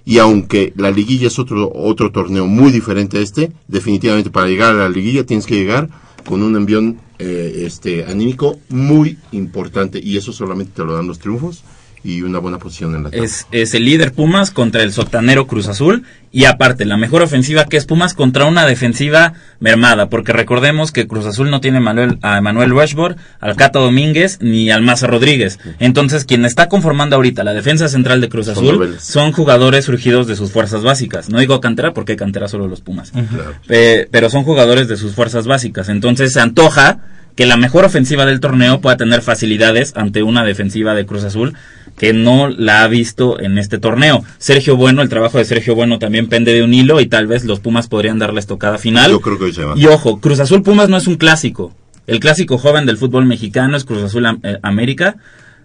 [0.04, 4.74] y aunque la liguilla es otro otro torneo muy diferente a este, definitivamente para llegar
[4.74, 5.88] a la liguilla tienes que llegar
[6.26, 11.18] con un envión eh, este anímico muy importante y eso solamente te lo dan los
[11.18, 11.62] triunfos
[12.04, 13.24] y una buena posición en la tabla.
[13.24, 17.66] Es, es el líder Pumas contra el sotanero Cruz Azul y aparte la mejor ofensiva
[17.66, 22.18] que es Pumas contra una defensiva mermada, porque recordemos que Cruz Azul no tiene Manuel,
[22.22, 25.58] a Manuel Rushford, al Cata Domínguez ni al Maza Rodríguez.
[25.78, 30.36] Entonces quien está conformando ahorita la defensa central de Cruz Azul son jugadores surgidos de
[30.36, 31.28] sus fuerzas básicas.
[31.28, 33.12] No digo cantera porque cantera solo los Pumas.
[33.12, 33.54] Claro.
[33.66, 35.88] Pero son jugadores de sus fuerzas básicas.
[35.88, 37.00] Entonces se antoja
[37.36, 41.54] que la mejor ofensiva del torneo pueda tener facilidades ante una defensiva de Cruz Azul
[42.02, 44.24] que no la ha visto en este torneo.
[44.38, 47.44] Sergio Bueno, el trabajo de Sergio Bueno también pende de un hilo y tal vez
[47.44, 49.12] los Pumas podrían darle estocada final.
[49.12, 49.74] Yo creo que hoy se va.
[49.78, 51.72] Y ojo, Cruz Azul Pumas no es un clásico.
[52.08, 55.14] El clásico joven del fútbol mexicano es Cruz Azul eh, América.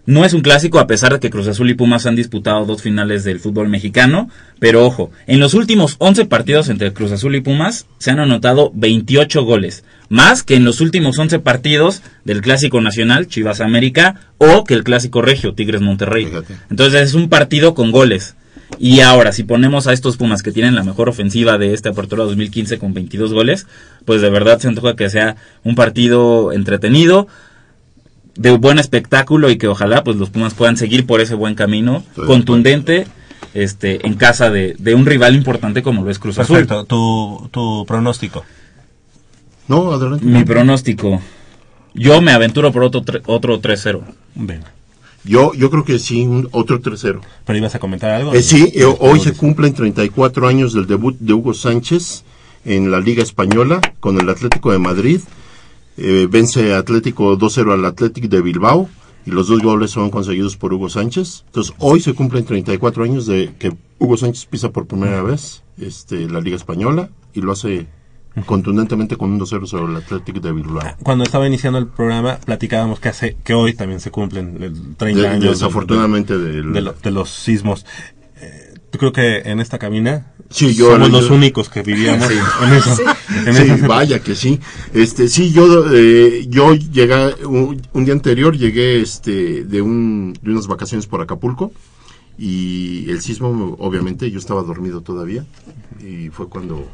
[0.06, 2.84] No es un clásico a pesar de que Cruz Azul y Pumas han disputado dos
[2.84, 7.42] finales del fútbol mexicano, pero ojo, en los últimos 11 partidos entre Cruz Azul y
[7.42, 12.82] Pumas se han anotado 28 goles, más que en los últimos 11 partidos del clásico
[12.82, 16.30] nacional Chivas América o que el clásico regio Tigres Monterrey.
[16.70, 18.36] Entonces es un partido con goles.
[18.80, 22.26] Y ahora, si ponemos a estos Pumas que tienen la mejor ofensiva de esta apertura
[22.26, 23.66] 2015 con 22 goles,
[24.06, 27.28] pues de verdad se antoja que sea un partido entretenido,
[28.36, 32.04] de buen espectáculo y que ojalá pues los Pumas puedan seguir por ese buen camino
[32.10, 33.08] Estoy contundente
[33.54, 36.58] este en casa de, de un rival importante como lo es Cruz Azul.
[36.58, 38.46] Perfecto, tu, tu pronóstico.
[39.68, 40.26] No, adelante.
[40.26, 41.22] Mi pronóstico.
[41.94, 44.02] Yo me aventuro por otro otro 3-0.
[44.36, 44.64] Bien.
[45.24, 47.22] Yo, yo creo que sí, un- otro tercero.
[47.46, 48.34] ¿Pero ibas a comentar algo?
[48.34, 52.24] Eh, sí, eh, hoy se cumplen 34 años del debut de Hugo Sánchez
[52.64, 55.20] en la Liga Española con el Atlético de Madrid.
[55.98, 58.88] Eh, vence Atlético 2-0 al Atlético de Bilbao
[59.26, 61.44] y los dos goles son conseguidos por Hugo Sánchez.
[61.48, 66.30] Entonces, hoy se cumplen 34 años de que Hugo Sánchez pisa por primera vez este,
[66.30, 67.88] la Liga Española y lo hace
[68.46, 70.96] contundentemente con un 2-0 sobre el Atlético de Bilbao.
[71.04, 75.22] Cuando estaba iniciando el programa, platicábamos que hace que hoy también se cumplen el 30
[75.22, 75.52] De- años.
[75.60, 77.86] desafortunadamente de, del- de lo- de los sismos.
[78.42, 82.28] Eh, Yo creo que en esta cabina Sí, yo- somos yo- los únicos que vivíamos
[82.30, 82.36] Sí.
[82.64, 82.98] en eso.
[83.46, 84.60] en Sí, vaya que sí.
[84.94, 90.52] Este, sí, yo, eh, yo llegué, un, un día anterior llegué, este, de un, de
[90.52, 91.72] unas vacaciones por Acapulco
[92.38, 95.46] y el sismo, obviamente, yo estaba dormido todavía
[96.00, 96.88] y fue cuando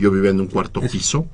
[0.00, 1.26] yo vivía en un cuarto piso.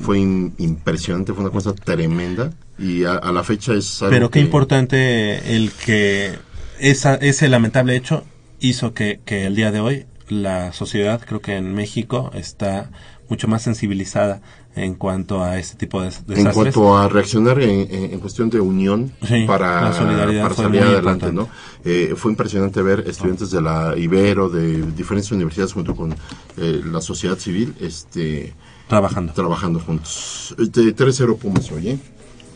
[0.00, 4.30] Fue in- impresionante, fue una cosa tremenda y a, a la fecha es algo Pero
[4.30, 6.32] qué que- importante el que
[6.80, 8.24] esa, ese lamentable hecho
[8.60, 12.90] hizo que, que el día de hoy la sociedad, creo que en México, está
[13.28, 14.40] mucho más sensibilizada
[14.76, 16.38] en cuanto a este tipo de desastres.
[16.38, 20.54] En cuanto a reaccionar en, en- en cuestión de unión Sí, para, la solidaridad para
[20.54, 21.32] salir adelante, importante.
[21.32, 21.48] ¿no?
[21.84, 26.12] Eh, fue impresionante ver estudiantes de la Ibero, de diferentes universidades junto con
[26.56, 28.52] eh, la sociedad civil, este
[28.88, 29.32] Trabajando.
[29.32, 30.54] Trabajando juntos.
[30.58, 31.98] Este, 3-0 Pumas hoy, ¿eh?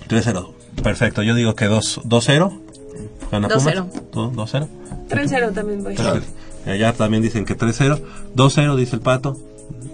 [0.09, 0.53] 3-0.
[0.83, 2.61] Perfecto, yo digo que 2 2-0.
[3.31, 3.65] Gana Pumas.
[3.65, 4.11] 2-0.
[4.13, 4.31] ¿Tú?
[4.33, 4.69] 2-0.
[5.09, 5.95] 3-0 también voy.
[5.95, 6.29] Perfecto.
[6.67, 8.01] Allá también dicen que 3-0.
[8.37, 9.39] 2-0 dice el pato.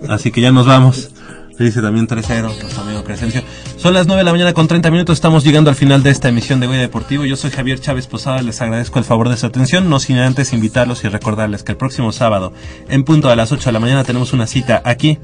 [0.09, 1.11] Así que ya nos vamos.
[1.59, 3.43] Dice también 3-0 nuestro amigo Crescencio.
[3.77, 5.15] Son las 9 de la mañana con 30 minutos.
[5.15, 7.25] Estamos llegando al final de esta emisión de Goya Deportivo.
[7.25, 8.43] Yo soy Javier Chávez Posada.
[8.43, 9.89] Les agradezco el favor de su atención.
[9.89, 12.53] No sin antes invitarlos y recordarles que el próximo sábado,
[12.89, 15.19] en punto a las 8 de la mañana, tenemos una cita aquí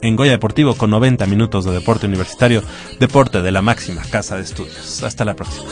[0.00, 2.62] en Goya Deportivo con 90 minutos de deporte universitario.
[2.98, 5.02] Deporte de la máxima casa de estudios.
[5.02, 5.66] Hasta la próxima.